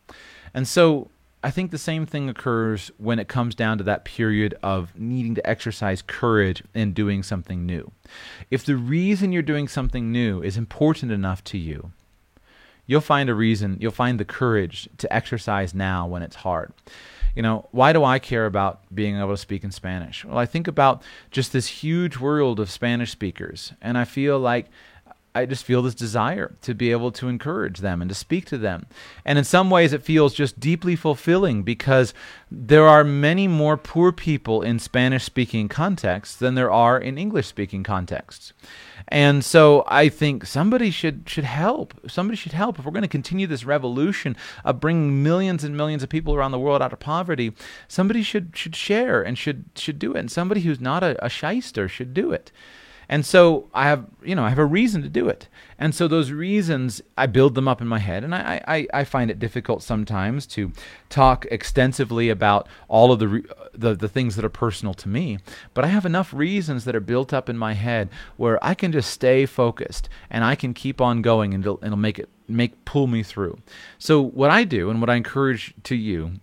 And 0.55 0.69
so 0.69 1.11
I 1.43 1.51
think 1.53 1.71
the 1.71 1.79
same 1.79 2.05
thing 2.05 2.29
occurs 2.29 2.91
when 2.99 3.21
it 3.21 3.29
comes 3.29 3.55
down 3.55 3.79
to 3.79 3.85
that 3.85 4.05
period 4.05 4.57
of 4.63 4.93
needing 4.99 5.37
to 5.37 5.49
exercise 5.49 6.03
courage 6.03 6.65
in 6.75 6.93
doing 6.93 7.23
something 7.23 7.65
new. 7.65 7.93
If 8.51 8.65
the 8.65 8.77
reason 8.77 9.31
you're 9.31 9.43
doing 9.43 9.69
something 9.69 10.11
new 10.11 10.43
is 10.43 10.57
important 10.57 11.13
enough 11.13 11.45
to 11.45 11.59
you, 11.59 11.93
you'll 12.87 13.01
find 13.01 13.31
a 13.31 13.35
reason, 13.35 13.77
you'll 13.81 13.93
find 13.93 14.19
the 14.19 14.25
courage 14.25 14.89
to 14.99 15.13
exercise 15.13 15.75
now 15.75 16.09
when 16.09 16.23
it's 16.23 16.37
hard. 16.37 16.73
You 17.37 17.43
know, 17.43 17.69
why 17.71 17.93
do 17.93 18.03
I 18.03 18.19
care 18.19 18.47
about 18.47 18.93
being 18.93 19.17
able 19.17 19.31
to 19.31 19.37
speak 19.37 19.63
in 19.63 19.71
Spanish? 19.71 20.25
Well, 20.25 20.39
I 20.39 20.47
think 20.47 20.67
about 20.67 21.03
just 21.31 21.53
this 21.53 21.69
huge 21.69 22.17
world 22.17 22.59
of 22.59 22.69
Spanish 22.69 23.13
speakers, 23.13 23.75
and 23.81 23.97
I 23.97 24.05
feel 24.05 24.41
like 24.41 24.67
I 25.39 25.47
just 25.47 25.65
feel 25.65 25.83
this 25.83 25.95
desire 25.95 26.57
to 26.63 26.75
be 26.75 26.91
able 26.91 27.13
to 27.13 27.29
encourage 27.29 27.79
them 27.79 28.03
and 28.03 28.09
to 28.09 28.15
speak 28.15 28.45
to 28.47 28.59
them. 28.59 28.87
And 29.25 29.39
in 29.39 29.45
some 29.45 29.71
ways, 29.71 29.93
it 29.93 30.03
feels 30.03 30.35
just 30.35 30.59
deeply 30.59 30.97
fulfilling 30.97 31.63
because 31.63 32.13
there 32.51 32.89
are 32.89 33.05
many 33.05 33.47
more 33.47 33.77
poor 33.77 34.11
people 34.11 34.63
in 34.63 34.81
Spanish 34.81 35.23
speaking 35.23 35.69
contexts 35.69 36.35
than 36.35 36.57
there 36.57 36.73
are 36.73 36.99
in 36.99 37.19
English 37.19 37.47
speaking 37.47 37.85
contexts. 37.85 38.53
And 39.07 39.45
so 39.45 39.85
I 39.87 40.09
think 40.09 40.45
somebody 40.45 40.91
should 40.91 41.23
should 41.29 41.45
help. 41.45 41.95
Somebody 42.11 42.37
should 42.37 42.53
help 42.53 42.79
if 42.79 42.85
we're 42.85 42.91
going 42.91 43.03
to 43.03 43.09
continue 43.09 43.47
this 43.47 43.65
revolution 43.65 44.37
of 44.65 44.81
bringing 44.81 45.23
millions 45.23 45.63
and 45.63 45.77
millions 45.77 46.03
of 46.03 46.09
people 46.09 46.35
around 46.35 46.51
the 46.51 46.59
world 46.59 46.83
out 46.83 46.93
of 46.93 46.99
poverty. 46.99 47.53
Somebody 47.87 48.25
should 48.25 48.57
should 48.57 48.75
share 48.75 49.23
and 49.23 49.39
should 49.39 49.67
should 49.77 50.01
do 50.01 50.15
it. 50.15 50.19
And 50.19 50.33
somebody 50.33 50.63
who's 50.63 50.81
not 50.81 51.05
a, 51.05 51.25
a 51.25 51.29
shyster 51.29 51.89
should 51.89 52.13
do 52.13 52.33
it. 52.33 52.51
And 53.09 53.25
so 53.25 53.69
I 53.73 53.85
have, 53.85 54.07
you 54.23 54.35
know, 54.35 54.45
I 54.45 54.51
have 54.51 54.59
a 54.59 54.67
reason 54.67 55.03
to 55.03 55.09
do 55.09 55.29
it. 55.29 55.49
And 55.79 55.95
so 55.95 56.09
those 56.09 56.31
reasons, 56.31 57.01
I 57.17 57.27
build 57.27 57.55
them 57.55 57.67
up 57.67 57.81
in 57.81 57.89
my 57.89 58.01
head. 58.01 58.23
And 58.23 58.35
I, 58.35 58.61
I, 58.69 58.87
I 58.93 59.05
find 59.05 59.31
it 59.31 59.39
difficult 59.39 59.83
sometimes 59.83 60.47
to 60.49 60.73
talk 61.09 61.47
extensively 61.51 62.29
about 62.29 62.69
all 62.87 63.11
of 63.11 63.19
the, 63.19 63.45
the, 63.73 63.95
the 63.95 64.09
things 64.09 64.37
that 64.37 64.45
are 64.45 64.51
personal 64.51 64.93
to 64.95 65.09
me. 65.09 65.39
But 65.73 65.85
I 65.85 65.89
have 65.89 66.05
enough 66.05 66.35
reasons 66.35 66.85
that 66.85 66.95
are 66.95 67.01
built 67.01 67.33
up 67.33 67.49
in 67.49 67.57
my 67.57 67.73
head 67.73 68.11
where 68.37 68.63
I 68.63 68.75
can 68.75 68.93
just 68.93 69.11
stay 69.11 69.47
focused 69.47 70.09
and 70.29 70.45
I 70.45 70.55
can 70.55 70.75
keep 70.75 71.01
on 71.01 71.23
going 71.23 71.55
and 71.55 71.65
it'll, 71.65 71.83
it'll 71.83 71.97
make 71.97 72.19
it 72.19 72.29
make 72.51 72.85
pull 72.85 73.07
me 73.07 73.23
through. 73.23 73.59
So 73.99 74.21
what 74.23 74.51
I 74.51 74.65
do 74.65 74.89
and 74.91 75.01
what 75.01 75.11
I 75.11 75.17
encourage 75.17 75.75
to 75.85 75.95
you 75.95 76.41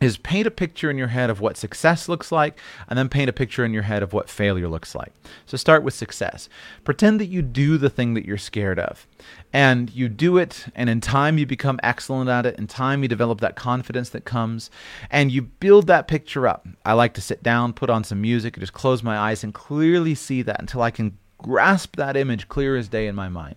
is 0.00 0.16
paint 0.18 0.46
a 0.46 0.50
picture 0.50 0.90
in 0.90 0.98
your 0.98 1.08
head 1.08 1.30
of 1.30 1.40
what 1.40 1.56
success 1.56 2.08
looks 2.08 2.32
like 2.32 2.58
and 2.88 2.98
then 2.98 3.08
paint 3.08 3.30
a 3.30 3.32
picture 3.32 3.64
in 3.64 3.72
your 3.72 3.84
head 3.84 4.02
of 4.02 4.12
what 4.12 4.28
failure 4.28 4.68
looks 4.68 4.94
like. 4.94 5.12
So 5.46 5.56
start 5.56 5.82
with 5.82 5.94
success. 5.94 6.48
Pretend 6.84 7.20
that 7.20 7.26
you 7.26 7.42
do 7.42 7.78
the 7.78 7.90
thing 7.90 8.14
that 8.14 8.26
you're 8.26 8.36
scared 8.36 8.78
of. 8.78 9.06
And 9.52 9.90
you 9.90 10.08
do 10.08 10.36
it, 10.36 10.66
and 10.74 10.90
in 10.90 11.00
time 11.00 11.38
you 11.38 11.46
become 11.46 11.78
excellent 11.82 12.28
at 12.28 12.44
it. 12.44 12.58
In 12.58 12.66
time 12.66 13.02
you 13.02 13.08
develop 13.08 13.40
that 13.40 13.56
confidence 13.56 14.10
that 14.10 14.24
comes, 14.24 14.70
and 15.10 15.30
you 15.30 15.42
build 15.42 15.86
that 15.86 16.08
picture 16.08 16.48
up. 16.48 16.66
I 16.84 16.94
like 16.94 17.14
to 17.14 17.20
sit 17.20 17.42
down, 17.42 17.72
put 17.72 17.88
on 17.88 18.04
some 18.04 18.20
music, 18.20 18.58
just 18.58 18.72
close 18.72 19.02
my 19.02 19.16
eyes 19.16 19.44
and 19.44 19.54
clearly 19.54 20.14
see 20.14 20.42
that 20.42 20.60
until 20.60 20.82
I 20.82 20.90
can 20.90 21.16
grasp 21.38 21.96
that 21.96 22.16
image 22.16 22.48
clear 22.48 22.76
as 22.76 22.88
day 22.88 23.06
in 23.06 23.14
my 23.14 23.28
mind 23.28 23.56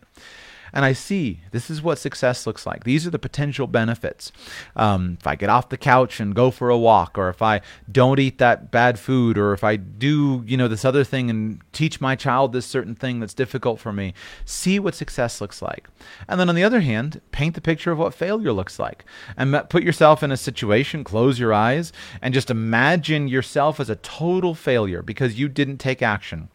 and 0.74 0.86
I 0.86 0.94
see 0.94 1.42
this 1.52 1.70
is 1.70 1.82
what 1.82 1.98
success 1.98 2.46
looks 2.46 2.66
like. 2.66 2.84
These 2.84 3.08
are 3.08 3.10
the 3.10 3.20
potential 3.20 3.68
benefits. 3.68 4.32
Um, 4.76 5.18
if 5.20 5.28
I 5.28 5.36
get 5.36 5.50
off 5.50 5.70
the 5.70 5.78
couch 5.78 6.20
and 6.20 6.36
go 6.36 6.52
for 6.52 6.70
a 6.70 6.78
walk, 6.78 7.18
or 7.18 7.30
if 7.30 7.42
I 7.42 7.62
don't 7.92 8.20
eat 8.20 8.38
that 8.38 8.72
bad 8.72 9.00
food, 9.00 9.38
or 9.38 9.54
if 9.54 9.64
I 9.64 9.76
do, 9.76 10.44
you 10.46 10.58
know, 10.58 10.68
this 10.68 10.86
other 10.86 11.04
thing 11.04 11.30
and 11.30 11.62
teach 11.72 12.02
my 12.02 12.16
child 12.16 12.54
this 12.54 12.66
certain 12.66 12.96
thing 12.96 13.20
that's 13.20 13.34
difficult 13.34 13.80
for 13.80 13.94
me, 13.94 14.14
see 14.46 14.80
what 14.80 14.96
success 14.96 15.42
looks 15.42 15.62
like. 15.62 15.88
And 16.28 16.40
then 16.40 16.50
on 16.50 16.56
the 16.56 16.64
other 16.64 16.82
hand, 16.82 17.22
paint 17.32 17.56
the 17.56 17.62
picture 17.62 17.92
of 17.92 17.98
what 17.98 18.14
failure 18.14 18.54
looks 18.54 18.80
like. 18.80 19.06
And 19.36 19.58
put 19.70 19.84
yourself 19.84 20.24
in 20.24 20.32
a 20.32 20.38
situation, 20.38 21.04
close 21.04 21.40
your 21.40 21.54
eyes, 21.54 21.94
and 22.22 22.34
just 22.34 22.50
imagine 22.50 23.28
yourself 23.28 23.80
as 23.80 23.90
a 23.90 23.96
total 23.96 24.56
failure 24.56 25.02
because 25.02 25.40
you 25.40 25.48
didn't 25.48 25.78
take 25.78 26.02
action 26.02 26.50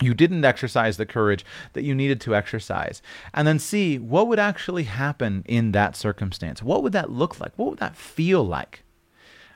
you 0.00 0.14
didn't 0.14 0.44
exercise 0.44 0.96
the 0.96 1.06
courage 1.06 1.44
that 1.72 1.84
you 1.84 1.94
needed 1.94 2.20
to 2.22 2.34
exercise. 2.34 3.00
And 3.32 3.46
then 3.46 3.58
see 3.58 3.98
what 3.98 4.28
would 4.28 4.38
actually 4.38 4.84
happen 4.84 5.44
in 5.46 5.72
that 5.72 5.96
circumstance. 5.96 6.62
What 6.62 6.82
would 6.82 6.92
that 6.92 7.10
look 7.10 7.40
like? 7.40 7.52
What 7.56 7.70
would 7.70 7.78
that 7.78 7.96
feel 7.96 8.44
like? 8.44 8.82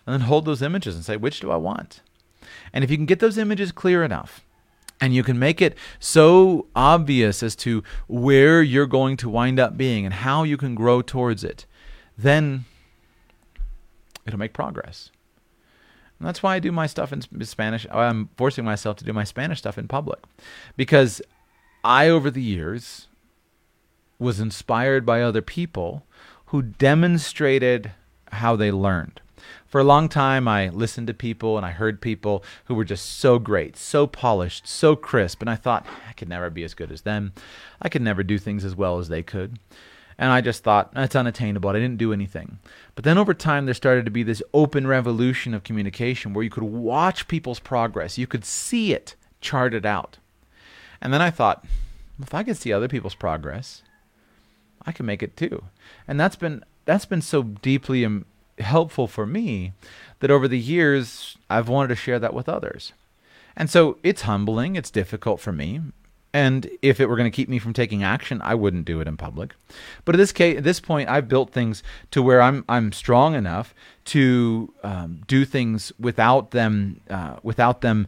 And 0.06 0.12
then 0.12 0.20
hold 0.22 0.44
those 0.44 0.62
images 0.62 0.94
and 0.94 1.04
say, 1.04 1.16
which 1.16 1.40
do 1.40 1.50
I 1.50 1.56
want? 1.56 2.00
And 2.72 2.84
if 2.84 2.90
you 2.90 2.96
can 2.96 3.06
get 3.06 3.18
those 3.18 3.36
images 3.36 3.72
clear 3.72 4.04
enough, 4.04 4.44
and 5.00 5.14
you 5.14 5.22
can 5.22 5.38
make 5.38 5.62
it 5.62 5.76
so 6.00 6.66
obvious 6.74 7.42
as 7.42 7.54
to 7.56 7.82
where 8.08 8.62
you're 8.62 8.86
going 8.86 9.16
to 9.18 9.28
wind 9.28 9.60
up 9.60 9.76
being 9.76 10.04
and 10.04 10.12
how 10.12 10.42
you 10.42 10.56
can 10.56 10.74
grow 10.74 11.02
towards 11.02 11.44
it, 11.44 11.66
then 12.16 12.64
it'll 14.26 14.38
make 14.38 14.52
progress. 14.52 15.10
And 16.18 16.26
that's 16.26 16.42
why 16.42 16.56
I 16.56 16.58
do 16.58 16.72
my 16.72 16.86
stuff 16.86 17.12
in 17.12 17.22
Spanish. 17.44 17.86
I'm 17.90 18.28
forcing 18.36 18.64
myself 18.64 18.96
to 18.98 19.04
do 19.04 19.12
my 19.12 19.24
Spanish 19.24 19.58
stuff 19.58 19.78
in 19.78 19.86
public 19.86 20.18
because 20.76 21.22
I, 21.84 22.08
over 22.08 22.30
the 22.30 22.42
years, 22.42 23.06
was 24.18 24.40
inspired 24.40 25.06
by 25.06 25.22
other 25.22 25.42
people 25.42 26.04
who 26.46 26.62
demonstrated 26.62 27.92
how 28.32 28.56
they 28.56 28.72
learned. 28.72 29.20
For 29.66 29.80
a 29.80 29.84
long 29.84 30.08
time, 30.08 30.48
I 30.48 30.70
listened 30.70 31.06
to 31.06 31.14
people 31.14 31.56
and 31.56 31.64
I 31.64 31.70
heard 31.70 32.00
people 32.00 32.42
who 32.64 32.74
were 32.74 32.84
just 32.84 33.18
so 33.18 33.38
great, 33.38 33.76
so 33.76 34.06
polished, 34.06 34.66
so 34.66 34.96
crisp, 34.96 35.40
and 35.40 35.50
I 35.50 35.56
thought, 35.56 35.86
I 36.08 36.12
could 36.14 36.28
never 36.28 36.50
be 36.50 36.64
as 36.64 36.74
good 36.74 36.90
as 36.90 37.02
them. 37.02 37.32
I 37.80 37.88
could 37.88 38.02
never 38.02 38.22
do 38.22 38.38
things 38.38 38.64
as 38.64 38.74
well 38.74 38.98
as 38.98 39.08
they 39.08 39.22
could. 39.22 39.58
And 40.18 40.32
I 40.32 40.40
just 40.40 40.64
thought, 40.64 40.92
that's 40.94 41.14
unattainable. 41.14 41.70
I 41.70 41.74
didn't 41.74 41.96
do 41.96 42.12
anything. 42.12 42.58
But 42.96 43.04
then 43.04 43.18
over 43.18 43.32
time, 43.34 43.66
there 43.66 43.74
started 43.74 44.04
to 44.04 44.10
be 44.10 44.24
this 44.24 44.42
open 44.52 44.86
revolution 44.86 45.54
of 45.54 45.62
communication 45.62 46.34
where 46.34 46.42
you 46.42 46.50
could 46.50 46.64
watch 46.64 47.28
people's 47.28 47.60
progress, 47.60 48.18
you 48.18 48.26
could 48.26 48.44
see 48.44 48.92
it 48.92 49.14
charted 49.40 49.86
out. 49.86 50.18
And 51.00 51.12
then 51.12 51.22
I 51.22 51.30
thought, 51.30 51.64
if 52.20 52.34
I 52.34 52.42
could 52.42 52.56
see 52.56 52.72
other 52.72 52.88
people's 52.88 53.14
progress, 53.14 53.82
I 54.84 54.92
can 54.92 55.06
make 55.06 55.22
it 55.22 55.36
too. 55.36 55.64
And 56.06 56.18
that's 56.18 56.36
been 56.36 56.64
that's 56.84 57.04
been 57.04 57.22
so 57.22 57.42
deeply 57.42 58.06
helpful 58.58 59.06
for 59.06 59.26
me 59.26 59.72
that 60.20 60.30
over 60.30 60.48
the 60.48 60.58
years 60.58 61.36
I've 61.50 61.68
wanted 61.68 61.88
to 61.88 61.96
share 61.96 62.18
that 62.18 62.34
with 62.34 62.48
others. 62.48 62.92
And 63.56 63.68
so 63.68 63.98
it's 64.02 64.22
humbling, 64.22 64.74
it's 64.74 64.90
difficult 64.90 65.40
for 65.40 65.52
me. 65.52 65.80
And 66.32 66.68
if 66.82 67.00
it 67.00 67.06
were 67.06 67.16
going 67.16 67.30
to 67.30 67.34
keep 67.34 67.48
me 67.48 67.58
from 67.58 67.72
taking 67.72 68.02
action, 68.02 68.40
I 68.42 68.54
wouldn't 68.54 68.84
do 68.84 69.00
it 69.00 69.08
in 69.08 69.16
public. 69.16 69.54
But 70.04 70.14
at 70.14 70.18
this 70.18 70.32
case, 70.32 70.58
at 70.58 70.64
this 70.64 70.78
point, 70.78 71.08
I've 71.08 71.26
built 71.28 71.50
things 71.50 71.82
to 72.10 72.22
where 72.22 72.42
I'm 72.42 72.64
I'm 72.68 72.92
strong 72.92 73.34
enough 73.34 73.74
to 74.06 74.72
um, 74.82 75.22
do 75.26 75.44
things 75.44 75.92
without 75.98 76.50
them 76.50 77.00
uh, 77.08 77.36
without 77.42 77.80
them 77.80 78.06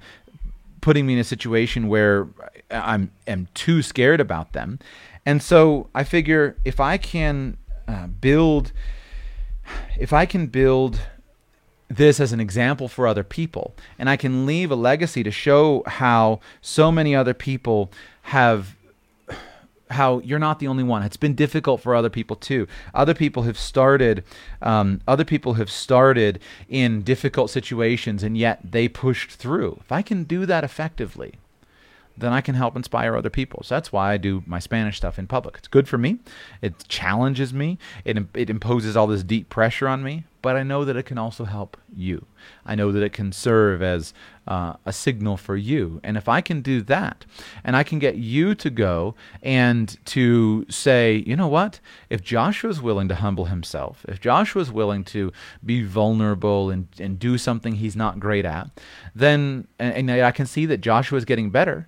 putting 0.80 1.06
me 1.06 1.14
in 1.14 1.18
a 1.18 1.24
situation 1.24 1.88
where 1.88 2.28
I'm 2.70 3.10
am 3.26 3.48
too 3.54 3.82
scared 3.82 4.20
about 4.20 4.52
them. 4.52 4.78
And 5.26 5.42
so 5.42 5.88
I 5.94 6.04
figure 6.04 6.56
if 6.64 6.80
I 6.80 6.96
can 6.96 7.56
uh, 7.86 8.06
build, 8.06 8.72
if 9.98 10.12
I 10.12 10.26
can 10.26 10.46
build 10.46 11.00
this 11.90 12.20
as 12.20 12.32
an 12.32 12.40
example 12.40 12.88
for 12.88 13.06
other 13.06 13.24
people, 13.24 13.74
and 13.98 14.08
I 14.08 14.16
can 14.16 14.46
leave 14.46 14.70
a 14.70 14.76
legacy 14.76 15.22
to 15.24 15.30
show 15.30 15.82
how 15.86 16.40
so 16.62 16.92
many 16.92 17.14
other 17.14 17.34
people 17.34 17.90
have 18.22 18.76
how 19.90 20.20
you're 20.20 20.38
not 20.38 20.60
the 20.60 20.68
only 20.68 20.84
one. 20.84 21.02
It's 21.02 21.16
been 21.16 21.34
difficult 21.34 21.80
for 21.80 21.96
other 21.96 22.08
people 22.08 22.36
too. 22.36 22.68
Other 22.94 23.12
people 23.12 23.42
have 23.42 23.58
started, 23.58 24.22
um, 24.62 25.00
other 25.08 25.24
people 25.24 25.54
have 25.54 25.68
started 25.68 26.40
in 26.68 27.02
difficult 27.02 27.50
situations, 27.50 28.22
and 28.22 28.38
yet 28.38 28.60
they 28.62 28.86
pushed 28.86 29.32
through. 29.32 29.78
If 29.80 29.90
I 29.90 30.02
can 30.02 30.22
do 30.22 30.46
that 30.46 30.62
effectively, 30.62 31.39
then 32.16 32.32
I 32.32 32.40
can 32.40 32.54
help 32.54 32.76
inspire 32.76 33.16
other 33.16 33.30
people. 33.30 33.62
So 33.62 33.74
that's 33.74 33.92
why 33.92 34.12
I 34.12 34.16
do 34.16 34.42
my 34.46 34.58
Spanish 34.58 34.96
stuff 34.96 35.18
in 35.18 35.26
public. 35.26 35.56
It's 35.58 35.68
good 35.68 35.88
for 35.88 35.98
me. 35.98 36.18
It 36.62 36.86
challenges 36.88 37.52
me. 37.52 37.78
It 38.04 38.18
it 38.34 38.50
imposes 38.50 38.96
all 38.96 39.06
this 39.06 39.22
deep 39.22 39.48
pressure 39.48 39.88
on 39.88 40.02
me. 40.02 40.24
But 40.42 40.56
I 40.56 40.62
know 40.62 40.84
that 40.84 40.96
it 40.96 41.04
can 41.04 41.18
also 41.18 41.44
help 41.44 41.76
you. 41.94 42.24
I 42.64 42.74
know 42.74 42.92
that 42.92 43.02
it 43.02 43.12
can 43.12 43.30
serve 43.30 43.82
as 43.82 44.14
uh, 44.48 44.74
a 44.86 44.92
signal 44.92 45.36
for 45.36 45.56
you. 45.56 46.00
And 46.02 46.16
if 46.16 46.28
I 46.28 46.40
can 46.40 46.62
do 46.62 46.80
that, 46.82 47.26
and 47.62 47.76
I 47.76 47.82
can 47.82 47.98
get 47.98 48.16
you 48.16 48.54
to 48.54 48.70
go 48.70 49.14
and 49.42 49.96
to 50.06 50.64
say, 50.70 51.22
you 51.26 51.36
know 51.36 51.48
what? 51.48 51.80
If 52.08 52.22
Joshua's 52.22 52.80
willing 52.80 53.08
to 53.08 53.16
humble 53.16 53.46
himself, 53.46 54.04
if 54.08 54.18
Joshua's 54.18 54.72
willing 54.72 55.04
to 55.04 55.30
be 55.64 55.84
vulnerable 55.84 56.70
and, 56.70 56.88
and 56.98 57.18
do 57.18 57.36
something 57.36 57.74
he's 57.74 57.96
not 57.96 58.18
great 58.18 58.46
at, 58.46 58.70
then 59.14 59.68
and, 59.78 60.10
and 60.10 60.22
I 60.22 60.30
can 60.30 60.46
see 60.46 60.64
that 60.66 60.80
Joshua's 60.80 61.26
getting 61.26 61.50
better 61.50 61.86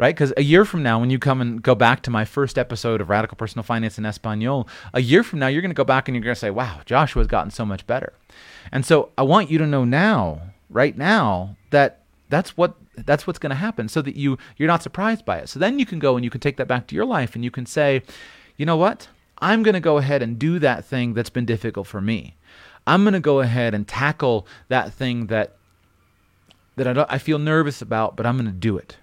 right? 0.00 0.14
Because 0.14 0.32
a 0.38 0.42
year 0.42 0.64
from 0.64 0.82
now, 0.82 0.98
when 0.98 1.10
you 1.10 1.18
come 1.18 1.42
and 1.42 1.62
go 1.62 1.74
back 1.74 2.00
to 2.02 2.10
my 2.10 2.24
first 2.24 2.56
episode 2.56 3.02
of 3.02 3.10
Radical 3.10 3.36
Personal 3.36 3.62
Finance 3.62 3.98
in 3.98 4.06
Espanol, 4.06 4.66
a 4.94 5.02
year 5.02 5.22
from 5.22 5.40
now, 5.40 5.46
you're 5.46 5.60
going 5.60 5.70
to 5.70 5.74
go 5.74 5.84
back 5.84 6.08
and 6.08 6.16
you're 6.16 6.24
going 6.24 6.34
to 6.34 6.40
say, 6.40 6.48
wow, 6.48 6.80
Joshua's 6.86 7.26
gotten 7.26 7.50
so 7.50 7.66
much 7.66 7.86
better. 7.86 8.14
And 8.72 8.86
so 8.86 9.10
I 9.18 9.22
want 9.24 9.50
you 9.50 9.58
to 9.58 9.66
know 9.66 9.84
now, 9.84 10.40
right 10.70 10.96
now, 10.96 11.54
that 11.68 12.00
that's 12.30 12.56
what 12.56 12.76
that's 12.96 13.26
what's 13.26 13.38
going 13.38 13.50
to 13.50 13.56
happen 13.56 13.88
so 13.88 14.00
that 14.00 14.16
you 14.16 14.38
you're 14.56 14.68
not 14.68 14.82
surprised 14.82 15.26
by 15.26 15.36
it. 15.36 15.50
So 15.50 15.58
then 15.58 15.78
you 15.78 15.84
can 15.84 15.98
go 15.98 16.16
and 16.16 16.24
you 16.24 16.30
can 16.30 16.40
take 16.40 16.56
that 16.56 16.66
back 16.66 16.86
to 16.86 16.94
your 16.94 17.04
life 17.04 17.34
and 17.34 17.44
you 17.44 17.50
can 17.50 17.66
say, 17.66 18.02
you 18.56 18.64
know 18.64 18.78
what? 18.78 19.08
I'm 19.38 19.62
going 19.62 19.74
to 19.74 19.80
go 19.80 19.98
ahead 19.98 20.22
and 20.22 20.38
do 20.38 20.58
that 20.60 20.82
thing 20.86 21.12
that's 21.12 21.28
been 21.28 21.44
difficult 21.44 21.86
for 21.86 22.00
me. 22.00 22.36
I'm 22.86 23.02
going 23.02 23.12
to 23.12 23.20
go 23.20 23.40
ahead 23.40 23.74
and 23.74 23.86
tackle 23.86 24.46
that 24.68 24.94
thing 24.94 25.26
that 25.26 25.56
that 26.76 26.96
I, 26.96 27.04
I 27.16 27.18
feel 27.18 27.38
nervous 27.38 27.82
about, 27.82 28.16
but 28.16 28.24
I'm 28.24 28.38
going 28.38 28.46
to 28.46 28.52
do 28.52 28.78
it. 28.78 28.96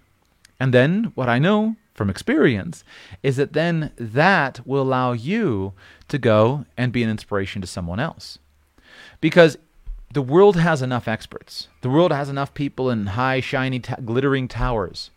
And 0.59 0.73
then 0.73 1.11
what 1.15 1.29
I 1.29 1.39
know 1.39 1.75
from 1.93 2.09
experience 2.09 2.83
is 3.23 3.37
that 3.37 3.53
then 3.53 3.91
that 3.97 4.65
will 4.65 4.81
allow 4.81 5.13
you 5.13 5.73
to 6.07 6.17
go 6.17 6.65
and 6.77 6.91
be 6.91 7.03
an 7.03 7.09
inspiration 7.09 7.61
to 7.61 7.67
someone 7.67 7.99
else. 7.99 8.39
Because 9.19 9.57
the 10.13 10.21
world 10.21 10.55
has 10.55 10.81
enough 10.81 11.07
experts. 11.07 11.67
The 11.81 11.89
world 11.89 12.11
has 12.11 12.29
enough 12.29 12.53
people 12.53 12.89
in 12.89 13.07
high, 13.07 13.39
shiny, 13.39 13.79
glittering 13.79 14.47
towers. 14.47 15.11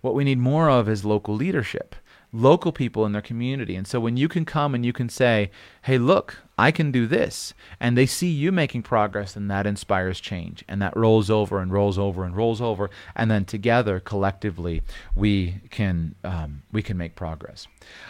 What 0.00 0.14
we 0.14 0.24
need 0.24 0.38
more 0.38 0.68
of 0.68 0.88
is 0.88 1.04
local 1.04 1.34
leadership 1.34 1.96
local 2.34 2.72
people 2.72 3.06
in 3.06 3.12
their 3.12 3.22
community. 3.22 3.76
And 3.76 3.86
so 3.86 4.00
when 4.00 4.16
you 4.16 4.28
can 4.28 4.44
come 4.44 4.74
and 4.74 4.84
you 4.84 4.92
can 4.92 5.08
say, 5.08 5.50
hey, 5.82 5.96
look, 5.96 6.38
I 6.56 6.70
can 6.70 6.92
do 6.92 7.06
this, 7.06 7.52
and 7.80 7.98
they 7.98 8.06
see 8.06 8.28
you 8.28 8.52
making 8.52 8.82
progress, 8.82 9.34
and 9.34 9.50
that 9.50 9.66
inspires 9.66 10.20
change. 10.20 10.64
And 10.68 10.80
that 10.80 10.96
rolls 10.96 11.28
over 11.28 11.60
and 11.60 11.72
rolls 11.72 11.98
over 11.98 12.24
and 12.24 12.36
rolls 12.36 12.60
over. 12.60 12.90
And 13.16 13.30
then 13.30 13.44
together, 13.44 13.98
collectively, 13.98 14.82
we 15.16 15.60
can, 15.70 16.14
um, 16.22 16.62
we 16.70 16.82
can 16.82 16.96
make 16.96 17.16
progress. 17.16 17.66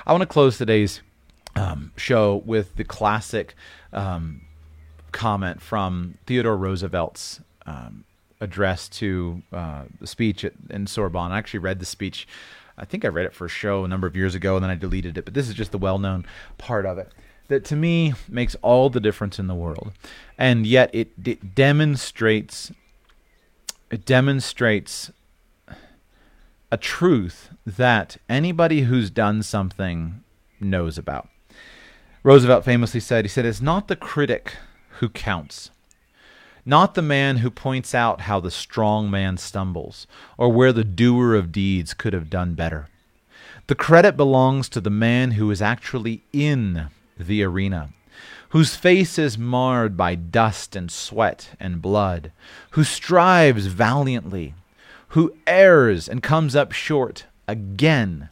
I 0.07 0.12
want 0.12 0.22
to 0.22 0.26
close 0.26 0.59
today's 0.59 1.01
um, 1.57 1.92
show 1.97 2.42
with 2.45 2.76
the 2.76 2.84
classic 2.84 3.55
um, 3.92 4.42
comment 5.12 5.62
from 5.62 6.18
Theodore 6.26 6.57
Roosevelt's 6.57 7.40
um, 7.64 8.05
address 8.40 8.88
to 8.90 9.42
uh, 9.55 9.84
the 10.01 10.07
speech 10.07 10.45
at, 10.45 10.53
in 10.68 10.86
Sorbonne. 10.86 11.32
I 11.32 11.38
actually 11.38 11.61
read 11.61 11.78
the 11.78 11.86
speech 11.86 12.26
I 12.76 12.84
think 12.84 13.05
I 13.05 13.09
read 13.09 13.26
it 13.26 13.32
for 13.32 13.45
a 13.45 13.49
show 13.49 13.84
a 13.84 13.88
number 13.88 14.09
of 14.09 14.16
years 14.16 14.34
ago 14.34 14.57
and 14.57 14.64
then 14.64 14.70
I 14.70 14.74
deleted 14.74 15.16
it, 15.16 15.24
but 15.24 15.32
this 15.32 15.49
is 15.49 15.55
just 15.55 15.70
the 15.70 15.78
well 15.78 15.99
known 15.99 16.26
part 16.59 16.86
of 16.86 16.99
it 16.99 17.12
that 17.49 17.64
to 17.66 17.76
me 17.76 18.14
makes 18.28 18.55
all 18.62 18.90
the 18.90 19.01
difference 19.01 19.38
in 19.38 19.47
the 19.47 19.55
world. 19.55 19.92
And 20.38 20.66
yet 20.66 20.90
it, 20.95 21.12
it 21.24 21.55
demonstrates 21.55 22.72
it 23.90 24.05
demonstrates 24.05 25.12
a 26.72 26.76
truth 26.76 27.51
that 27.64 28.16
anybody 28.28 28.82
who's 28.82 29.09
done 29.09 29.42
something 29.42 30.24
knows 30.59 30.99
about. 30.99 31.28
Roosevelt 32.24 32.64
famously 32.64 32.99
said, 32.99 33.24
he 33.24 33.28
said, 33.28 33.45
it's 33.45 33.61
not 33.61 33.86
the 33.86 33.95
critic 33.95 34.57
who 34.99 35.09
counts, 35.09 35.70
not 36.64 36.95
the 36.95 37.03
man 37.03 37.36
who 37.36 37.51
points 37.51 37.95
out 37.95 38.22
how 38.22 38.40
the 38.40 38.51
strong 38.51 39.11
man 39.11 39.36
stumbles, 39.36 40.09
or 40.36 40.51
where 40.51 40.72
the 40.72 40.82
doer 40.82 41.34
of 41.34 41.53
deeds 41.53 41.95
could 41.95 42.14
have 42.14 42.30
done 42.30 42.55
better. 42.55 42.88
The 43.66 43.74
credit 43.74 44.16
belongs 44.16 44.68
to 44.70 44.80
the 44.80 44.90
man 44.90 45.32
who 45.32 45.51
is 45.51 45.62
actually 45.62 46.22
in 46.32 46.88
the 47.19 47.43
arena, 47.43 47.91
whose 48.51 48.77
face 48.77 49.19
is 49.19 49.39
marred 49.39 49.97
by 49.97 50.15
dust 50.15 50.77
and 50.77 50.91
sweat 50.91 51.51
and 51.59 51.83
blood, 51.83 52.33
who 52.71 52.85
strives 52.85 53.67
valiantly, 53.67 54.55
who 55.09 55.35
errs 55.47 56.09
and 56.09 56.23
comes 56.23 56.55
up 56.55 56.73
short 56.73 57.27
again 57.49 58.29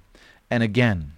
and 0.51 0.63
again. 0.63 1.13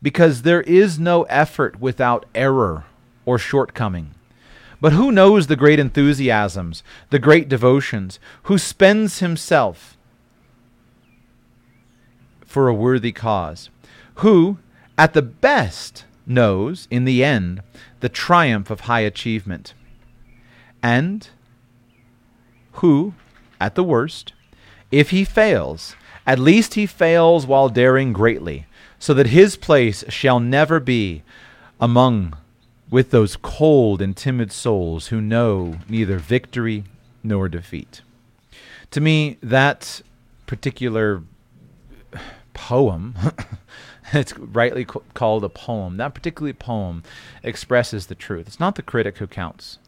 Because 0.00 0.42
there 0.42 0.62
is 0.62 0.98
no 0.98 1.24
effort 1.24 1.80
without 1.80 2.26
error 2.34 2.84
or 3.26 3.38
shortcoming. 3.38 4.14
But 4.80 4.92
who 4.92 5.10
knows 5.10 5.48
the 5.48 5.56
great 5.56 5.80
enthusiasms, 5.80 6.84
the 7.10 7.18
great 7.18 7.48
devotions, 7.48 8.20
who 8.44 8.58
spends 8.58 9.18
himself 9.18 9.96
for 12.46 12.68
a 12.68 12.74
worthy 12.74 13.12
cause, 13.12 13.70
who, 14.16 14.58
at 14.96 15.14
the 15.14 15.22
best, 15.22 16.04
knows, 16.28 16.86
in 16.90 17.04
the 17.04 17.24
end, 17.24 17.62
the 18.00 18.08
triumph 18.08 18.70
of 18.70 18.80
high 18.80 19.00
achievement, 19.00 19.74
and 20.82 21.28
who, 22.72 23.14
at 23.60 23.74
the 23.74 23.84
worst, 23.84 24.32
if 24.90 25.10
he 25.10 25.24
fails, 25.24 25.96
at 26.26 26.38
least 26.38 26.74
he 26.74 26.86
fails 26.86 27.46
while 27.46 27.68
daring 27.68 28.12
greatly, 28.12 28.66
so 28.98 29.14
that 29.14 29.28
his 29.28 29.56
place 29.56 30.04
shall 30.08 30.40
never 30.40 30.80
be 30.80 31.22
among 31.80 32.36
with 32.90 33.10
those 33.10 33.36
cold 33.36 34.00
and 34.00 34.16
timid 34.16 34.50
souls 34.50 35.08
who 35.08 35.20
know 35.20 35.78
neither 35.88 36.18
victory 36.18 36.84
nor 37.22 37.48
defeat. 37.48 38.02
To 38.92 39.00
me, 39.00 39.36
that 39.42 40.00
particular 40.46 41.22
poem, 42.54 43.14
it's 44.12 44.36
rightly 44.38 44.84
called 44.84 45.44
a 45.44 45.48
poem, 45.48 45.96
that 45.96 46.14
particular 46.14 46.52
poem 46.52 47.02
expresses 47.42 48.06
the 48.06 48.14
truth. 48.14 48.46
It's 48.46 48.60
not 48.60 48.74
the 48.74 48.82
critic 48.82 49.18
who 49.18 49.26
counts. 49.26 49.78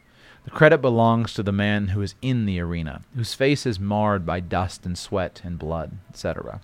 The 0.44 0.50
credit 0.50 0.78
belongs 0.78 1.34
to 1.34 1.42
the 1.42 1.52
man 1.52 1.88
who 1.88 2.00
is 2.00 2.14
in 2.22 2.46
the 2.46 2.60
arena, 2.60 3.02
whose 3.14 3.34
face 3.34 3.66
is 3.66 3.78
marred 3.78 4.24
by 4.24 4.40
dust 4.40 4.86
and 4.86 4.96
sweat 4.96 5.42
and 5.44 5.58
blood, 5.58 5.92
etc. 6.08 6.60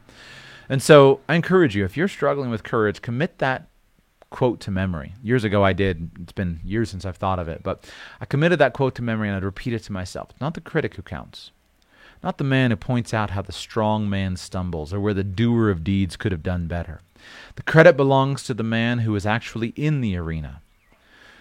And 0.68 0.82
so 0.82 1.20
I 1.28 1.34
encourage 1.34 1.76
you, 1.76 1.84
if 1.84 1.96
you're 1.96 2.08
struggling 2.08 2.50
with 2.50 2.62
courage, 2.62 3.02
commit 3.02 3.38
that 3.38 3.68
quote 4.30 4.60
to 4.60 4.70
memory. 4.70 5.14
Years 5.22 5.44
ago, 5.44 5.62
I 5.62 5.72
did. 5.72 6.10
It's 6.20 6.32
been 6.32 6.60
years 6.64 6.90
since 6.90 7.04
I've 7.04 7.16
thought 7.16 7.38
of 7.38 7.48
it, 7.48 7.62
but 7.62 7.84
I 8.20 8.24
committed 8.24 8.58
that 8.58 8.72
quote 8.72 8.94
to 8.96 9.02
memory 9.02 9.28
and 9.28 9.36
I'd 9.36 9.44
repeat 9.44 9.74
it 9.74 9.82
to 9.84 9.92
myself. 9.92 10.30
It's 10.30 10.40
Not 10.40 10.54
the 10.54 10.60
critic 10.60 10.96
who 10.96 11.02
counts, 11.02 11.52
not 12.22 12.38
the 12.38 12.44
man 12.44 12.70
who 12.70 12.76
points 12.76 13.14
out 13.14 13.30
how 13.30 13.42
the 13.42 13.52
strong 13.52 14.08
man 14.10 14.36
stumbles 14.36 14.92
or 14.92 15.00
where 15.00 15.14
the 15.14 15.22
doer 15.22 15.70
of 15.70 15.84
deeds 15.84 16.16
could 16.16 16.32
have 16.32 16.42
done 16.42 16.66
better. 16.66 17.00
The 17.56 17.62
credit 17.62 17.96
belongs 17.96 18.42
to 18.44 18.54
the 18.54 18.62
man 18.62 19.00
who 19.00 19.14
is 19.16 19.26
actually 19.26 19.68
in 19.76 20.00
the 20.00 20.16
arena, 20.16 20.60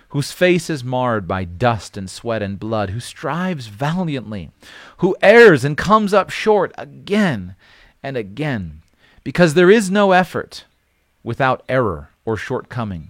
whose 0.09 0.31
face 0.31 0.69
is 0.69 0.83
marred 0.83 1.27
by 1.27 1.43
dust 1.43 1.97
and 1.97 2.09
sweat 2.09 2.41
and 2.41 2.59
blood, 2.59 2.91
who 2.91 2.99
strives 2.99 3.67
valiantly, 3.67 4.51
who 4.97 5.15
errs 5.21 5.65
and 5.65 5.77
comes 5.77 6.13
up 6.13 6.29
short 6.29 6.71
again 6.77 7.55
and 8.01 8.15
again, 8.15 8.81
because 9.23 9.53
there 9.53 9.71
is 9.71 9.91
no 9.91 10.11
effort 10.11 10.65
without 11.23 11.63
error 11.67 12.09
or 12.23 12.38
shortcoming. 12.38 13.09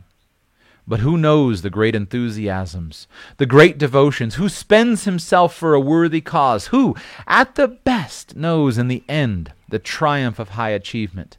But 0.88 1.00
who 1.00 1.18
knows 1.18 1.62
the 1.62 1.72
great 1.72 1.96
enthusiasms, 1.96 3.08
the 3.38 3.48
great 3.48 3.78
devotions, 3.78 4.36
who 4.36 4.50
spends 4.50 5.06
himself 5.06 5.56
for 5.56 5.74
a 5.74 5.80
worthy 5.80 6.22
cause, 6.22 6.68
who, 6.68 6.96
at 7.28 7.56
the 7.56 7.68
best, 7.68 8.36
knows 8.36 8.78
in 8.78 8.88
the 8.88 9.04
end 9.10 9.52
the 9.68 9.80
triumph 9.80 10.38
of 10.38 10.50
high 10.50 10.70
achievement, 10.70 11.38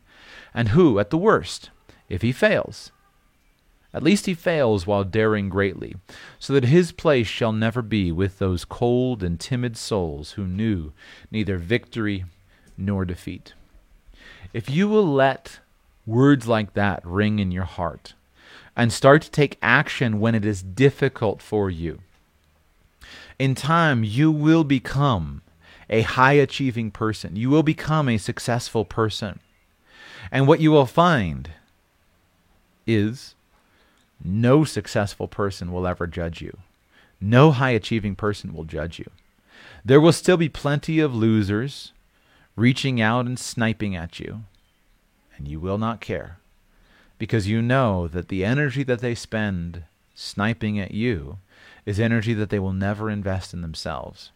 and 0.56 0.70
who, 0.70 0.98
at 0.98 1.10
the 1.10 1.18
worst, 1.18 1.70
if 2.08 2.22
he 2.22 2.32
fails, 2.32 2.90
at 3.92 4.02
least 4.02 4.26
he 4.26 4.34
fails 4.34 4.86
while 4.86 5.04
daring 5.04 5.48
greatly, 5.48 5.94
so 6.38 6.54
that 6.54 6.64
his 6.64 6.92
place 6.92 7.26
shall 7.26 7.52
never 7.52 7.82
be 7.82 8.10
with 8.10 8.38
those 8.38 8.64
cold 8.64 9.22
and 9.22 9.38
timid 9.38 9.76
souls 9.76 10.32
who 10.32 10.46
knew 10.46 10.92
neither 11.30 11.58
victory 11.58 12.24
nor 12.76 13.04
defeat. 13.04 13.52
If 14.52 14.70
you 14.70 14.88
will 14.88 15.06
let 15.06 15.60
words 16.06 16.46
like 16.48 16.72
that 16.72 17.00
ring 17.04 17.38
in 17.38 17.52
your 17.52 17.64
heart 17.64 18.14
and 18.74 18.92
start 18.92 19.22
to 19.22 19.30
take 19.30 19.58
action 19.60 20.20
when 20.20 20.34
it 20.34 20.44
is 20.44 20.62
difficult 20.62 21.42
for 21.42 21.70
you. 21.70 22.00
In 23.38 23.54
time, 23.54 24.04
you 24.04 24.30
will 24.30 24.64
become 24.64 25.42
a 25.90 26.02
high 26.02 26.34
achieving 26.34 26.90
person. 26.90 27.36
You 27.36 27.50
will 27.50 27.62
become 27.62 28.08
a 28.08 28.18
successful 28.18 28.84
person. 28.84 29.40
And 30.30 30.46
what 30.46 30.60
you 30.60 30.70
will 30.70 30.86
find 30.86 31.50
is 32.86 33.34
no 34.22 34.64
successful 34.64 35.28
person 35.28 35.72
will 35.72 35.86
ever 35.86 36.06
judge 36.06 36.40
you. 36.40 36.58
No 37.20 37.50
high 37.52 37.70
achieving 37.70 38.14
person 38.14 38.52
will 38.54 38.64
judge 38.64 38.98
you. 38.98 39.10
There 39.84 40.00
will 40.00 40.12
still 40.12 40.36
be 40.36 40.48
plenty 40.48 41.00
of 41.00 41.14
losers 41.14 41.92
reaching 42.56 43.00
out 43.00 43.26
and 43.26 43.38
sniping 43.38 43.94
at 43.94 44.18
you 44.18 44.44
and 45.36 45.46
you 45.46 45.60
will 45.60 45.78
not 45.78 46.00
care 46.00 46.38
because 47.18 47.48
you 47.48 47.62
know 47.62 48.08
that 48.08 48.28
the 48.28 48.44
energy 48.44 48.82
that 48.82 49.00
they 49.00 49.14
spend 49.14 49.84
sniping 50.14 50.78
at 50.78 50.92
you 50.92 51.38
is 51.84 52.00
energy 52.00 52.34
that 52.34 52.50
they 52.50 52.58
will 52.58 52.72
never 52.72 53.10
invest 53.10 53.54
in 53.54 53.60
themselves. 53.60 54.30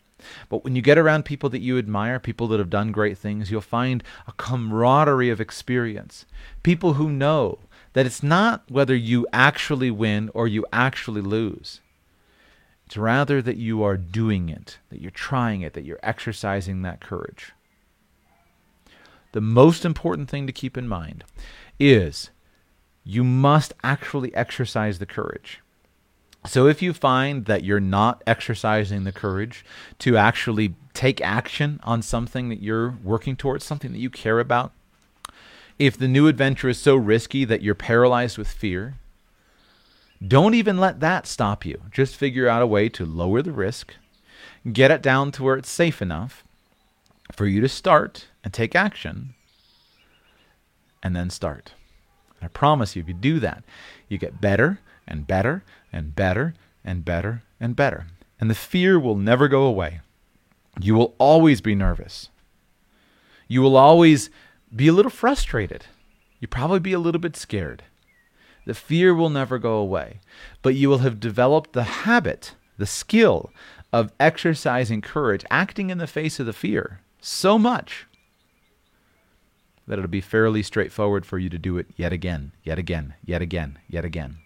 But 0.49 0.65
when 0.65 0.77
you 0.77 0.83
get 0.83 0.99
around 0.99 1.25
people 1.25 1.49
that 1.51 1.61
you 1.61 1.79
admire, 1.79 2.19
people 2.19 2.49
that 2.49 2.59
have 2.59 2.71
done 2.71 2.93
great 2.93 3.19
things, 3.19 3.51
you'll 3.51 3.61
find 3.61 4.03
a 4.27 4.33
camaraderie 4.33 5.31
of 5.31 5.41
experience. 5.41 6.27
People 6.63 6.95
who 6.95 7.11
know 7.11 7.59
that 7.93 8.07
it's 8.07 8.23
not 8.23 8.63
whether 8.69 8.95
you 8.95 9.27
actually 9.33 9.91
win 9.91 10.31
or 10.35 10.47
you 10.47 10.65
actually 10.73 11.21
lose. 11.21 11.81
It's 12.87 12.97
rather 12.97 13.41
that 13.43 13.57
you 13.57 13.83
are 13.83 13.97
doing 13.97 14.49
it, 14.49 14.79
that 14.91 15.01
you're 15.01 15.11
trying 15.11 15.63
it, 15.63 15.75
that 15.75 15.85
you're 15.85 16.01
exercising 16.03 16.83
that 16.83 17.01
courage 17.01 17.53
the 19.33 19.41
most 19.41 19.85
important 19.85 20.29
thing 20.29 20.47
to 20.47 20.53
keep 20.53 20.77
in 20.77 20.89
mind 20.89 21.25
is 21.79 22.31
you 23.05 23.25
must 23.25 23.73
actually 23.83 24.35
exercise 24.35 24.99
the 24.99 25.07
courage. 25.07 25.61
So 26.47 26.67
if 26.67 26.81
you 26.81 26.93
find 26.93 27.45
that 27.45 27.65
you're 27.65 27.81
not 27.81 28.23
exercising 28.27 29.05
the 29.05 29.13
courage 29.13 29.65
to 29.99 30.17
actually 30.17 30.75
take 30.95 31.21
action 31.21 31.81
on 31.83 32.03
something 32.03 32.49
that 32.49 32.63
you're 32.63 32.99
working 33.05 33.37
towards, 33.37 33.65
something 33.65 33.93
that 33.93 33.99
you 33.99 34.11
care 34.11 34.41
about, 34.41 34.73
if 35.79 35.97
the 35.97 36.09
new 36.09 36.29
adventure 36.29 36.69
is 36.69 36.79
so 36.79 36.97
risky 36.97 37.45
that 37.45 37.63
you're 37.63 37.75
paralyzed 37.75 38.39
with 38.39 38.49
fear, 38.49 38.95
don't 40.27 40.55
even 40.55 40.79
let 40.79 41.01
that 41.01 41.27
stop 41.27 41.65
you. 41.65 41.83
Just 41.91 42.17
figure 42.17 42.49
out 42.49 42.63
a 42.63 42.67
way 42.67 42.89
to 42.91 43.07
lower 43.07 43.43
the 43.43 43.53
risk, 43.53 43.95
get 44.71 44.91
it 44.91 45.03
down 45.03 45.33
to 45.33 45.43
where 45.43 45.57
it's 45.57 45.71
safe 45.71 46.03
enough 46.03 46.45
for 47.33 47.47
you 47.47 47.61
to 47.61 47.69
start 47.69 48.27
and 48.45 48.53
take 48.53 48.75
action 48.75 49.35
and 51.03 51.17
then 51.17 51.31
start. 51.31 51.75
I 52.43 52.49
promise 52.49 52.97
you, 52.97 53.03
if 53.03 53.09
you 53.09 53.15
do 53.15 53.41
that, 53.41 53.65
you 54.09 54.19
get 54.19 54.41
better 54.41 54.81
and 55.07 55.27
better 55.27 55.63
and 55.93 56.15
better 56.15 56.55
and 56.85 57.05
better 57.05 57.43
and 57.59 57.77
better. 57.77 58.07
And 58.41 58.51
the 58.51 58.55
fear 58.55 58.99
will 58.99 59.17
never 59.17 59.49
go 59.49 59.65
away. 59.65 60.01
You 60.81 60.95
will 60.95 61.15
always 61.19 61.61
be 61.61 61.75
nervous. 61.75 62.31
You 63.49 63.61
will 63.61 63.77
always 63.77 64.31
be 64.75 64.89
a 64.89 64.93
little 64.93 65.11
frustrated. 65.11 65.87
You 66.39 66.49
probably 66.49 66.81
be 66.81 66.93
a 66.93 66.99
little 66.99 67.21
bit 67.21 67.37
scared. 67.37 67.83
The 68.65 68.75
fear 68.75 69.15
will 69.15 69.31
never 69.31 69.59
go 69.59 69.75
away. 69.75 70.21
But 70.63 70.75
you 70.75 70.89
will 70.89 70.99
have 70.99 71.21
developed 71.21 71.73
the 71.73 71.83
habit, 71.83 72.55
the 72.79 72.87
skill 72.87 73.51
of 73.93 74.13
exercising 74.21 75.01
courage, 75.01 75.45
acting 75.51 75.91
in 75.91 75.99
the 75.99 76.07
face 76.07 76.39
of 76.39 76.47
the 76.47 76.53
fear 76.53 77.01
so 77.21 77.59
much 77.59 78.07
that 79.87 79.99
it'll 79.99 80.09
be 80.09 80.21
fairly 80.21 80.63
straightforward 80.63 81.27
for 81.27 81.39
you 81.39 81.51
to 81.51 81.59
do 81.59 81.77
it 81.77 81.87
yet 81.97 82.13
again, 82.13 82.53
yet 82.63 82.79
again, 82.79 83.15
yet 83.25 83.43
again, 83.43 83.79
yet 83.89 84.05
again. 84.05 84.39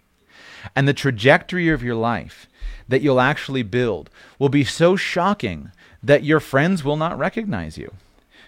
And 0.74 0.86
the 0.86 0.94
trajectory 0.94 1.68
of 1.68 1.82
your 1.82 1.94
life 1.94 2.48
that 2.88 3.02
you'll 3.02 3.20
actually 3.20 3.62
build 3.62 4.10
will 4.38 4.48
be 4.48 4.64
so 4.64 4.96
shocking 4.96 5.70
that 6.02 6.24
your 6.24 6.40
friends 6.40 6.84
will 6.84 6.96
not 6.96 7.18
recognize 7.18 7.78
you. 7.78 7.92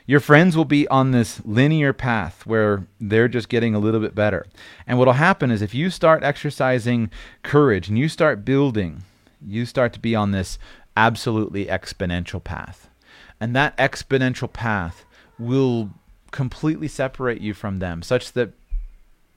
Your 0.08 0.20
friends 0.20 0.56
will 0.56 0.64
be 0.64 0.86
on 0.88 1.10
this 1.10 1.44
linear 1.44 1.92
path 1.92 2.46
where 2.46 2.86
they're 3.00 3.26
just 3.26 3.48
getting 3.48 3.74
a 3.74 3.80
little 3.80 4.00
bit 4.00 4.14
better. 4.14 4.46
And 4.86 4.98
what'll 4.98 5.14
happen 5.14 5.50
is 5.50 5.62
if 5.62 5.74
you 5.74 5.90
start 5.90 6.22
exercising 6.22 7.10
courage 7.42 7.88
and 7.88 7.98
you 7.98 8.08
start 8.08 8.44
building, 8.44 9.02
you 9.44 9.66
start 9.66 9.92
to 9.94 10.00
be 10.00 10.14
on 10.14 10.30
this 10.30 10.58
absolutely 10.96 11.66
exponential 11.66 12.42
path. 12.42 12.88
And 13.40 13.54
that 13.56 13.76
exponential 13.78 14.52
path 14.52 15.04
will 15.38 15.90
completely 16.30 16.88
separate 16.88 17.40
you 17.40 17.52
from 17.52 17.80
them 17.80 18.02
such 18.02 18.32
that 18.32 18.52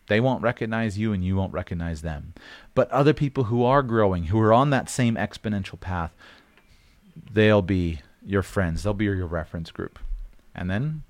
they 0.07 0.19
won't 0.19 0.41
recognize 0.41 0.97
you 0.97 1.13
and 1.13 1.23
you 1.23 1.35
won't 1.35 1.53
recognize 1.53 2.01
them. 2.01 2.33
But 2.79 2.89
other 2.91 3.13
people 3.13 3.43
who 3.43 3.65
are 3.65 3.83
growing, 3.83 4.27
who 4.27 4.39
are 4.39 4.53
on 4.53 4.69
that 4.69 4.89
same 4.89 5.15
exponential 5.15 5.77
path, 5.77 6.13
they'll 7.29 7.61
be 7.61 7.99
your 8.25 8.41
friends, 8.41 8.83
they'll 8.83 8.93
be 8.93 9.03
your 9.03 9.27
reference 9.27 9.69
group. 9.69 9.99
And 10.55 10.71
then 10.71 11.03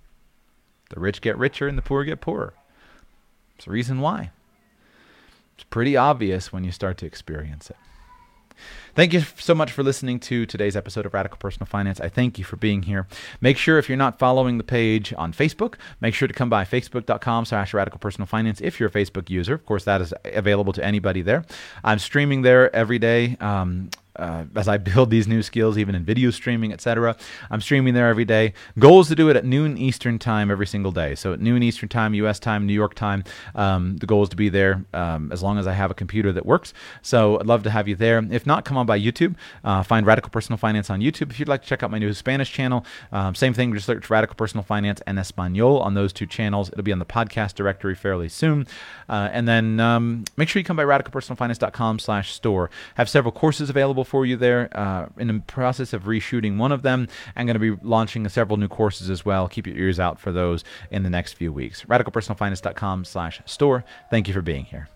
the 0.89 0.99
rich 0.99 1.21
get 1.21 1.37
richer 1.37 1.67
and 1.67 1.77
the 1.77 1.83
poor 1.83 2.03
get 2.03 2.21
poorer. 2.21 2.55
It's 3.55 3.65
the 3.65 3.71
reason 3.71 3.99
why. 4.01 4.31
It's 5.53 5.63
pretty 5.65 5.95
obvious 5.95 6.51
when 6.51 6.63
you 6.63 6.71
start 6.71 6.97
to 6.97 7.05
experience 7.05 7.69
it. 7.69 7.77
Thank 8.95 9.13
you 9.13 9.21
so 9.37 9.55
much 9.55 9.71
for 9.71 9.83
listening 9.83 10.19
to 10.21 10.45
today's 10.45 10.75
episode 10.75 11.05
of 11.05 11.13
Radical 11.13 11.37
Personal 11.37 11.65
Finance. 11.65 11.99
I 11.99 12.09
thank 12.09 12.37
you 12.37 12.43
for 12.43 12.55
being 12.57 12.83
here. 12.83 13.07
Make 13.39 13.57
sure 13.57 13.77
if 13.77 13.87
you're 13.87 13.97
not 13.97 14.19
following 14.19 14.57
the 14.57 14.63
page 14.63 15.13
on 15.17 15.31
Facebook, 15.31 15.75
make 16.01 16.13
sure 16.13 16.27
to 16.27 16.33
come 16.33 16.49
by 16.49 16.65
facebook.com 16.65 17.45
slash 17.45 17.73
radical 17.73 17.99
personal 17.99 18.25
finance 18.25 18.59
if 18.61 18.79
you're 18.79 18.89
a 18.89 18.91
Facebook 18.91 19.29
user. 19.29 19.53
Of 19.53 19.65
course, 19.65 19.83
that 19.85 20.01
is 20.01 20.13
available 20.25 20.73
to 20.73 20.83
anybody 20.83 21.21
there. 21.21 21.45
I'm 21.83 21.99
streaming 21.99 22.41
there 22.41 22.75
every 22.75 22.99
day. 22.99 23.37
Um, 23.39 23.89
uh, 24.19 24.45
as 24.55 24.67
I 24.67 24.77
build 24.77 25.09
these 25.09 25.27
new 25.27 25.41
skills, 25.41 25.77
even 25.77 25.95
in 25.95 26.03
video 26.03 26.29
streaming, 26.31 26.73
etc. 26.73 27.15
I'm 27.49 27.61
streaming 27.61 27.93
there 27.93 28.09
every 28.09 28.25
day. 28.25 28.53
Goal 28.77 29.01
is 29.01 29.07
to 29.07 29.15
do 29.15 29.29
it 29.29 29.35
at 29.35 29.45
noon 29.45 29.77
Eastern 29.77 30.19
time 30.19 30.51
every 30.51 30.67
single 30.67 30.91
day. 30.91 31.15
So 31.15 31.33
at 31.33 31.39
noon 31.39 31.63
Eastern 31.63 31.89
time, 31.89 32.13
U.S. 32.15 32.39
time, 32.39 32.65
New 32.65 32.73
York 32.73 32.93
time. 32.93 33.23
Um, 33.55 33.97
the 33.97 34.05
goal 34.05 34.23
is 34.23 34.29
to 34.29 34.35
be 34.35 34.49
there 34.49 34.85
um, 34.93 35.31
as 35.31 35.41
long 35.41 35.57
as 35.57 35.67
I 35.67 35.73
have 35.73 35.91
a 35.91 35.93
computer 35.93 36.31
that 36.33 36.45
works. 36.45 36.73
So 37.01 37.39
I'd 37.39 37.45
love 37.45 37.63
to 37.63 37.69
have 37.69 37.87
you 37.87 37.95
there. 37.95 38.23
If 38.31 38.45
not, 38.45 38.65
come 38.65 38.77
on 38.77 38.85
by 38.85 38.99
YouTube. 38.99 39.35
Uh, 39.63 39.83
find 39.83 40.05
Radical 40.05 40.29
Personal 40.29 40.57
Finance 40.57 40.89
on 40.89 40.99
YouTube. 40.99 41.31
If 41.31 41.39
you'd 41.39 41.49
like 41.49 41.61
to 41.61 41.67
check 41.67 41.83
out 41.83 41.91
my 41.91 41.99
new 41.99 42.13
Spanish 42.13 42.51
channel, 42.51 42.85
um, 43.11 43.35
same 43.35 43.53
thing. 43.53 43.73
Just 43.73 43.85
search 43.85 44.09
Radical 44.09 44.35
Personal 44.35 44.63
Finance 44.63 45.01
and 45.07 45.17
Espanol 45.17 45.79
on 45.79 45.93
those 45.93 46.13
two 46.13 46.25
channels. 46.25 46.69
It'll 46.69 46.83
be 46.83 46.91
on 46.91 46.99
the 46.99 47.05
podcast 47.05 47.55
directory 47.55 47.95
fairly 47.95 48.29
soon. 48.29 48.67
Uh, 49.07 49.29
and 49.31 49.47
then 49.47 49.79
um, 49.79 50.25
make 50.37 50.49
sure 50.49 50.59
you 50.59 50.63
come 50.65 50.77
by 50.77 50.83
radicalpersonalfinance.com/store. 50.83 52.69
Have 52.95 53.09
several 53.09 53.31
courses 53.31 53.69
available 53.69 54.03
for 54.09 54.25
you 54.25 54.35
there. 54.35 54.69
Uh, 54.77 55.07
in 55.17 55.27
the 55.27 55.39
process 55.47 55.93
of 55.93 56.03
reshooting 56.03 56.57
one 56.57 56.71
of 56.71 56.81
them. 56.81 57.07
I'm 57.35 57.45
going 57.45 57.59
to 57.59 57.75
be 57.75 57.79
launching 57.83 58.27
several 58.27 58.57
new 58.57 58.67
courses 58.67 59.09
as 59.09 59.23
well. 59.23 59.47
Keep 59.47 59.67
your 59.67 59.77
ears 59.77 59.99
out 59.99 60.19
for 60.19 60.31
those 60.31 60.63
in 60.91 61.03
the 61.03 61.09
next 61.09 61.33
few 61.33 61.53
weeks. 61.53 61.85
RadicalPersonalFinance.com 61.85 63.05
slash 63.05 63.41
store. 63.45 63.85
Thank 64.09 64.27
you 64.27 64.33
for 64.33 64.41
being 64.41 64.65
here. 64.65 64.89